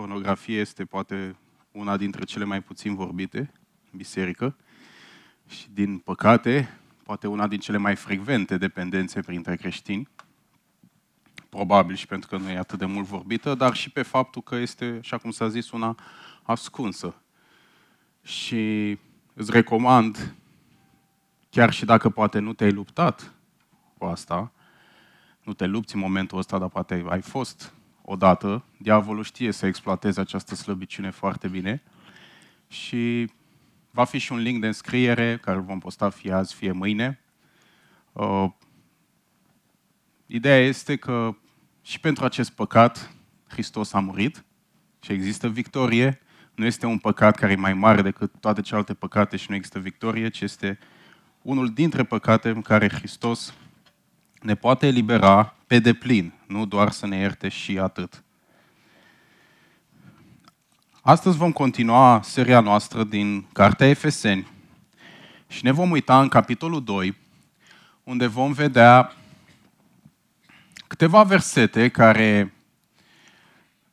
pornografie 0.00 0.58
este 0.58 0.84
poate 0.84 1.36
una 1.72 1.96
dintre 1.96 2.24
cele 2.24 2.44
mai 2.44 2.62
puțin 2.62 2.94
vorbite 2.94 3.38
în 3.92 3.98
biserică 3.98 4.56
și, 5.48 5.66
din 5.70 5.98
păcate, 5.98 6.78
poate 7.02 7.26
una 7.26 7.46
din 7.46 7.58
cele 7.58 7.76
mai 7.76 7.96
frecvente 7.96 8.56
dependențe 8.56 9.20
printre 9.20 9.56
creștini. 9.56 10.08
Probabil 11.48 11.94
și 11.94 12.06
pentru 12.06 12.28
că 12.28 12.36
nu 12.36 12.50
e 12.50 12.56
atât 12.56 12.78
de 12.78 12.84
mult 12.84 13.06
vorbită, 13.06 13.54
dar 13.54 13.74
și 13.74 13.90
pe 13.90 14.02
faptul 14.02 14.42
că 14.42 14.54
este, 14.54 14.98
așa 15.00 15.18
cum 15.18 15.30
s-a 15.30 15.48
zis, 15.48 15.70
una 15.70 15.94
ascunsă. 16.42 17.14
Și 18.22 18.98
îți 19.34 19.50
recomand, 19.50 20.34
chiar 21.50 21.72
și 21.72 21.84
dacă 21.84 22.10
poate 22.10 22.38
nu 22.38 22.52
te-ai 22.52 22.72
luptat 22.72 23.34
cu 23.98 24.04
asta, 24.04 24.52
nu 25.42 25.52
te 25.52 25.66
lupți 25.66 25.94
în 25.94 26.00
momentul 26.00 26.38
ăsta, 26.38 26.58
dar 26.58 26.68
poate 26.68 27.04
ai 27.08 27.20
fost 27.20 27.74
odată, 28.10 28.64
diavolul 28.76 29.24
știe 29.24 29.52
să 29.52 29.66
exploateze 29.66 30.20
această 30.20 30.54
slăbiciune 30.54 31.10
foarte 31.10 31.48
bine 31.48 31.82
și 32.68 33.30
va 33.90 34.04
fi 34.04 34.18
și 34.18 34.32
un 34.32 34.38
link 34.38 34.60
de 34.60 34.66
înscriere 34.66 35.38
care 35.42 35.56
îl 35.56 35.62
vom 35.62 35.78
posta 35.78 36.10
fie 36.10 36.32
azi, 36.32 36.54
fie 36.54 36.72
mâine. 36.72 37.20
Uh, 38.12 38.50
ideea 40.26 40.58
este 40.58 40.96
că 40.96 41.36
și 41.82 42.00
pentru 42.00 42.24
acest 42.24 42.50
păcat 42.50 43.14
Hristos 43.48 43.92
a 43.92 44.00
murit 44.00 44.44
și 45.00 45.12
există 45.12 45.48
victorie. 45.48 46.20
Nu 46.54 46.64
este 46.64 46.86
un 46.86 46.98
păcat 46.98 47.36
care 47.36 47.52
e 47.52 47.56
mai 47.56 47.74
mare 47.74 48.02
decât 48.02 48.32
toate 48.40 48.60
celelalte 48.60 48.94
păcate 48.94 49.36
și 49.36 49.46
nu 49.48 49.54
există 49.56 49.78
victorie, 49.78 50.28
ci 50.28 50.40
este 50.40 50.78
unul 51.42 51.72
dintre 51.72 52.04
păcate 52.04 52.48
în 52.48 52.62
care 52.62 52.88
Hristos 52.88 53.54
ne 54.40 54.54
poate 54.54 54.86
elibera 54.86 55.54
pe 55.66 55.78
deplin, 55.78 56.32
nu 56.46 56.66
doar 56.66 56.90
să 56.90 57.06
ne 57.06 57.16
ierte 57.16 57.48
și 57.48 57.78
atât. 57.78 58.22
Astăzi 61.00 61.36
vom 61.36 61.52
continua 61.52 62.20
seria 62.22 62.60
noastră 62.60 63.04
din 63.04 63.46
Cartea 63.52 63.88
Efeseni 63.88 64.46
și 65.46 65.64
ne 65.64 65.70
vom 65.70 65.90
uita 65.90 66.20
în 66.20 66.28
capitolul 66.28 66.84
2, 66.84 67.16
unde 68.04 68.26
vom 68.26 68.52
vedea 68.52 69.14
câteva 70.86 71.22
versete 71.22 71.88
care 71.88 72.54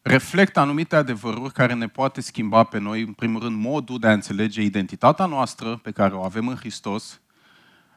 reflectă 0.01 0.59
anumite 0.59 0.95
adevăruri 0.95 1.53
care 1.53 1.73
ne 1.73 1.87
poate 1.87 2.21
schimba 2.21 2.63
pe 2.63 2.79
noi, 2.79 3.01
în 3.01 3.13
primul 3.13 3.41
rând, 3.41 3.63
modul 3.63 3.99
de 3.99 4.07
a 4.07 4.13
înțelege 4.13 4.61
identitatea 4.61 5.25
noastră 5.25 5.75
pe 5.75 5.91
care 5.91 6.13
o 6.13 6.23
avem 6.23 6.47
în 6.47 6.55
Hristos, 6.55 7.19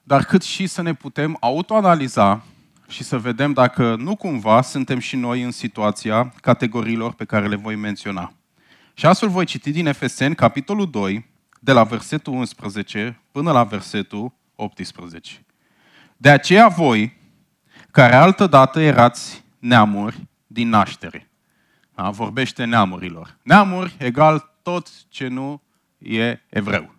dar 0.03 0.25
cât 0.25 0.43
și 0.43 0.67
să 0.67 0.83
ne 0.83 0.95
putem 0.95 1.37
autoanaliza 1.41 2.45
și 2.89 3.03
să 3.03 3.19
vedem 3.19 3.53
dacă 3.53 3.97
nu 3.97 4.17
cumva 4.17 4.63
suntem 4.63 4.99
și 4.99 5.17
noi 5.17 5.43
în 5.43 5.51
situația 5.51 6.35
categoriilor 6.41 7.13
pe 7.13 7.25
care 7.25 7.49
le 7.49 7.57
voi 7.57 7.77
menționa. 7.77 8.33
Și 8.95 9.07
astfel 9.07 9.29
voi 9.29 9.45
citi 9.45 9.71
din 9.71 9.87
Efeseni, 9.87 10.35
capitolul 10.35 10.91
2, 10.91 11.29
de 11.61 11.73
la 11.73 11.85
versetul 11.85 12.33
11 12.33 13.21
până 13.33 13.53
la 13.53 13.65
versetul 13.65 14.33
18. 14.55 15.45
De 16.17 16.31
aceea 16.31 16.69
voi, 16.69 17.19
care 17.91 18.15
altădată 18.15 18.81
erați 18.81 19.45
neamuri 19.59 20.29
din 20.47 20.69
naștere. 20.69 21.31
Da? 21.95 22.11
Vorbește 22.11 22.65
neamurilor. 22.65 23.39
Neamuri 23.43 23.95
egal 23.99 24.55
tot 24.63 25.09
ce 25.09 25.29
nu 25.29 25.63
e 25.99 26.41
evreu. 26.49 26.95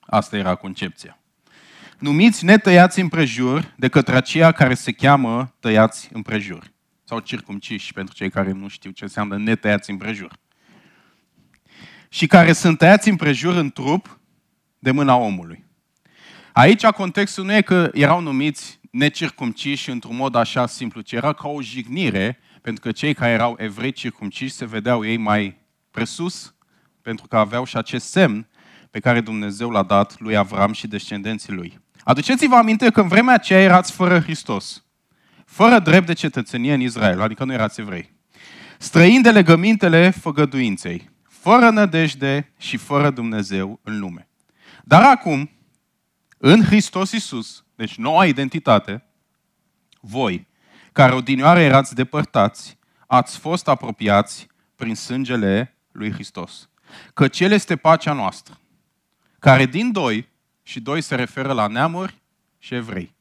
Asta 0.00 0.36
era 0.36 0.54
concepția 0.54 1.18
numiți 1.98 2.44
netăiați 2.44 3.00
împrejur 3.00 3.74
de 3.76 3.88
către 3.88 4.16
aceia 4.16 4.52
care 4.52 4.74
se 4.74 4.92
cheamă 4.92 5.54
tăiați 5.60 6.08
împrejur. 6.12 6.72
Sau 7.04 7.20
circumciși, 7.20 7.92
pentru 7.92 8.14
cei 8.14 8.30
care 8.30 8.52
nu 8.52 8.68
știu 8.68 8.90
ce 8.90 9.04
înseamnă 9.04 9.36
netăiați 9.36 9.90
împrejur. 9.90 10.32
Și 12.08 12.26
care 12.26 12.52
sunt 12.52 12.78
tăiați 12.78 13.08
împrejur 13.08 13.56
în 13.56 13.70
trup 13.70 14.20
de 14.78 14.90
mâna 14.90 15.16
omului. 15.16 15.64
Aici 16.52 16.84
contextul 16.86 17.44
nu 17.44 17.54
e 17.54 17.60
că 17.60 17.90
erau 17.92 18.20
numiți 18.20 18.80
necircumciși 18.90 19.90
într-un 19.90 20.16
mod 20.16 20.34
așa 20.34 20.66
simplu, 20.66 21.00
ci 21.00 21.12
era 21.12 21.32
ca 21.32 21.48
o 21.48 21.62
jignire, 21.62 22.38
pentru 22.62 22.82
că 22.82 22.92
cei 22.92 23.14
care 23.14 23.32
erau 23.32 23.56
evrei 23.58 23.92
circumciși 23.92 24.54
se 24.54 24.66
vedeau 24.66 25.04
ei 25.04 25.16
mai 25.16 25.58
presus, 25.90 26.54
pentru 27.02 27.26
că 27.26 27.36
aveau 27.36 27.64
și 27.64 27.76
acest 27.76 28.10
semn 28.10 28.48
pe 28.90 29.00
care 29.00 29.20
Dumnezeu 29.20 29.70
l-a 29.70 29.82
dat 29.82 30.20
lui 30.20 30.36
Avram 30.36 30.72
și 30.72 30.86
descendenții 30.86 31.52
lui. 31.52 31.80
Aduceți-vă 32.08 32.54
aminte 32.54 32.90
că 32.90 33.00
în 33.00 33.08
vremea 33.08 33.34
aceea 33.34 33.60
erați 33.60 33.92
fără 33.92 34.20
Hristos, 34.20 34.84
fără 35.44 35.78
drept 35.78 36.06
de 36.06 36.12
cetățenie 36.12 36.74
în 36.74 36.80
Israel, 36.80 37.20
adică 37.20 37.44
nu 37.44 37.52
erați 37.52 37.80
evrei, 37.80 38.12
străini 38.78 39.22
de 39.22 39.30
legămintele 39.30 40.10
făgăduinței, 40.10 41.10
fără 41.22 41.70
nădejde 41.70 42.52
și 42.58 42.76
fără 42.76 43.10
Dumnezeu 43.10 43.80
în 43.82 43.98
lume. 43.98 44.28
Dar 44.84 45.02
acum, 45.02 45.50
în 46.38 46.64
Hristos 46.64 47.12
Isus, 47.12 47.64
deci 47.74 47.96
noua 47.96 48.26
identitate, 48.26 49.04
voi, 50.00 50.46
care 50.92 51.14
odinioară 51.14 51.60
erați 51.60 51.94
depărtați, 51.94 52.78
ați 53.06 53.38
fost 53.38 53.68
apropiați 53.68 54.46
prin 54.76 54.94
sângele 54.94 55.76
lui 55.92 56.12
Hristos. 56.12 56.68
Că 57.14 57.28
Cel 57.28 57.52
este 57.52 57.76
pacea 57.76 58.12
noastră, 58.12 58.60
care 59.38 59.66
din 59.66 59.92
doi 59.92 60.36
și 60.68 60.80
doi 60.80 61.00
se 61.00 61.14
referă 61.14 61.52
la 61.52 61.66
neamuri 61.66 62.14
și 62.58 62.74
evrei. 62.74 63.14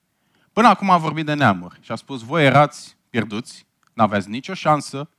Până 0.54 0.68
acum 0.68 0.90
a 0.90 0.98
vorbit 0.98 1.26
de 1.26 1.34
neamuri 1.34 1.80
și 1.82 1.92
a 1.92 1.96
spus, 1.96 2.22
voi 2.22 2.46
erați 2.46 2.98
pierduți, 3.10 3.66
n-aveați 3.94 4.30
nicio 4.30 4.54
șansă, 4.54 5.10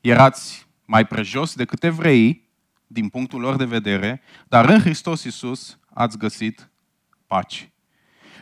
erați 0.00 0.66
mai 0.84 1.06
prejos 1.06 1.54
decât 1.54 1.84
evreii, 1.84 2.48
din 2.86 3.08
punctul 3.08 3.40
lor 3.40 3.56
de 3.56 3.64
vedere, 3.64 4.22
dar 4.48 4.68
în 4.68 4.80
Hristos 4.80 5.24
Iisus 5.24 5.78
ați 5.94 6.18
găsit 6.18 6.70
pace. 7.26 7.72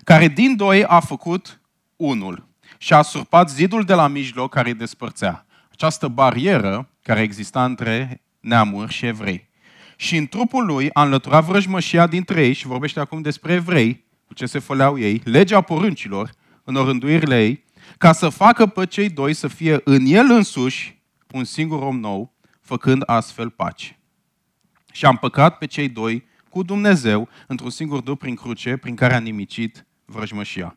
Care 0.04 0.28
din 0.28 0.56
doi 0.56 0.84
a 0.84 1.00
făcut 1.00 1.60
unul 1.96 2.48
și 2.78 2.92
a 2.92 3.02
surpat 3.02 3.50
zidul 3.50 3.84
de 3.84 3.94
la 3.94 4.06
mijloc 4.06 4.50
care 4.50 4.69
îi 4.69 4.75
despărțea. 4.75 5.46
Această 5.72 6.08
barieră 6.08 6.88
care 7.02 7.20
exista 7.20 7.64
între 7.64 8.22
neamuri 8.41 8.92
și 8.92 9.06
evrei 9.06 9.45
și 9.96 10.16
în 10.16 10.26
trupul 10.26 10.66
lui 10.66 10.90
a 10.92 11.02
înlăturat 11.02 11.44
vrăjmășia 11.44 12.06
dintre 12.06 12.44
ei 12.44 12.52
și 12.52 12.66
vorbește 12.66 13.00
acum 13.00 13.22
despre 13.22 13.52
evrei, 13.52 14.04
cu 14.26 14.34
ce 14.34 14.46
se 14.46 14.58
făleau 14.58 14.98
ei, 14.98 15.20
legea 15.24 15.60
poruncilor, 15.60 16.30
în 16.64 16.74
orânduirile 16.74 17.42
ei, 17.42 17.64
ca 17.98 18.12
să 18.12 18.28
facă 18.28 18.66
pe 18.66 18.86
cei 18.86 19.08
doi 19.08 19.32
să 19.32 19.48
fie 19.48 19.80
în 19.84 20.04
el 20.06 20.30
însuși 20.30 21.02
un 21.30 21.44
singur 21.44 21.82
om 21.82 22.00
nou, 22.00 22.34
făcând 22.60 23.02
astfel 23.06 23.50
pace. 23.50 23.98
Și 24.92 25.06
am 25.06 25.16
păcat 25.16 25.58
pe 25.58 25.66
cei 25.66 25.88
doi 25.88 26.26
cu 26.50 26.62
Dumnezeu 26.62 27.28
într-un 27.46 27.70
singur 27.70 28.00
dup 28.00 28.18
prin 28.18 28.34
cruce, 28.34 28.76
prin 28.76 28.94
care 28.94 29.14
a 29.14 29.18
nimicit 29.18 29.86
vrăjmășia. 30.04 30.76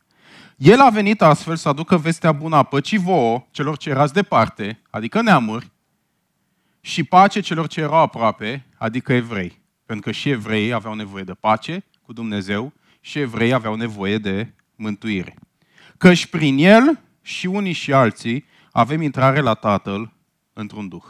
El 0.57 0.79
a 0.79 0.89
venit 0.89 1.21
astfel 1.21 1.55
să 1.55 1.69
aducă 1.69 1.97
vestea 1.97 2.31
bună 2.31 2.55
a 2.55 2.63
păcii 2.63 2.97
vouă, 2.97 3.47
celor 3.51 3.77
ce 3.77 3.89
erați 3.89 4.13
departe, 4.13 4.81
adică 4.89 5.21
neamuri, 5.21 5.71
și 6.81 7.03
pace 7.03 7.39
celor 7.39 7.67
ce 7.67 7.81
erau 7.81 7.99
aproape, 7.99 8.65
adică 8.79 9.13
evrei. 9.13 9.61
Pentru 9.85 10.05
că 10.05 10.11
și 10.11 10.29
evreii 10.29 10.73
aveau 10.73 10.93
nevoie 10.93 11.23
de 11.23 11.33
pace 11.33 11.83
cu 12.01 12.13
Dumnezeu 12.13 12.73
și 12.99 13.19
evreii 13.19 13.53
aveau 13.53 13.75
nevoie 13.75 14.17
de 14.17 14.53
mântuire. 14.75 15.35
Căci 15.97 16.25
prin 16.25 16.57
el 16.57 16.99
și 17.21 17.45
unii 17.45 17.73
și 17.73 17.93
alții 17.93 18.45
avem 18.71 19.01
intrare 19.01 19.39
la 19.39 19.53
Tatăl 19.53 20.13
într-un 20.53 20.87
duh. 20.87 21.03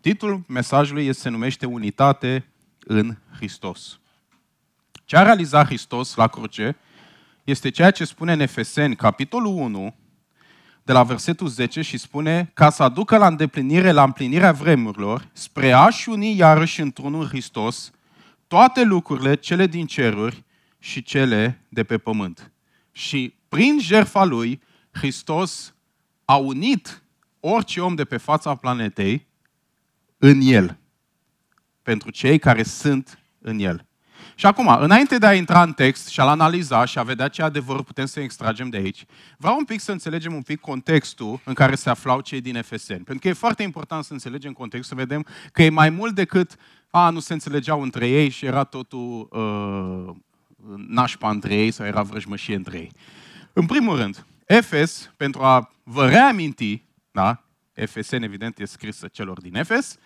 Titlul 0.00 0.44
mesajului 0.46 1.12
se 1.14 1.28
numește 1.28 1.66
Unitate 1.66 2.44
în 2.78 3.16
Hristos. 3.36 4.00
Ce 5.04 5.16
a 5.16 5.22
realizat 5.22 5.66
Hristos 5.66 6.14
la 6.14 6.28
cruce 6.28 6.76
este 7.44 7.70
ceea 7.70 7.90
ce 7.90 8.04
spune 8.04 8.32
în 8.32 8.40
Efeseni, 8.40 8.96
capitolul 8.96 9.54
1, 9.56 9.94
de 10.82 10.92
la 10.92 11.02
versetul 11.02 11.48
10 11.48 11.82
și 11.82 11.98
spune 11.98 12.50
ca 12.54 12.70
să 12.70 12.82
aducă 12.82 13.16
la 13.16 13.26
îndeplinire, 13.26 13.90
la 13.90 14.02
împlinirea 14.02 14.52
vremurilor, 14.52 15.28
spre 15.32 15.72
a-și 15.72 16.08
uni 16.08 16.36
iarăși 16.36 16.80
într-unul 16.80 17.26
Hristos 17.26 17.90
toate 18.46 18.82
lucrurile, 18.82 19.34
cele 19.34 19.66
din 19.66 19.86
ceruri 19.86 20.44
și 20.78 21.02
cele 21.02 21.64
de 21.68 21.84
pe 21.84 21.98
pământ. 21.98 22.52
Și 22.92 23.34
prin 23.48 23.78
jertfa 23.80 24.24
lui, 24.24 24.62
Hristos 24.90 25.74
a 26.24 26.36
unit 26.36 27.02
orice 27.40 27.80
om 27.80 27.94
de 27.94 28.04
pe 28.04 28.16
fața 28.16 28.54
planetei 28.54 29.26
în 30.18 30.40
el, 30.40 30.78
pentru 31.82 32.10
cei 32.10 32.38
care 32.38 32.62
sunt 32.62 33.18
în 33.38 33.58
el. 33.58 33.86
Și 34.34 34.46
acum, 34.46 34.68
înainte 34.80 35.18
de 35.18 35.26
a 35.26 35.34
intra 35.34 35.62
în 35.62 35.72
text 35.72 36.08
și 36.08 36.20
a-l 36.20 36.28
analiza 36.28 36.84
și 36.84 36.98
a 36.98 37.02
vedea 37.02 37.28
ce 37.28 37.42
adevăr 37.42 37.82
putem 37.82 38.06
să 38.06 38.20
extragem 38.20 38.68
de 38.68 38.76
aici, 38.76 39.04
vreau 39.36 39.56
un 39.56 39.64
pic 39.64 39.80
să 39.80 39.92
înțelegem 39.92 40.34
un 40.34 40.42
pic 40.42 40.60
contextul 40.60 41.40
în 41.44 41.54
care 41.54 41.74
se 41.74 41.90
aflau 41.90 42.20
cei 42.20 42.40
din 42.40 42.56
Efeseni. 42.56 43.04
Pentru 43.04 43.22
că 43.22 43.28
e 43.28 43.32
foarte 43.32 43.62
important 43.62 44.04
să 44.04 44.12
înțelegem 44.12 44.52
contextul, 44.52 44.96
să 44.96 45.04
vedem 45.04 45.26
că 45.52 45.62
e 45.62 45.70
mai 45.70 45.90
mult 45.90 46.14
decât 46.14 46.56
a, 46.90 47.10
nu 47.10 47.20
se 47.20 47.32
înțelegeau 47.32 47.82
între 47.82 48.08
ei 48.08 48.28
și 48.28 48.44
era 48.46 48.64
totul 48.64 49.28
uh, 49.30 50.14
nașpa 50.76 51.30
între 51.30 51.54
ei 51.54 51.70
sau 51.70 51.86
era 51.86 52.02
vrăjmășie 52.02 52.54
între 52.54 52.78
ei. 52.78 52.92
În 53.52 53.66
primul 53.66 53.96
rând, 53.96 54.26
Efes, 54.46 55.12
pentru 55.16 55.42
a 55.42 55.72
vă 55.82 56.08
reaminti, 56.08 56.84
da, 57.10 57.44
Efesen, 57.72 58.22
evident, 58.22 58.58
e 58.58 58.64
scrisă 58.64 59.08
celor 59.08 59.40
din 59.40 59.56
Efes. 59.56 59.98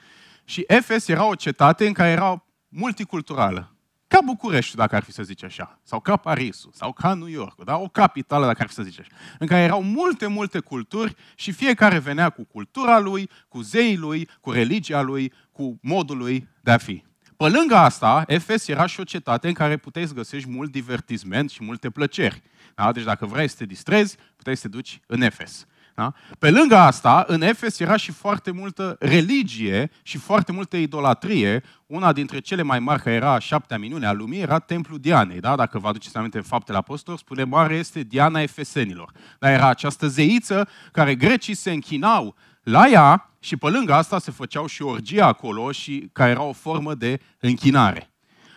Și 0.45 0.65
Efes 0.67 1.09
era 1.09 1.25
o 1.25 1.35
cetate 1.35 1.87
în 1.87 1.93
care 1.93 2.11
era 2.11 2.45
multiculturală. 2.69 3.76
Ca 4.09 4.19
București, 4.25 4.77
dacă 4.77 4.97
ar 4.97 5.03
fi 5.03 5.13
să 5.13 5.23
zice 5.23 5.45
așa, 5.45 5.81
sau 5.83 6.01
ca 6.01 6.17
Parisul, 6.17 6.71
sau 6.75 6.93
ca 6.93 7.15
New 7.15 7.29
York, 7.29 7.65
da? 7.65 7.77
o 7.77 7.89
capitală, 7.89 8.47
dacă 8.47 8.63
ar 8.63 8.69
fi 8.69 8.75
să 8.75 8.83
zice 8.83 9.01
așa, 9.01 9.11
în 9.39 9.47
care 9.47 9.63
erau 9.63 9.83
multe, 9.83 10.27
multe 10.27 10.59
culturi 10.59 11.15
și 11.35 11.53
fiecare 11.53 11.99
venea 11.99 12.31
cu 12.31 12.45
cultura 12.45 12.99
lui, 12.99 13.31
cu 13.49 13.61
zeii 13.61 13.97
lui, 13.97 14.29
cu 14.41 14.51
religia 14.51 15.01
lui, 15.01 15.33
cu 15.53 15.79
modul 15.83 16.17
lui 16.17 16.49
de 16.61 16.71
a 16.71 16.77
fi. 16.79 17.05
Pe 17.37 17.49
lângă 17.49 17.77
asta, 17.77 18.25
Efes 18.27 18.69
era 18.69 18.87
și 18.87 19.01
o 19.01 19.05
cetate 19.05 19.49
în 19.49 19.55
care 19.55 19.77
puteai 19.77 20.07
să 20.07 20.15
găsești 20.15 20.49
mult 20.49 20.71
divertisment 20.71 21.51
și 21.51 21.65
multe 21.65 21.91
plăceri. 21.91 22.43
Da? 22.75 22.93
Deci 22.93 23.05
dacă 23.05 23.27
vrei 23.27 23.49
să 23.49 23.57
te 23.59 23.65
distrezi, 23.65 24.17
puteai 24.37 24.57
să 24.57 24.63
te 24.63 24.69
duci 24.69 25.01
în 25.07 25.23
Efes. 25.23 25.67
Da? 25.97 26.13
Pe 26.39 26.51
lângă 26.51 26.77
asta, 26.77 27.25
în 27.27 27.43
Efes 27.43 27.81
era 27.81 27.97
și 27.97 28.13
foarte 28.13 28.51
multă 28.51 28.97
religie 28.99 29.91
și 30.03 30.19
foarte 30.19 30.53
multă 30.53 30.77
idolatrie. 30.77 31.63
Una 31.87 32.13
dintre 32.13 32.39
cele 32.39 32.63
mai 32.63 32.79
mari, 32.79 33.03
care 33.03 33.15
era 33.15 33.33
a 33.33 33.39
șaptea 33.39 33.79
minune 33.79 34.07
a 34.07 34.13
lumii, 34.13 34.41
era 34.41 34.59
Templul 34.59 34.99
Dianei. 34.99 35.41
Da? 35.41 35.57
Dacă 35.57 35.79
vă 35.79 35.89
aduceți 35.89 36.17
aminte 36.17 36.37
în 36.37 36.43
faptele 36.43 36.79
apostolilor, 36.79 37.25
spune 37.25 37.45
mare 37.45 37.75
este 37.75 38.01
Diana 38.01 38.41
Efesenilor. 38.41 39.13
Dar 39.39 39.53
era 39.53 39.69
această 39.69 40.07
zeiță 40.07 40.69
care 40.93 41.15
grecii 41.15 41.55
se 41.55 41.71
închinau 41.71 42.35
la 42.63 42.89
ea 42.89 43.31
și 43.41 43.57
pe 43.57 43.69
lângă 43.69 43.95
asta 43.95 44.19
se 44.19 44.31
făceau 44.31 44.67
și 44.67 44.83
orgie 44.83 45.23
acolo 45.23 45.73
și 45.73 46.11
care 46.13 46.31
era 46.31 46.43
o 46.43 46.53
formă 46.53 46.95
de 46.95 47.21
închinare. 47.41 48.11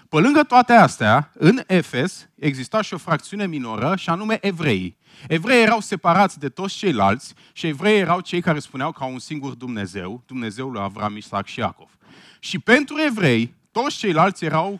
Pe 0.09 0.19
lângă 0.19 0.43
toate 0.43 0.73
astea, 0.73 1.31
în 1.33 1.63
Efes 1.67 2.29
exista 2.35 2.81
și 2.81 2.93
o 2.93 2.97
fracțiune 2.97 3.47
minoră, 3.47 3.95
și 3.95 4.09
anume 4.09 4.37
evrei. 4.41 4.97
Evrei 5.27 5.61
erau 5.61 5.79
separați 5.79 6.39
de 6.39 6.49
toți 6.49 6.75
ceilalți 6.75 7.33
și 7.53 7.67
evrei 7.67 7.99
erau 7.99 8.19
cei 8.19 8.41
care 8.41 8.59
spuneau 8.59 8.91
că 8.91 9.03
au 9.03 9.11
un 9.11 9.19
singur 9.19 9.53
Dumnezeu, 9.53 10.23
Dumnezeul 10.25 10.71
lui 10.71 10.81
Avram, 10.81 11.17
Isaac 11.17 11.45
și 11.45 11.59
Iacov. 11.59 11.97
Și 12.39 12.59
pentru 12.59 12.95
evrei, 12.99 13.55
toți 13.71 13.97
ceilalți 13.97 14.45
erau 14.45 14.79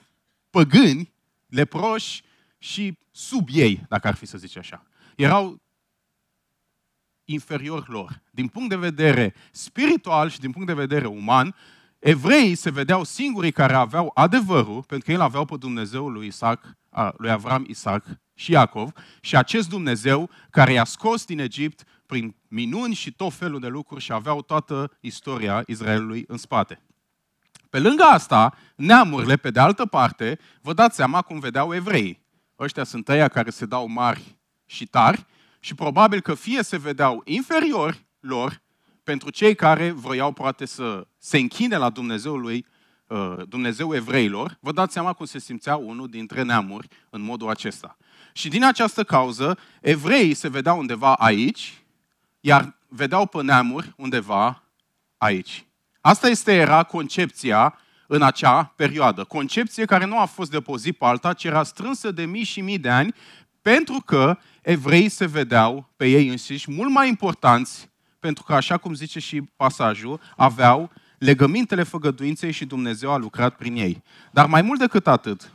păgâni, 0.50 1.12
leproși 1.48 2.24
și 2.58 2.98
sub 3.12 3.48
ei, 3.52 3.86
dacă 3.90 4.08
ar 4.08 4.16
fi 4.16 4.26
să 4.26 4.38
zice 4.38 4.60
așa. 4.60 4.86
Erau 5.16 5.62
inferior 7.26 7.88
lor. 7.88 8.22
Din 8.32 8.48
punct 8.48 8.70
de 8.70 8.76
vedere 8.76 9.34
spiritual 9.52 10.30
și 10.30 10.40
din 10.40 10.52
punct 10.52 10.68
de 10.68 10.74
vedere 10.74 11.06
uman, 11.06 11.56
evreii 12.00 12.56
se 12.56 12.70
vedeau 12.70 13.04
singurii 13.04 13.52
care 13.52 13.74
aveau 13.74 14.12
adevărul, 14.14 14.84
pentru 14.84 15.06
că 15.06 15.12
ei 15.12 15.22
aveau 15.22 15.46
pe 15.46 15.56
Dumnezeul 15.58 16.12
lui 16.12 16.28
Isaac, 16.28 16.78
lui 17.18 17.32
Avram, 17.32 17.66
Isaac 17.68 18.06
și 18.34 18.52
Iacov, 18.52 18.92
și 19.22 19.36
acest 19.38 19.70
Dumnezeu 19.70 20.30
care 20.50 20.74
i-a 20.74 20.84
scos 20.84 21.26
din 21.26 21.40
Egipt 21.40 21.84
prin 22.06 22.36
minuni 22.48 22.94
și 22.94 23.12
tot 23.12 23.34
felul 23.34 23.60
de 23.60 23.68
lucruri 23.68 24.04
și 24.04 24.12
aveau 24.12 24.42
toată 24.42 24.98
istoria 25.00 25.64
Israelului 25.68 26.24
în 26.28 26.38
spate. 26.38 26.82
Pe 27.70 27.80
lângă 27.80 28.04
asta, 28.04 28.58
neamurile, 28.76 29.36
pe 29.36 29.52
de 29.52 29.60
altă 29.60 29.86
parte, 29.86 30.40
vă 30.62 30.74
dați 30.74 30.96
seama 30.96 31.22
cum 31.22 31.40
vedeau 31.40 31.74
evreii. 31.74 32.26
Ăștia 32.60 32.84
sunt 32.84 33.10
ăia 33.10 33.28
care 33.28 33.50
se 33.50 33.66
dau 33.66 33.88
mari 33.88 34.38
și 34.66 34.86
tari 34.86 35.26
și 35.60 35.76
probabil 35.76 36.22
că 36.22 36.34
fie 36.34 36.64
se 36.64 36.78
vedeau 36.78 37.22
inferiori 37.26 38.06
lor, 38.20 38.62
pentru 39.04 39.30
cei 39.30 39.56
care 39.56 39.92
vroiau 39.92 40.32
poate 40.32 40.66
să 40.66 41.08
se 41.18 41.38
închine 41.38 41.78
la 41.78 41.90
Dumnezeul 41.90 42.42
lui, 42.42 42.66
uh, 43.08 43.36
Dumnezeu 43.48 43.96
evreilor, 43.96 44.58
vă 44.60 44.72
dați 44.72 44.94
seama 44.94 45.14
cum 45.14 45.26
se 45.26 45.40
simțea 45.40 45.76
unul 45.76 46.08
dintre 46.08 46.42
neamuri 46.42 46.88
în 47.10 47.22
modul 47.22 47.50
acesta. 47.50 47.98
Și 48.34 48.50
din 48.50 48.64
această 48.64 49.04
cauză, 49.04 49.58
evreii 49.82 50.34
se 50.34 50.50
vedeau 50.50 50.78
undeva 50.78 51.14
aici, 51.14 51.84
iar 52.40 52.78
vedeau 52.88 53.26
pe 53.26 53.42
neamuri 53.42 53.94
undeva 53.98 54.64
aici. 55.18 55.66
Asta 56.02 56.30
este 56.30 56.54
era 56.54 56.84
concepția 56.84 57.78
în 58.08 58.22
acea 58.22 58.74
perioadă. 58.76 59.24
Concepție 59.24 59.86
care 59.86 60.06
nu 60.06 60.20
a 60.20 60.26
fost 60.26 60.52
de 60.52 60.62
pe 60.62 60.72
o 60.72 60.78
zi 60.78 60.92
pe 60.92 61.06
alta, 61.06 61.34
ci 61.34 61.44
era 61.44 61.64
strânsă 61.64 62.12
de 62.12 62.26
mii 62.26 62.44
și 62.44 62.62
mii 62.62 62.78
de 62.78 62.90
ani, 62.90 63.14
pentru 63.62 64.02
că 64.06 64.38
evreii 64.62 65.10
se 65.10 65.26
vedeau 65.26 65.90
pe 65.96 66.08
ei 66.08 66.28
înșiși 66.28 66.72
mult 66.72 66.92
mai 66.92 67.08
importanți, 67.08 67.89
pentru 68.20 68.44
că, 68.44 68.54
așa 68.54 68.78
cum 68.78 68.94
zice 68.94 69.20
și 69.20 69.42
pasajul, 69.42 70.20
aveau 70.36 70.92
legămintele 71.18 71.84
făgăduinței 71.84 72.52
și 72.52 72.66
Dumnezeu 72.66 73.12
a 73.12 73.18
lucrat 73.18 73.56
prin 73.56 73.76
ei. 73.76 74.04
Dar 74.32 74.46
mai 74.46 74.62
mult 74.62 74.80
decât 74.80 75.08
atât, 75.08 75.52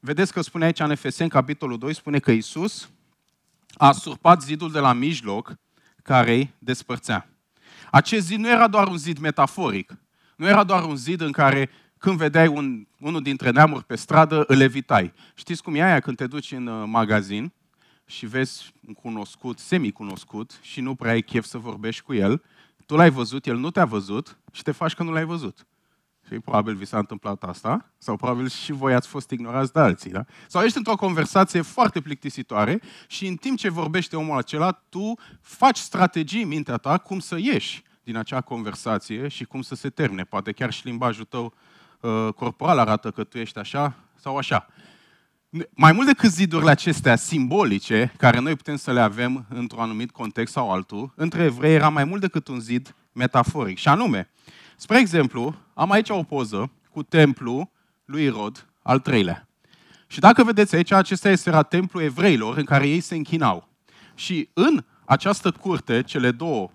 vedeți 0.00 0.32
că 0.32 0.40
spune 0.40 0.64
aici 0.64 0.80
în 0.80 0.90
Efeseni, 0.90 1.30
capitolul 1.30 1.78
2, 1.78 1.94
spune 1.94 2.18
că 2.18 2.30
Isus 2.30 2.90
a 3.74 3.92
surpat 3.92 4.42
zidul 4.42 4.72
de 4.72 4.78
la 4.78 4.92
mijloc 4.92 5.54
care 6.02 6.34
îi 6.34 6.54
despărțea. 6.58 7.28
Acest 7.90 8.26
zid 8.26 8.38
nu 8.38 8.48
era 8.48 8.68
doar 8.68 8.88
un 8.88 8.96
zid 8.96 9.18
metaforic, 9.18 9.98
nu 10.36 10.46
era 10.46 10.64
doar 10.64 10.84
un 10.84 10.96
zid 10.96 11.20
în 11.20 11.32
care 11.32 11.70
când 11.98 12.16
vedeai 12.16 12.46
un, 12.46 12.86
unul 12.98 13.22
dintre 13.22 13.50
neamuri 13.50 13.84
pe 13.84 13.96
stradă, 13.96 14.44
îl 14.46 14.60
evitai. 14.60 15.12
Știți 15.34 15.62
cum 15.62 15.74
e 15.74 15.82
aia 15.82 16.00
când 16.00 16.16
te 16.16 16.26
duci 16.26 16.52
în 16.52 16.66
uh, 16.66 16.84
magazin 16.86 17.52
și 18.04 18.26
vezi 18.26 18.72
un 18.86 18.94
cunoscut, 18.94 19.58
semi-cunoscut 19.58 20.58
și 20.62 20.80
nu 20.80 20.94
prea 20.94 21.10
ai 21.10 21.22
chef 21.22 21.44
să 21.44 21.58
vorbești 21.58 22.02
cu 22.02 22.14
el, 22.14 22.42
tu 22.86 22.96
l-ai 22.96 23.10
văzut, 23.10 23.46
el 23.46 23.56
nu 23.56 23.70
te-a 23.70 23.84
văzut 23.84 24.38
și 24.52 24.62
te 24.62 24.70
faci 24.70 24.94
că 24.94 25.02
nu 25.02 25.12
l-ai 25.12 25.24
văzut. 25.24 25.66
Și 26.26 26.38
probabil 26.38 26.74
vi 26.74 26.84
s-a 26.84 26.98
întâmplat 26.98 27.42
asta, 27.42 27.92
sau 27.98 28.16
probabil 28.16 28.48
și 28.48 28.72
voi 28.72 28.94
ați 28.94 29.08
fost 29.08 29.30
ignorați 29.30 29.72
de 29.72 29.80
alții. 29.80 30.10
Da? 30.10 30.24
Sau 30.48 30.62
ești 30.62 30.76
într-o 30.76 30.94
conversație 30.94 31.60
foarte 31.60 32.00
plictisitoare 32.00 32.80
și 33.08 33.26
în 33.26 33.36
timp 33.36 33.58
ce 33.58 33.68
vorbește 33.68 34.16
omul 34.16 34.38
acela, 34.38 34.72
tu 34.72 35.14
faci 35.40 35.76
strategii 35.76 36.42
în 36.42 36.48
mintea 36.48 36.76
ta 36.76 36.98
cum 36.98 37.18
să 37.18 37.38
ieși 37.38 37.82
din 38.02 38.16
acea 38.16 38.40
conversație 38.40 39.28
și 39.28 39.44
cum 39.44 39.62
să 39.62 39.74
se 39.74 39.90
termine. 39.90 40.24
Poate 40.24 40.52
chiar 40.52 40.72
și 40.72 40.80
șlimbajul 40.80 41.24
tău 41.24 41.54
uh, 42.00 42.28
corporal 42.36 42.78
arată 42.78 43.10
că 43.10 43.24
tu 43.24 43.38
ești 43.38 43.58
așa 43.58 43.94
sau 44.14 44.36
așa. 44.36 44.66
Mai 45.70 45.92
mult 45.92 46.06
decât 46.06 46.30
zidurile 46.30 46.70
acestea 46.70 47.16
simbolice, 47.16 48.12
care 48.16 48.38
noi 48.38 48.56
putem 48.56 48.76
să 48.76 48.92
le 48.92 49.00
avem 49.00 49.46
într-un 49.48 49.80
anumit 49.80 50.10
context 50.10 50.52
sau 50.52 50.72
altul, 50.72 51.12
între 51.16 51.42
evrei 51.42 51.74
era 51.74 51.88
mai 51.88 52.04
mult 52.04 52.20
decât 52.20 52.48
un 52.48 52.60
zid 52.60 52.94
metaforic. 53.12 53.78
Și 53.78 53.88
anume, 53.88 54.30
spre 54.76 54.98
exemplu, 54.98 55.54
am 55.74 55.90
aici 55.90 56.08
o 56.08 56.22
poză 56.22 56.70
cu 56.90 57.02
templul 57.02 57.68
lui 58.04 58.24
Irod, 58.24 58.66
al 58.82 58.98
treilea. 58.98 59.48
Și 60.06 60.20
dacă 60.20 60.44
vedeți 60.44 60.74
aici, 60.74 60.92
acesta 60.92 61.28
este 61.28 61.48
era 61.48 61.62
templul 61.62 62.02
evreilor 62.02 62.56
în 62.56 62.64
care 62.64 62.88
ei 62.88 63.00
se 63.00 63.14
închinau. 63.14 63.68
Și 64.14 64.48
în 64.52 64.84
această 65.04 65.50
curte, 65.50 66.02
cele 66.02 66.30
două 66.30 66.70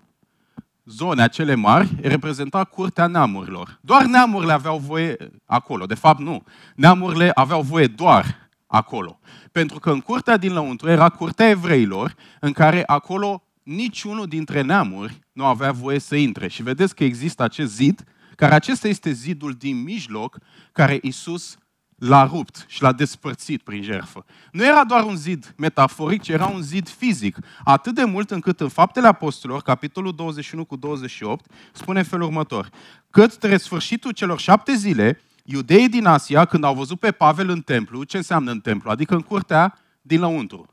zone 0.84 1.22
acele 1.22 1.54
mari, 1.54 1.96
reprezenta 2.02 2.64
curtea 2.64 3.06
neamurilor. 3.06 3.78
Doar 3.80 4.04
neamurile 4.04 4.52
aveau 4.52 4.78
voie 4.78 5.16
acolo. 5.46 5.86
De 5.86 5.94
fapt, 5.94 6.20
nu. 6.20 6.42
Neamurile 6.74 7.30
aveau 7.34 7.62
voie 7.62 7.86
doar 7.86 8.39
acolo. 8.70 9.20
Pentru 9.52 9.78
că 9.78 9.90
în 9.90 10.00
curtea 10.00 10.36
din 10.36 10.52
lăuntru 10.52 10.88
era 10.88 11.08
curtea 11.08 11.48
evreilor, 11.48 12.14
în 12.40 12.52
care 12.52 12.82
acolo 12.86 13.42
niciunul 13.62 14.26
dintre 14.26 14.60
neamuri 14.60 15.18
nu 15.32 15.44
avea 15.44 15.72
voie 15.72 15.98
să 15.98 16.16
intre. 16.16 16.48
Și 16.48 16.62
vedeți 16.62 16.94
că 16.94 17.04
există 17.04 17.42
acest 17.42 17.74
zid, 17.74 18.04
care 18.36 18.54
acesta 18.54 18.88
este 18.88 19.10
zidul 19.10 19.52
din 19.52 19.82
mijloc, 19.82 20.38
care 20.72 20.98
Isus 21.02 21.58
l-a 22.00 22.24
rupt 22.24 22.64
și 22.68 22.82
l-a 22.82 22.92
despărțit 22.92 23.62
prin 23.62 23.82
jertfă. 23.82 24.24
Nu 24.52 24.64
era 24.64 24.84
doar 24.84 25.04
un 25.04 25.16
zid 25.16 25.54
metaforic, 25.56 26.22
ci 26.22 26.28
era 26.28 26.46
un 26.46 26.62
zid 26.62 26.88
fizic. 26.88 27.38
Atât 27.64 27.94
de 27.94 28.04
mult 28.04 28.30
încât 28.30 28.60
în 28.60 28.68
Faptele 28.68 29.06
Apostolilor, 29.06 29.62
capitolul 29.62 30.14
21 30.14 30.64
cu 30.64 30.76
28, 30.76 31.50
spune 31.72 32.02
felul 32.02 32.26
următor. 32.26 32.70
Către 33.10 33.56
sfârșitul 33.56 34.12
celor 34.12 34.38
șapte 34.40 34.74
zile, 34.74 35.20
iudeii 35.52 35.88
din 35.88 36.06
Asia, 36.06 36.44
când 36.44 36.64
au 36.64 36.74
văzut 36.74 37.00
pe 37.00 37.10
Pavel 37.10 37.48
în 37.48 37.60
templu, 37.60 38.02
ce 38.02 38.16
înseamnă 38.16 38.50
în 38.50 38.60
templu? 38.60 38.90
Adică 38.90 39.14
în 39.14 39.20
curtea 39.20 39.78
din 40.02 40.20
lăuntru. 40.20 40.66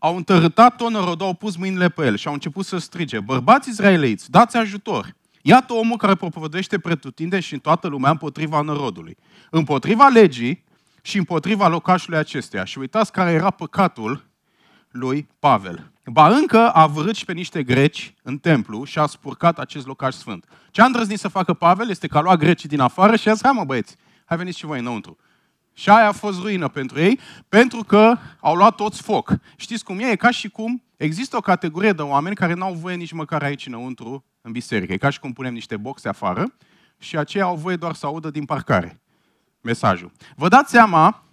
Au 0.00 0.16
întărâtat 0.16 0.88
nărodul, 0.88 1.26
au 1.26 1.34
pus 1.34 1.56
mâinile 1.56 1.88
pe 1.88 2.06
el 2.06 2.16
și 2.16 2.26
au 2.26 2.32
început 2.32 2.64
să 2.64 2.78
strige, 2.78 3.20
bărbați 3.20 3.68
izraeliți, 3.68 4.30
dați 4.30 4.56
ajutor! 4.56 5.16
Iată 5.42 5.72
omul 5.72 5.96
care 5.96 6.14
propovădește 6.14 6.78
pretutinde 6.78 7.40
și 7.40 7.52
în 7.52 7.58
toată 7.58 7.88
lumea 7.88 8.10
împotriva 8.10 8.60
narodului. 8.60 9.16
Împotriva 9.50 10.06
legii 10.06 10.64
și 11.02 11.18
împotriva 11.18 11.68
locașului 11.68 12.18
acesteia. 12.18 12.64
Și 12.64 12.78
uitați 12.78 13.12
care 13.12 13.30
era 13.30 13.50
păcatul 13.50 14.26
lui 14.90 15.28
Pavel. 15.38 15.92
Ba 16.10 16.28
încă 16.28 16.70
a 16.70 16.86
vărât 16.86 17.14
și 17.14 17.24
pe 17.24 17.32
niște 17.32 17.62
greci 17.62 18.14
în 18.22 18.38
templu 18.38 18.84
și 18.84 18.98
a 18.98 19.06
spurcat 19.06 19.58
acest 19.58 19.86
locaș 19.86 20.14
sfânt. 20.14 20.44
Ce 20.70 20.82
a 20.82 20.84
îndrăznit 20.84 21.18
să 21.18 21.28
facă 21.28 21.54
Pavel 21.54 21.90
este 21.90 22.06
că 22.06 22.18
a 22.18 22.20
luat 22.20 22.38
grecii 22.38 22.68
din 22.68 22.80
afară 22.80 23.16
și 23.16 23.28
a 23.28 23.32
zis, 23.32 23.42
hai 23.42 23.52
mă 23.52 23.64
băieți, 23.64 23.96
hai 24.24 24.36
veniți 24.36 24.58
și 24.58 24.66
voi 24.66 24.78
înăuntru. 24.78 25.16
Și 25.72 25.90
aia 25.90 26.08
a 26.08 26.12
fost 26.12 26.40
ruină 26.40 26.68
pentru 26.68 27.00
ei, 27.00 27.20
pentru 27.48 27.82
că 27.82 28.16
au 28.40 28.54
luat 28.54 28.74
toți 28.74 29.02
foc. 29.02 29.32
Știți 29.56 29.84
cum 29.84 29.98
e? 29.98 30.04
E 30.04 30.16
ca 30.16 30.30
și 30.30 30.48
cum 30.48 30.82
există 30.96 31.36
o 31.36 31.40
categorie 31.40 31.92
de 31.92 32.02
oameni 32.02 32.34
care 32.34 32.54
n-au 32.54 32.72
voie 32.72 32.96
nici 32.96 33.12
măcar 33.12 33.42
aici 33.42 33.66
înăuntru, 33.66 34.24
în 34.40 34.52
biserică. 34.52 34.92
E 34.92 34.96
ca 34.96 35.10
și 35.10 35.20
cum 35.20 35.32
punem 35.32 35.52
niște 35.52 35.76
boxe 35.76 36.08
afară 36.08 36.54
și 36.98 37.18
aceia 37.18 37.44
au 37.44 37.56
voie 37.56 37.76
doar 37.76 37.94
să 37.94 38.06
audă 38.06 38.30
din 38.30 38.44
parcare 38.44 39.00
mesajul. 39.60 40.12
Vă 40.36 40.48
dați 40.48 40.70
seama 40.70 41.24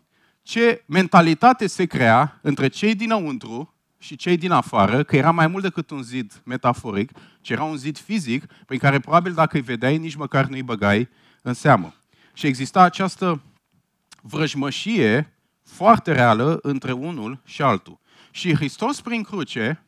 ce 0.42 0.84
mentalitate 0.86 1.68
se 1.68 1.86
crea 1.86 2.40
între 2.42 2.68
cei 2.68 2.96
dinăuntru 2.96 3.75
și 3.98 4.16
cei 4.16 4.38
din 4.38 4.52
afară, 4.52 5.04
că 5.04 5.16
era 5.16 5.32
mai 5.32 5.48
mult 5.48 5.64
decât 5.64 5.90
un 5.90 6.04
zid 6.04 6.42
metaforic, 6.46 7.12
ci 7.42 7.50
era 7.50 7.64
un 7.64 7.78
zid 7.78 7.98
fizic, 7.98 8.46
prin 8.66 8.80
care 8.80 9.00
probabil 9.00 9.34
dacă 9.34 9.56
îi 9.56 9.64
vedeai, 9.64 9.98
nici 9.98 10.16
măcar 10.16 10.46
nu 10.46 10.56
îi 10.56 10.64
băgai 10.64 11.10
în 11.42 11.54
seamă. 11.54 11.94
Și 12.34 12.48
exista 12.48 12.82
această 12.82 13.42
vrăjmășie 14.22 15.38
foarte 15.64 16.12
reală 16.12 16.60
între 16.62 16.92
unul 16.92 17.42
și 17.46 17.62
altul. 17.62 18.00
Și 18.32 18.56
Hristos 18.56 19.02
prin 19.02 19.24
cruce 19.24 19.86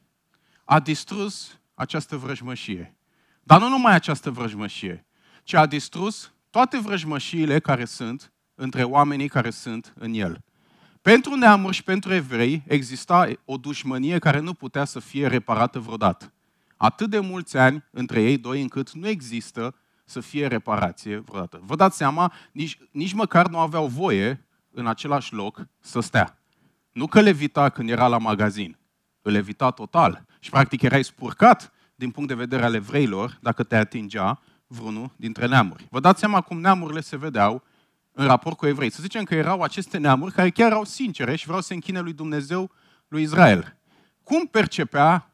a 0.66 0.80
distrus 0.80 1.60
această 1.74 2.16
vrăjmășie. 2.16 2.98
Dar 3.44 3.60
nu 3.60 3.70
numai 3.70 3.94
această 3.94 4.32
vrăjmășie, 4.32 5.06
ci 5.44 5.54
a 5.54 5.66
distrus 5.66 6.32
toate 6.50 6.80
vrăjmășiile 6.80 7.60
care 7.60 7.86
sunt 7.86 8.34
între 8.56 8.84
oamenii 8.84 9.28
care 9.28 9.50
sunt 9.50 9.94
în 9.98 10.14
el. 10.14 10.44
Pentru 11.08 11.36
neamuri 11.36 11.76
și 11.76 11.84
pentru 11.84 12.14
evrei 12.14 12.64
exista 12.68 13.28
o 13.46 13.58
dușmănie 13.58 14.20
care 14.20 14.40
nu 14.40 14.54
putea 14.54 14.86
să 14.86 15.00
fie 15.00 15.28
reparată 15.28 15.80
vreodată. 15.80 16.34
Atât 16.78 17.10
de 17.10 17.20
mulți 17.20 17.58
ani 17.58 17.84
între 17.92 18.22
ei 18.22 18.38
doi 18.38 18.62
încât 18.62 18.92
nu 18.92 19.08
există 19.08 19.76
să 20.06 20.20
fie 20.20 20.48
reparație 20.48 21.18
vreodată. 21.18 21.60
Vă 21.64 21.76
dați 21.76 21.98
seama, 21.98 22.34
nici, 22.52 22.78
nici 22.92 23.14
măcar 23.14 23.48
nu 23.48 23.58
aveau 23.60 23.88
voie 23.88 24.48
în 24.72 24.88
același 24.88 25.34
loc 25.34 25.68
să 25.80 26.00
stea. 26.00 26.40
Nu 26.92 27.08
că 27.08 27.22
levita 27.22 27.70
când 27.70 27.90
era 27.90 28.08
la 28.08 28.18
magazin, 28.18 28.78
îl 29.22 29.32
levita 29.32 29.70
total. 29.72 30.26
Și 30.40 30.50
practic 30.50 30.82
erai 30.82 31.04
spurcat 31.04 31.72
din 31.96 32.12
punct 32.12 32.30
de 32.30 32.36
vedere 32.36 32.64
al 32.64 32.74
evreilor 32.74 33.38
dacă 33.42 33.64
te 33.64 33.76
atingea 33.76 34.40
vreunul 34.68 35.12
dintre 35.16 35.48
neamuri. 35.48 35.88
Vă 35.90 36.00
dați 36.00 36.20
seama 36.20 36.42
cum 36.42 36.60
neamurile 36.60 37.02
se 37.02 37.18
vedeau 37.18 37.64
în 38.18 38.26
raport 38.26 38.58
cu 38.58 38.66
evrei. 38.66 38.92
Să 38.92 39.02
zicem 39.02 39.24
că 39.24 39.36
erau 39.36 39.62
aceste 39.62 39.98
neamuri 39.98 40.34
care 40.34 40.50
chiar 40.50 40.72
erau 40.72 40.84
sincere 40.84 41.36
și 41.36 41.46
vreau 41.46 41.62
să 41.62 41.74
închine 41.74 42.00
lui 42.00 42.14
Dumnezeu, 42.14 42.72
lui 43.08 43.22
Israel. 43.22 43.78
Cum 44.24 44.46
percepea 44.46 45.34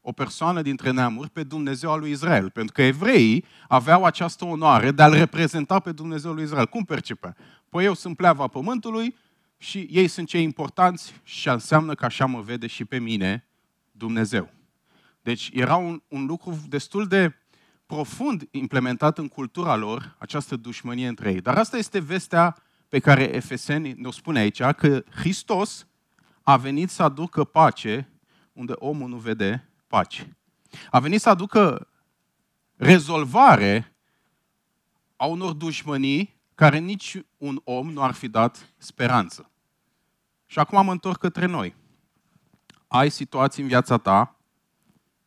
o 0.00 0.12
persoană 0.12 0.62
dintre 0.62 0.90
neamuri 0.90 1.30
pe 1.30 1.42
Dumnezeu 1.42 1.90
al 1.90 2.00
lui 2.00 2.10
Israel? 2.10 2.50
Pentru 2.50 2.72
că 2.72 2.82
evreii 2.82 3.44
aveau 3.68 4.04
această 4.04 4.44
onoare 4.44 4.90
de 4.90 5.02
a-L 5.02 5.12
reprezenta 5.12 5.78
pe 5.78 5.92
Dumnezeu 5.92 6.32
lui 6.32 6.42
Israel. 6.42 6.66
Cum 6.66 6.84
percepea? 6.84 7.36
Păi 7.68 7.84
eu 7.84 7.94
sunt 7.94 8.16
pleava 8.16 8.46
pământului 8.46 9.16
și 9.56 9.78
ei 9.90 10.08
sunt 10.08 10.28
cei 10.28 10.42
importanți 10.42 11.14
și 11.22 11.48
înseamnă 11.48 11.94
că 11.94 12.04
așa 12.04 12.26
mă 12.26 12.40
vede 12.40 12.66
și 12.66 12.84
pe 12.84 12.98
mine 12.98 13.48
Dumnezeu. 13.90 14.50
Deci 15.22 15.50
era 15.52 15.76
un, 15.76 16.02
un 16.08 16.26
lucru 16.26 16.58
destul 16.68 17.06
de 17.06 17.39
profund 17.90 18.48
implementat 18.50 19.18
în 19.18 19.28
cultura 19.28 19.76
lor 19.76 20.14
această 20.18 20.56
dușmănie 20.56 21.08
între 21.08 21.32
ei. 21.32 21.40
Dar 21.40 21.58
asta 21.58 21.76
este 21.76 21.98
vestea 21.98 22.56
pe 22.88 22.98
care 22.98 23.22
Efeseni 23.22 23.92
ne-o 23.92 24.10
spune 24.10 24.38
aici, 24.38 24.62
că 24.62 25.04
Hristos 25.14 25.86
a 26.42 26.56
venit 26.56 26.90
să 26.90 27.02
aducă 27.02 27.44
pace 27.44 28.12
unde 28.52 28.72
omul 28.76 29.08
nu 29.08 29.16
vede 29.16 29.68
pace. 29.86 30.36
A 30.90 30.98
venit 30.98 31.20
să 31.20 31.28
aducă 31.28 31.88
rezolvare 32.76 33.96
a 35.16 35.24
unor 35.24 35.52
dușmănii 35.52 36.40
care 36.54 36.78
nici 36.78 37.18
un 37.36 37.60
om 37.64 37.92
nu 37.92 38.02
ar 38.02 38.12
fi 38.12 38.28
dat 38.28 38.72
speranță. 38.76 39.50
Și 40.46 40.58
acum 40.58 40.84
mă 40.84 40.92
întorc 40.92 41.18
către 41.18 41.46
noi. 41.46 41.74
Ai 42.86 43.10
situații 43.10 43.62
în 43.62 43.68
viața 43.68 43.96
ta 43.96 44.36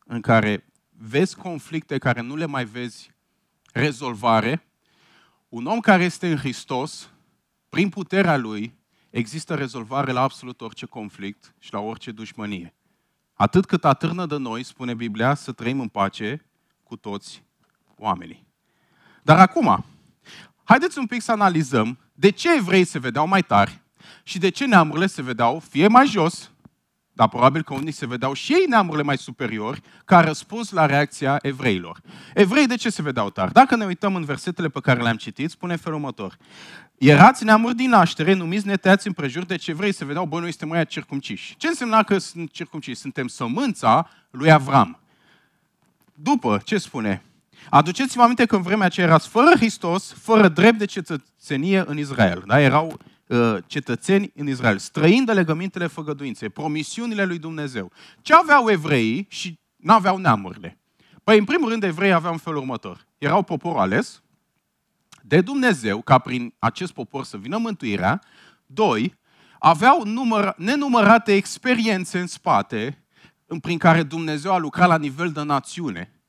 în 0.04 0.20
care 0.20 0.64
vezi 0.96 1.36
conflicte 1.36 1.98
care 1.98 2.20
nu 2.20 2.36
le 2.36 2.46
mai 2.46 2.64
vezi 2.64 3.10
rezolvare, 3.72 4.66
un 5.48 5.66
om 5.66 5.80
care 5.80 6.04
este 6.04 6.30
în 6.30 6.36
Hristos, 6.36 7.10
prin 7.68 7.88
puterea 7.88 8.36
lui, 8.36 8.74
există 9.10 9.54
rezolvare 9.54 10.12
la 10.12 10.20
absolut 10.20 10.60
orice 10.60 10.86
conflict 10.86 11.54
și 11.58 11.72
la 11.72 11.78
orice 11.78 12.10
dușmănie. 12.10 12.74
Atât 13.34 13.66
cât 13.66 13.84
atârnă 13.84 14.26
de 14.26 14.36
noi, 14.36 14.62
spune 14.62 14.94
Biblia, 14.94 15.34
să 15.34 15.52
trăim 15.52 15.80
în 15.80 15.88
pace 15.88 16.46
cu 16.82 16.96
toți 16.96 17.42
oamenii. 17.96 18.46
Dar 19.22 19.38
acum, 19.38 19.84
haideți 20.64 20.98
un 20.98 21.06
pic 21.06 21.22
să 21.22 21.32
analizăm 21.32 21.98
de 22.12 22.30
ce 22.30 22.54
evrei 22.56 22.84
se 22.84 22.98
vedeau 22.98 23.26
mai 23.26 23.42
tari 23.42 23.82
și 24.22 24.38
de 24.38 24.48
ce 24.48 24.66
neamurile 24.66 25.06
se 25.06 25.22
vedeau 25.22 25.58
fie 25.58 25.88
mai 25.88 26.06
jos, 26.06 26.50
dar 27.16 27.28
probabil 27.28 27.62
că 27.62 27.74
unii 27.74 27.92
se 27.92 28.06
vedeau 28.06 28.32
și 28.32 28.52
ei 28.52 28.64
neamurile 28.68 29.02
mai 29.02 29.18
superiori 29.18 29.82
ca 30.04 30.20
răspuns 30.20 30.70
la 30.70 30.86
reacția 30.86 31.38
evreilor. 31.42 32.00
Evrei 32.34 32.66
de 32.66 32.74
ce 32.74 32.90
se 32.90 33.02
vedeau 33.02 33.30
tari? 33.30 33.52
Dacă 33.52 33.76
ne 33.76 33.84
uităm 33.84 34.14
în 34.14 34.24
versetele 34.24 34.68
pe 34.68 34.80
care 34.80 35.02
le-am 35.02 35.16
citit, 35.16 35.50
spune 35.50 35.76
felul 35.76 35.98
următor. 35.98 36.36
Erați 36.98 37.44
neamuri 37.44 37.74
din 37.74 37.88
naștere, 37.88 38.32
numiți 38.32 38.66
neteați 38.66 39.06
împrejur, 39.06 39.44
deci 39.44 39.68
evrei 39.68 39.92
se 39.92 40.04
vedeau, 40.04 40.26
băi, 40.26 40.40
noi 40.40 40.50
suntem 40.50 40.68
mai 40.68 40.86
circumciși. 40.86 41.56
Ce 41.56 41.66
însemna 41.66 42.02
că 42.02 42.18
sunt 42.18 42.50
circumciși? 42.50 43.00
Suntem 43.00 43.26
sămânța 43.26 44.10
lui 44.30 44.50
Avram. 44.50 44.98
După, 46.14 46.60
ce 46.64 46.78
spune? 46.78 47.22
Aduceți-vă 47.70 48.22
aminte 48.22 48.44
că 48.46 48.56
în 48.56 48.62
vremea 48.62 48.86
aceea 48.86 49.06
erați 49.06 49.28
fără 49.28 49.56
Hristos, 49.56 50.12
fără 50.12 50.48
drept 50.48 50.78
de 50.78 50.84
cetățenie 50.84 51.84
în 51.86 51.98
Israel. 51.98 52.42
Da? 52.46 52.60
Erau 52.60 52.86
Uh, 52.86 53.13
cetățeni 53.66 54.32
în 54.34 54.48
Israel, 54.48 54.78
străind 54.78 55.26
de 55.26 55.32
legămintele 55.32 55.86
făgăduinței, 55.86 56.48
promisiunile 56.48 57.24
lui 57.24 57.38
Dumnezeu. 57.38 57.92
Ce 58.22 58.34
aveau 58.34 58.70
evreii 58.70 59.26
și 59.28 59.58
nu 59.76 59.92
aveau 59.92 60.16
neamurile? 60.16 60.78
Păi, 61.24 61.38
în 61.38 61.44
primul 61.44 61.68
rând, 61.68 61.82
evreii 61.82 62.12
aveau 62.12 62.32
în 62.32 62.38
felul 62.38 62.58
următor. 62.58 63.06
Erau 63.18 63.42
popor 63.42 63.76
ales 63.76 64.22
de 65.22 65.40
Dumnezeu, 65.40 66.02
ca 66.02 66.18
prin 66.18 66.54
acest 66.58 66.92
popor 66.92 67.24
să 67.24 67.36
vină 67.36 67.56
mântuirea. 67.56 68.22
Doi, 68.66 69.18
aveau 69.58 70.04
număr, 70.04 70.54
nenumărate 70.56 71.34
experiențe 71.34 72.18
în 72.18 72.26
spate 72.26 73.04
prin 73.60 73.78
care 73.78 74.02
Dumnezeu 74.02 74.52
a 74.52 74.58
lucrat 74.58 74.88
la 74.88 74.98
nivel 74.98 75.32
de 75.32 75.42
națiune. 75.42 76.20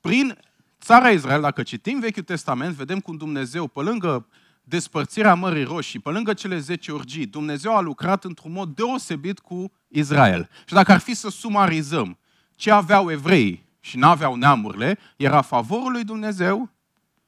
Prin 0.00 0.38
țara 0.80 1.10
Israel, 1.10 1.40
dacă 1.40 1.62
citim 1.62 2.00
Vechiul 2.00 2.22
Testament, 2.22 2.74
vedem 2.74 3.00
cum 3.00 3.16
Dumnezeu, 3.16 3.66
pe 3.66 3.80
lângă 3.80 4.28
despărțirea 4.68 5.34
Mării 5.34 5.64
Roșii, 5.64 5.98
pe 5.98 6.10
lângă 6.10 6.32
cele 6.34 6.58
10 6.58 6.92
urgii, 6.92 7.26
Dumnezeu 7.26 7.76
a 7.76 7.80
lucrat 7.80 8.24
într-un 8.24 8.52
mod 8.52 8.74
deosebit 8.74 9.38
cu 9.38 9.72
Israel. 9.88 10.48
Și 10.66 10.74
dacă 10.74 10.92
ar 10.92 10.98
fi 10.98 11.14
să 11.14 11.28
sumarizăm 11.30 12.18
ce 12.54 12.70
aveau 12.70 13.10
evrei 13.10 13.64
și 13.80 13.96
nu 13.96 14.08
aveau 14.08 14.34
neamurile, 14.34 14.98
era 15.16 15.40
favorul 15.40 15.92
lui 15.92 16.04
Dumnezeu 16.04 16.70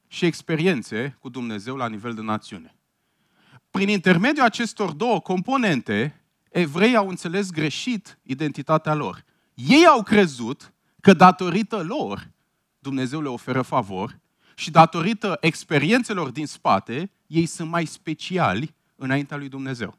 și 0.07 0.25
experiențe 0.25 1.17
cu 1.19 1.29
Dumnezeu 1.29 1.75
la 1.75 1.87
nivel 1.87 2.13
de 2.13 2.21
națiune. 2.21 2.75
Prin 3.69 3.89
intermediul 3.89 4.45
acestor 4.45 4.91
două 4.91 5.19
componente, 5.19 6.23
evreii 6.49 6.95
au 6.95 7.07
înțeles 7.07 7.51
greșit 7.51 8.19
identitatea 8.23 8.93
lor. 8.93 9.23
Ei 9.53 9.85
au 9.85 10.03
crezut 10.03 10.73
că 11.01 11.13
datorită 11.13 11.83
lor 11.83 12.31
Dumnezeu 12.79 13.21
le 13.21 13.29
oferă 13.29 13.61
favor 13.61 14.19
și 14.55 14.71
datorită 14.71 15.37
experiențelor 15.39 16.29
din 16.29 16.47
spate, 16.47 17.11
ei 17.31 17.45
sunt 17.45 17.69
mai 17.69 17.85
speciali 17.85 18.75
înaintea 18.95 19.37
lui 19.37 19.49
Dumnezeu. 19.49 19.97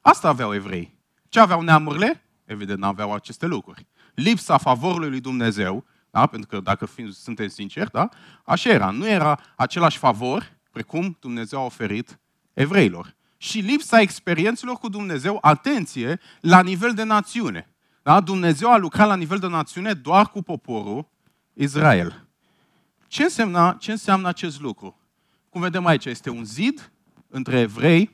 Asta 0.00 0.28
aveau 0.28 0.54
evrei. 0.54 0.98
Ce 1.28 1.40
aveau 1.40 1.60
neamurile? 1.60 2.22
Evident, 2.44 2.78
nu 2.78 2.86
aveau 2.86 3.14
aceste 3.14 3.46
lucruri. 3.46 3.86
Lipsa 4.14 4.56
favorului 4.56 5.08
lui 5.08 5.20
Dumnezeu, 5.20 5.84
da? 6.10 6.26
pentru 6.26 6.48
că 6.48 6.60
dacă 6.60 6.86
fiind, 6.86 7.12
suntem 7.12 7.48
sinceri, 7.48 7.90
da? 7.90 8.08
așa 8.44 8.70
era. 8.70 8.90
Nu 8.90 9.08
era 9.08 9.40
același 9.56 9.98
favor 9.98 10.56
precum 10.70 11.16
Dumnezeu 11.20 11.60
a 11.60 11.64
oferit 11.64 12.18
evreilor. 12.52 13.16
Și 13.36 13.58
lipsa 13.58 14.00
experiențelor 14.00 14.76
cu 14.76 14.88
Dumnezeu, 14.88 15.38
atenție, 15.40 16.20
la 16.40 16.62
nivel 16.62 16.94
de 16.94 17.02
națiune. 17.02 17.68
Da? 18.02 18.20
Dumnezeu 18.20 18.72
a 18.72 18.76
lucrat 18.76 19.06
la 19.08 19.16
nivel 19.16 19.38
de 19.38 19.46
națiune 19.46 19.92
doar 19.92 20.30
cu 20.30 20.42
poporul 20.42 21.08
Israel. 21.52 22.26
Ce 23.06 23.22
înseamnă, 23.22 23.76
ce 23.80 23.90
înseamnă 23.90 24.28
acest 24.28 24.60
lucru? 24.60 24.97
Cum 25.58 25.66
vedem 25.66 25.86
aici, 25.86 26.04
este 26.04 26.30
un 26.30 26.44
zid 26.44 26.92
între 27.28 27.58
evrei 27.58 28.10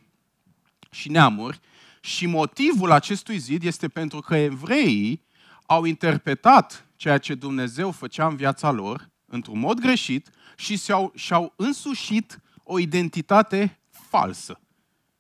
și 0.90 1.10
neamuri 1.10 1.60
și 2.00 2.26
motivul 2.26 2.90
acestui 2.90 3.38
zid 3.38 3.64
este 3.64 3.88
pentru 3.88 4.20
că 4.20 4.36
evreii 4.36 5.24
au 5.66 5.84
interpretat 5.84 6.86
ceea 6.96 7.18
ce 7.18 7.34
Dumnezeu 7.34 7.90
făcea 7.90 8.26
în 8.26 8.36
viața 8.36 8.70
lor 8.70 9.10
într-un 9.26 9.58
mod 9.58 9.80
greșit 9.80 10.30
și 10.56 10.78
și-au, 10.78 11.12
și-au 11.14 11.52
însușit 11.56 12.40
o 12.62 12.78
identitate 12.78 13.80
falsă. 13.90 14.60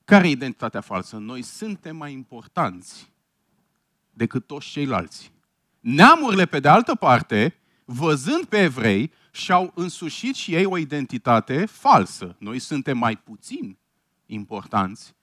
Care 0.04 0.28
e 0.28 0.30
identitatea 0.30 0.80
falsă? 0.80 1.16
Noi 1.16 1.42
suntem 1.42 1.96
mai 1.96 2.12
importanți 2.12 3.12
decât 4.10 4.46
toți 4.46 4.68
ceilalți. 4.68 5.32
Neamurile, 5.80 6.46
pe 6.46 6.60
de 6.60 6.68
altă 6.68 6.94
parte, 6.94 7.58
văzând 7.84 8.44
pe 8.44 8.62
evrei, 8.62 9.12
și-au 9.30 9.72
însușit 9.74 10.34
și 10.34 10.54
ei 10.54 10.64
o 10.64 10.76
identitate 10.76 11.66
falsă. 11.66 12.36
Noi 12.38 12.58
suntem 12.58 12.98
mai 12.98 13.16
puțin 13.16 13.76
importanți 14.26 15.14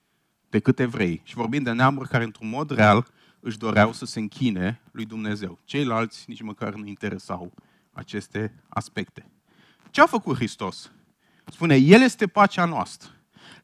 decât 0.49 0.79
evrei. 0.79 1.21
Și 1.23 1.35
vorbim 1.35 1.63
de 1.63 1.71
neamuri 1.71 2.09
care, 2.09 2.23
într-un 2.23 2.49
mod 2.49 2.71
real, 2.71 3.07
își 3.39 3.57
doreau 3.57 3.93
să 3.93 4.05
se 4.05 4.19
închine 4.19 4.81
lui 4.91 5.05
Dumnezeu. 5.05 5.59
Ceilalți 5.65 6.23
nici 6.27 6.41
măcar 6.41 6.73
nu 6.73 6.85
interesau 6.85 7.53
aceste 7.91 8.63
aspecte. 8.69 9.31
Ce 9.89 10.01
a 10.01 10.05
făcut 10.05 10.35
Hristos? 10.35 10.91
Spune, 11.45 11.75
El 11.75 12.01
este 12.01 12.27
pacea 12.27 12.65
noastră, 12.65 13.09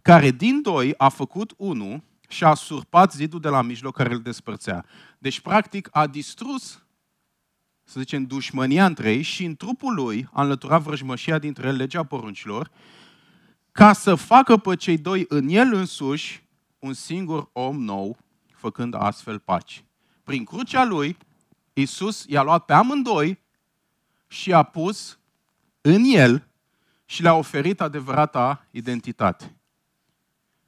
care 0.02 0.32
din 0.32 0.62
doi 0.62 0.94
a 0.98 1.10
făcut 1.10 1.54
unul 1.58 2.04
și 2.28 2.44
a 2.44 2.54
surpat 2.54 3.14
zidul 3.14 3.40
de 3.40 3.50
la 3.50 3.62
mijloc 3.62 3.96
care 3.96 4.14
îl 4.14 4.22
despărțea. 4.22 4.86
Deci, 5.18 5.40
practic, 5.40 5.90
a 5.92 6.08
distrus, 6.08 6.86
să 7.90 8.00
zicem, 8.00 8.24
dușmănia 8.24 8.86
între 8.86 9.12
ei 9.12 9.22
și 9.22 9.46
în 9.46 9.56
trupul 9.56 9.94
lui 9.94 10.28
a 10.32 10.42
înlăturat 10.42 10.82
vrăjmășia 10.82 11.40
dintre 11.40 11.68
el, 11.68 11.76
legea 11.76 12.04
poruncilor, 12.04 12.72
ca 13.72 13.94
să 13.94 14.16
facă 14.16 14.58
pe 14.58 14.76
cei 14.76 14.98
doi 14.98 15.26
în 15.28 15.48
el 15.50 15.74
însuși 15.74 16.44
un 16.80 16.94
singur 16.94 17.50
om 17.54 17.84
nou, 17.84 18.18
făcând 18.56 18.94
astfel 18.98 19.40
pace. 19.40 19.86
Prin 20.24 20.44
crucea 20.44 20.84
lui, 20.84 21.18
Iisus 21.74 22.26
i-a 22.28 22.42
luat 22.42 22.66
pe 22.66 22.74
amândoi 22.74 23.40
și 24.28 24.54
a 24.54 24.64
pus 24.64 25.20
în 25.82 26.04
el 26.04 26.48
și 27.06 27.22
le-a 27.22 27.34
oferit 27.34 27.82
adevărata 27.82 28.66
identitate. 28.72 29.56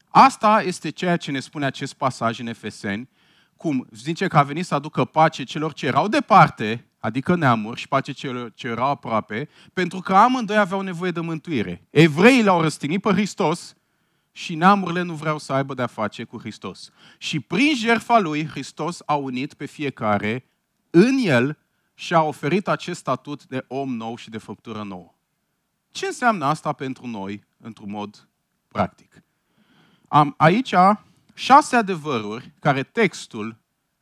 Asta 0.10 0.62
este 0.62 0.90
ceea 0.90 1.18
ce 1.18 1.32
ne 1.32 1.40
spune 1.40 1.66
acest 1.66 1.94
pasaj 1.94 2.40
în 2.40 2.48
Efeseni, 2.48 3.10
cum 3.58 3.88
zice 3.92 4.28
că 4.28 4.38
a 4.38 4.44
venit 4.44 4.66
să 4.66 4.76
aducă 4.76 5.06
pace 5.06 5.44
celor 5.44 5.74
ce 5.74 5.86
erau 5.86 6.08
departe, 6.08 6.89
adică 7.00 7.36
neamuri, 7.36 7.80
și 7.80 7.88
pace 7.88 8.12
celor 8.12 8.54
ce 8.54 8.68
erau 8.68 8.90
aproape, 8.90 9.50
pentru 9.74 10.00
că 10.00 10.16
amândoi 10.16 10.58
aveau 10.58 10.82
nevoie 10.82 11.12
de 11.12 11.20
mântuire. 11.20 11.88
Evreii 11.90 12.44
l-au 12.44 12.62
răstignit 12.62 13.02
pe 13.02 13.12
Hristos 13.12 13.76
și 14.32 14.56
neamurile 14.56 15.02
nu 15.02 15.14
vreau 15.14 15.38
să 15.38 15.54
aibă 15.54 15.74
de-a 15.74 15.88
face 15.88 16.24
cu 16.24 16.40
Hristos. 16.40 16.92
Și 17.18 17.40
prin 17.40 17.76
jertfa 17.76 18.20
lui, 18.20 18.48
Hristos 18.48 19.02
a 19.06 19.16
unit 19.16 19.54
pe 19.54 19.66
fiecare 19.66 20.50
în 20.90 21.18
el 21.18 21.58
și 21.94 22.14
a 22.14 22.22
oferit 22.22 22.68
acest 22.68 23.00
statut 23.00 23.46
de 23.46 23.66
om 23.68 23.96
nou 23.96 24.16
și 24.16 24.30
de 24.30 24.38
făptură 24.38 24.84
nouă. 24.84 25.14
Ce 25.92 26.06
înseamnă 26.06 26.46
asta 26.46 26.74
pentru 26.74 27.08
noi, 27.08 27.44
într-un 27.58 27.90
mod 27.90 28.28
practic? 28.68 29.24
Am 30.08 30.34
aici 30.38 30.74
șase 31.34 31.76
adevăruri 31.76 32.54
care 32.60 32.84
textul 32.84 33.58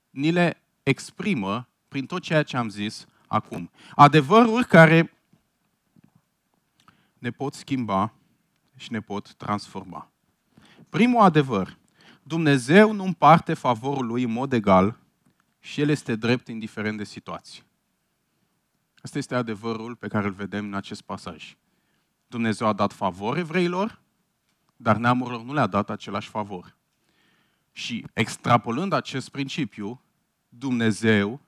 ni 0.10 0.32
le 0.32 0.62
exprimă 0.84 1.68
prin 1.88 2.06
tot 2.06 2.22
ceea 2.22 2.44
ce 2.44 2.58
am 2.58 2.70
zis 2.70 3.06
acum. 3.28 3.72
Adevăruri 3.96 4.68
care 4.68 5.14
ne 7.18 7.32
pot 7.32 7.54
schimba 7.54 8.14
și 8.76 8.92
ne 8.92 9.00
pot 9.00 9.34
transforma. 9.34 10.12
Primul 10.90 11.22
adevăr, 11.22 11.78
Dumnezeu 12.24 12.92
nu 12.92 13.04
împarte 13.04 13.54
favorul 13.54 14.06
lui 14.06 14.24
în 14.24 14.32
mod 14.32 14.54
egal 14.54 15.00
și 15.60 15.82
El 15.82 15.90
este 15.90 16.16
drept 16.16 16.48
indiferent 16.48 16.98
de 16.98 17.04
situație. 17.04 17.64
Asta 19.02 19.18
este 19.18 19.36
adevărul 19.36 19.96
pe 19.96 20.08
care 20.08 20.26
îl 20.26 20.34
vedem 20.34 20.66
în 20.66 20.74
acest 20.74 21.02
pasaj. 21.02 21.58
Dumnezeu 22.28 22.68
a 22.68 22.74
dat 22.74 22.94
favor 22.94 23.38
evreilor, 23.38 24.02
dar 24.76 24.96
neamurilor 24.96 25.42
nu 25.42 25.54
le-a 25.54 25.68
dat 25.68 25.90
același 25.90 26.30
favor. 26.30 26.76
Și 27.72 28.06
extrapolând 28.14 28.94
acest 28.94 29.30
principiu, 29.30 30.02
Dumnezeu 30.50 31.42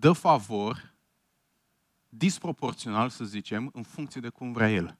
dă 0.00 0.12
favor 0.12 0.94
disproporțional, 2.08 3.08
să 3.08 3.24
zicem, 3.24 3.70
în 3.72 3.82
funcție 3.82 4.20
de 4.20 4.28
cum 4.28 4.52
vrea 4.52 4.70
El. 4.70 4.98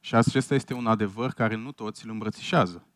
Și 0.00 0.14
acesta 0.14 0.54
este 0.54 0.74
un 0.74 0.86
adevăr 0.86 1.32
care 1.32 1.54
nu 1.54 1.72
toți 1.72 2.04
îl 2.04 2.10
îmbrățișează. 2.10 2.86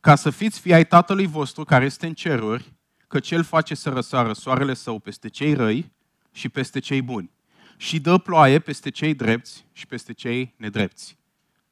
Ca 0.00 0.14
să 0.14 0.30
fiți 0.30 0.60
fii 0.60 0.72
ai 0.72 0.86
Tatălui 0.86 1.26
vostru 1.26 1.64
care 1.64 1.84
este 1.84 2.06
în 2.06 2.14
ceruri, 2.14 2.72
că 3.08 3.20
Cel 3.20 3.42
face 3.42 3.74
să 3.74 3.90
răsară 3.90 4.32
soarele 4.32 4.74
său 4.74 4.98
peste 4.98 5.28
cei 5.28 5.54
răi 5.54 5.92
și 6.30 6.48
peste 6.48 6.78
cei 6.78 7.02
buni. 7.02 7.30
Și 7.76 8.00
dă 8.00 8.18
ploaie 8.18 8.58
peste 8.58 8.90
cei 8.90 9.14
drepți 9.14 9.66
și 9.72 9.86
peste 9.86 10.12
cei 10.12 10.54
nedrepți. 10.56 11.16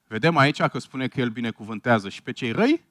Vedem 0.07 0.37
aici 0.37 0.63
că 0.63 0.79
spune 0.79 1.09
că 1.09 1.21
El 1.21 1.31
binecuvântează 1.31 2.09
și 2.09 2.23
pe 2.23 2.33
cei 2.33 2.51
răi 2.51 2.85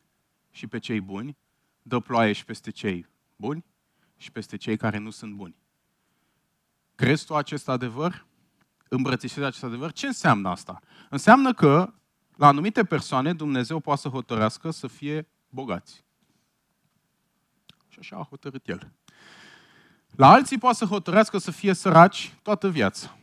și 0.52 0.68
pe 0.68 0.80
cei 0.80 1.02
buni, 1.02 1.38
dă 1.82 2.00
ploaie 2.00 2.34
și 2.34 2.46
peste 2.46 2.72
cei 2.72 3.08
buni 3.36 3.66
și 4.20 4.32
peste 4.32 4.58
cei 4.58 4.78
care 4.78 4.98
nu 4.98 5.10
sunt 5.10 5.34
buni. 5.34 5.56
Crezi 6.96 7.26
tu 7.26 7.36
acest 7.36 7.70
adevăr? 7.70 8.26
Îmbrățișezi 8.90 9.46
acest 9.46 9.64
adevăr? 9.64 9.92
Ce 9.92 10.08
înseamnă 10.08 10.50
asta? 10.50 10.80
Înseamnă 11.10 11.54
că 11.54 11.94
la 12.36 12.48
anumite 12.48 12.84
persoane 12.84 13.34
Dumnezeu 13.34 13.80
poate 13.80 14.02
să 14.02 14.10
hotărească 14.10 14.72
să 14.72 14.88
fie 14.88 15.28
bogați. 15.50 16.04
Și 17.88 18.00
așa 18.00 18.16
a 18.16 18.28
hotărât 18.30 18.68
El. 18.68 18.92
La 20.16 20.30
alții 20.30 20.58
poate 20.58 20.78
să 20.78 20.86
hotărească 20.86 21.38
să 21.38 21.52
fie 21.52 21.74
săraci 21.74 22.34
toată 22.42 22.70
viața. 22.70 23.18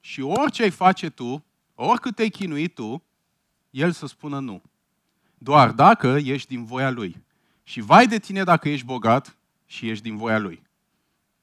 Și 0.00 0.20
orice 0.20 0.62
ai 0.62 0.70
face 0.70 1.08
tu, 1.08 1.44
oricât 1.74 2.14
te-ai 2.14 2.28
chinuit 2.28 2.74
tu, 2.74 3.04
El 3.70 3.92
să 3.92 4.06
spună 4.06 4.38
nu. 4.38 4.62
Doar 5.38 5.72
dacă 5.72 6.06
ești 6.06 6.48
din 6.48 6.64
voia 6.64 6.90
Lui. 6.90 7.24
Și 7.62 7.80
vai 7.80 8.06
de 8.06 8.18
tine 8.18 8.44
dacă 8.44 8.68
ești 8.68 8.86
bogat 8.86 9.37
și 9.68 9.88
ești 9.88 10.02
din 10.02 10.16
voia 10.16 10.38
Lui. 10.38 10.62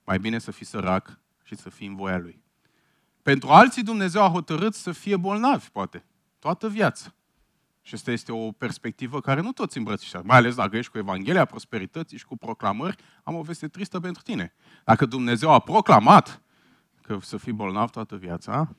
Mai 0.03 0.19
bine 0.19 0.39
să 0.39 0.51
fii 0.51 0.65
sărac 0.65 1.19
și 1.43 1.55
să 1.55 1.69
fii 1.69 1.87
în 1.87 1.95
voia 1.95 2.17
Lui. 2.17 2.43
Pentru 3.21 3.49
alții 3.49 3.83
Dumnezeu 3.83 4.23
a 4.23 4.29
hotărât 4.29 4.73
să 4.73 4.91
fie 4.91 5.17
bolnavi, 5.17 5.69
poate, 5.69 6.05
toată 6.39 6.69
viața. 6.69 7.13
Și 7.81 7.93
asta 7.93 8.11
este 8.11 8.31
o 8.31 8.51
perspectivă 8.51 9.21
care 9.21 9.41
nu 9.41 9.51
toți 9.51 9.77
îmbrățișează. 9.77 10.25
Mai 10.27 10.37
ales 10.37 10.55
dacă 10.55 10.77
ești 10.77 10.91
cu 10.91 10.97
Evanghelia 10.97 11.45
prosperității 11.45 12.17
și 12.17 12.25
cu 12.25 12.37
proclamări, 12.37 12.95
am 13.23 13.35
o 13.35 13.41
veste 13.41 13.67
tristă 13.67 13.99
pentru 13.99 14.21
tine. 14.21 14.53
Dacă 14.83 15.05
Dumnezeu 15.05 15.51
a 15.51 15.59
proclamat 15.59 16.41
că 17.01 17.17
să 17.21 17.37
fii 17.37 17.51
bolnav 17.51 17.89
toată 17.89 18.15
viața, 18.15 18.75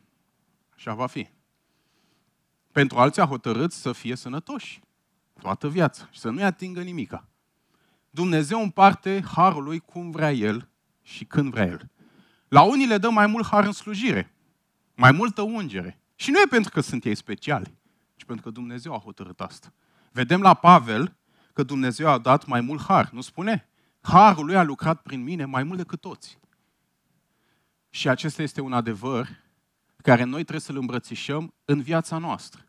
așa 0.74 0.94
va 0.94 1.06
fi. 1.06 1.28
Pentru 2.72 2.98
alții 2.98 3.22
a 3.22 3.26
hotărât 3.26 3.72
să 3.72 3.92
fie 3.92 4.16
sănătoși 4.16 4.80
toată 5.40 5.68
viața 5.68 6.08
și 6.10 6.18
să 6.18 6.30
nu-i 6.30 6.44
atingă 6.44 6.82
nimica. 6.82 7.28
Dumnezeu 8.16 8.62
împarte 8.62 9.24
harul 9.34 9.62
lui 9.62 9.78
cum 9.78 10.10
vrea 10.10 10.32
El 10.32 10.68
și 11.02 11.24
când 11.24 11.50
vrea 11.50 11.66
El. 11.66 11.90
La 12.48 12.62
unii 12.62 12.86
le 12.86 12.98
dă 12.98 13.10
mai 13.10 13.26
mult 13.26 13.46
har 13.46 13.64
în 13.64 13.72
slujire, 13.72 14.34
mai 14.94 15.12
multă 15.12 15.42
ungere. 15.42 16.00
Și 16.14 16.30
nu 16.30 16.38
e 16.38 16.46
pentru 16.50 16.70
că 16.70 16.80
sunt 16.80 17.04
ei 17.04 17.14
speciali, 17.14 17.78
ci 18.14 18.24
pentru 18.24 18.44
că 18.44 18.50
Dumnezeu 18.50 18.94
a 18.94 18.98
hotărât 18.98 19.40
asta. 19.40 19.72
Vedem 20.12 20.40
la 20.40 20.54
Pavel 20.54 21.16
că 21.52 21.62
Dumnezeu 21.62 22.08
a 22.08 22.18
dat 22.18 22.46
mai 22.46 22.60
mult 22.60 22.82
har, 22.82 23.10
nu 23.10 23.20
spune? 23.20 23.68
Harul 24.00 24.44
lui 24.44 24.56
a 24.56 24.62
lucrat 24.62 25.02
prin 25.02 25.22
mine 25.22 25.44
mai 25.44 25.62
mult 25.62 25.78
decât 25.78 26.00
toți. 26.00 26.38
Și 27.90 28.08
acesta 28.08 28.42
este 28.42 28.60
un 28.60 28.72
adevăr 28.72 29.28
care 30.02 30.22
noi 30.22 30.40
trebuie 30.40 30.60
să-l 30.60 30.76
îmbrățișăm 30.76 31.54
în 31.64 31.82
viața 31.82 32.18
noastră. 32.18 32.64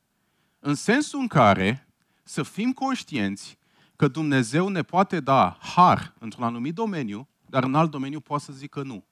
În 0.59 0.75
sensul 0.75 1.19
în 1.19 1.27
care 1.27 1.87
să 2.23 2.43
fim 2.43 2.71
conștienți 2.71 3.56
că 3.97 4.07
Dumnezeu 4.07 4.67
ne 4.67 4.83
poate 4.83 5.19
da 5.19 5.57
har 5.61 6.13
într-un 6.19 6.43
anumit 6.43 6.73
domeniu, 6.73 7.27
dar 7.45 7.63
în 7.63 7.75
alt 7.75 7.91
domeniu 7.91 8.19
poate 8.19 8.43
să 8.43 8.53
zică 8.53 8.83
nu. 8.83 9.05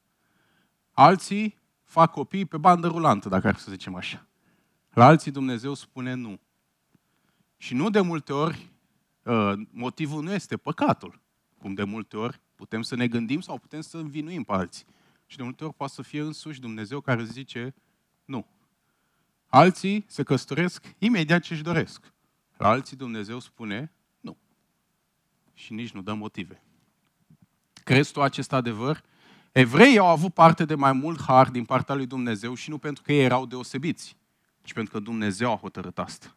Alții 0.92 1.58
fac 1.84 2.12
copii 2.12 2.46
pe 2.46 2.58
bandă 2.58 2.88
rulantă, 2.88 3.30
dacă 3.30 3.48
ar 3.48 3.56
să 3.56 3.72
zicem 3.72 3.96
așa. 3.96 4.28
La 4.94 5.06
alții 5.06 5.32
Dumnezeu 5.32 5.74
spune 5.74 6.14
nu. 6.14 6.40
Și 7.58 7.74
nu 7.74 7.90
de 7.90 8.02
multe 8.02 8.34
ori 8.34 8.72
uh, 9.24 9.54
motivul 9.72 10.24
nu 10.24 10.32
este 10.32 10.58
păcatul, 10.58 11.22
cum 11.58 11.74
de 11.74 11.84
multe 11.84 12.18
ori 12.18 12.42
putem 12.56 12.82
să 12.82 12.96
ne 12.96 13.08
gândim 13.08 13.42
sau 13.42 13.58
putem 13.58 13.82
să 13.82 13.98
învinuim 13.98 14.44
pe 14.44 14.54
alții. 14.54 14.86
Și 15.26 15.38
de 15.38 15.44
multe 15.44 15.64
ori 15.64 15.74
poate 15.74 15.94
să 15.94 16.02
fie 16.02 16.22
însuși 16.22 16.60
Dumnezeu 16.60 17.02
care 17.02 17.24
zice 17.24 17.76
nu. 18.26 18.48
Alții 19.46 20.06
se 20.08 20.24
căsătoresc 20.24 20.96
imediat 20.98 21.42
ce 21.42 21.54
își 21.54 21.64
doresc. 21.64 22.14
La 22.58 22.68
alții 22.68 22.98
Dumnezeu 22.98 23.40
spune 23.40 23.80
nu. 23.80 23.95
Și 25.56 25.74
nici 25.74 25.92
nu 25.92 26.02
dă 26.02 26.14
motive. 26.14 26.62
Crezi 27.84 28.12
tu 28.12 28.22
acest 28.22 28.54
adevăr? 28.54 29.04
Evreii 29.52 29.98
au 29.98 30.08
avut 30.08 30.34
parte 30.34 30.66
de 30.66 30.76
mai 30.76 30.92
mult 30.92 31.22
har 31.22 31.50
din 31.50 31.66
partea 31.66 31.96
lui 31.96 32.06
Dumnezeu 32.06 32.54
și 32.54 32.70
nu 32.70 32.78
pentru 32.78 33.04
că 33.04 33.14
ei 33.14 33.24
erau 33.24 33.46
deosebiți, 33.46 34.18
ci 34.62 34.74
pentru 34.74 34.94
că 34.94 35.00
Dumnezeu 35.00 35.52
a 35.52 35.58
hotărât 35.58 36.00
asta. 36.00 36.36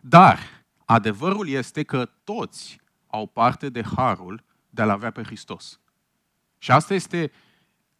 Dar 0.00 0.38
adevărul 0.84 1.48
este 1.48 1.82
că 1.82 2.10
toți 2.24 2.80
au 3.06 3.26
parte 3.26 3.68
de 3.68 3.82
harul 3.96 4.44
de 4.70 4.82
a-L 4.82 4.90
avea 4.90 5.10
pe 5.10 5.22
Hristos. 5.22 5.80
Și 6.58 6.70
asta 6.70 6.94
este 6.94 7.32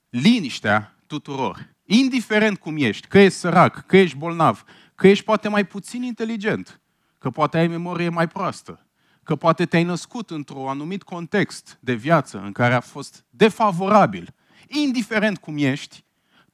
liniștea 0.09 0.96
tuturor. 1.07 1.75
Indiferent 1.85 2.59
cum 2.59 2.77
ești, 2.77 3.07
că 3.07 3.18
ești 3.18 3.38
sărac, 3.38 3.87
că 3.87 3.96
ești 3.96 4.16
bolnav, 4.16 4.64
că 4.94 5.09
ești 5.09 5.25
poate 5.25 5.49
mai 5.49 5.66
puțin 5.66 6.03
inteligent, 6.03 6.81
că 7.18 7.31
poate 7.31 7.59
ai 7.59 7.66
memorie 7.66 8.09
mai 8.09 8.29
proastă, 8.29 8.87
că 9.31 9.37
poate 9.37 9.66
te-ai 9.66 9.83
născut 9.83 10.31
într-un 10.31 10.69
anumit 10.69 11.03
context 11.03 11.79
de 11.81 11.95
viață 11.95 12.40
în 12.45 12.53
care 12.53 12.75
a 12.75 12.81
fost 12.81 13.25
defavorabil, 13.31 14.35
indiferent 14.66 15.38
cum 15.38 15.55
ești, 15.59 16.05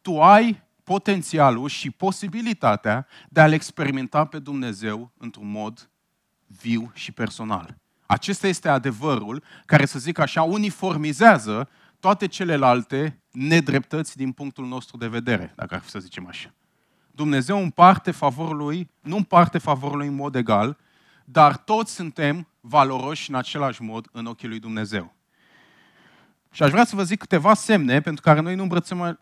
tu 0.00 0.22
ai 0.22 0.62
potențialul 0.84 1.68
și 1.68 1.90
posibilitatea 1.90 3.06
de 3.28 3.40
a-L 3.40 3.52
experimenta 3.52 4.24
pe 4.24 4.38
Dumnezeu 4.38 5.12
într-un 5.18 5.50
mod 5.50 5.90
viu 6.46 6.90
și 6.94 7.12
personal. 7.12 7.76
Acesta 8.06 8.46
este 8.46 8.68
adevărul 8.68 9.42
care, 9.66 9.86
să 9.86 9.98
zic 9.98 10.18
așa, 10.18 10.42
uniformizează 10.42 11.68
toate 12.00 12.26
celelalte 12.26 13.22
nedreptăți 13.30 14.16
din 14.16 14.32
punctul 14.32 14.66
nostru 14.66 14.96
de 14.96 15.08
vedere, 15.08 15.52
dacă 15.54 15.74
ar 15.74 15.80
fi 15.80 15.88
să 15.90 15.98
zicem 15.98 16.26
așa. 16.26 16.54
Dumnezeu 17.10 17.58
împarte 17.62 18.10
favorul 18.10 18.56
lui, 18.56 18.90
nu 19.00 19.16
împarte 19.16 19.58
favorul 19.58 19.96
lui 19.96 20.06
în 20.06 20.14
mod 20.14 20.34
egal, 20.34 20.78
dar 21.28 21.56
toți 21.56 21.94
suntem 21.94 22.48
valoroși 22.68 23.30
în 23.30 23.36
același 23.36 23.82
mod 23.82 24.08
în 24.12 24.26
ochii 24.26 24.48
lui 24.48 24.58
Dumnezeu. 24.58 25.14
Și 26.52 26.62
aș 26.62 26.70
vrea 26.70 26.84
să 26.84 26.96
vă 26.96 27.02
zic 27.02 27.18
câteva 27.18 27.54
semne 27.54 28.00
pentru 28.00 28.22
care 28.22 28.40
noi 28.40 28.54
nu 28.54 28.68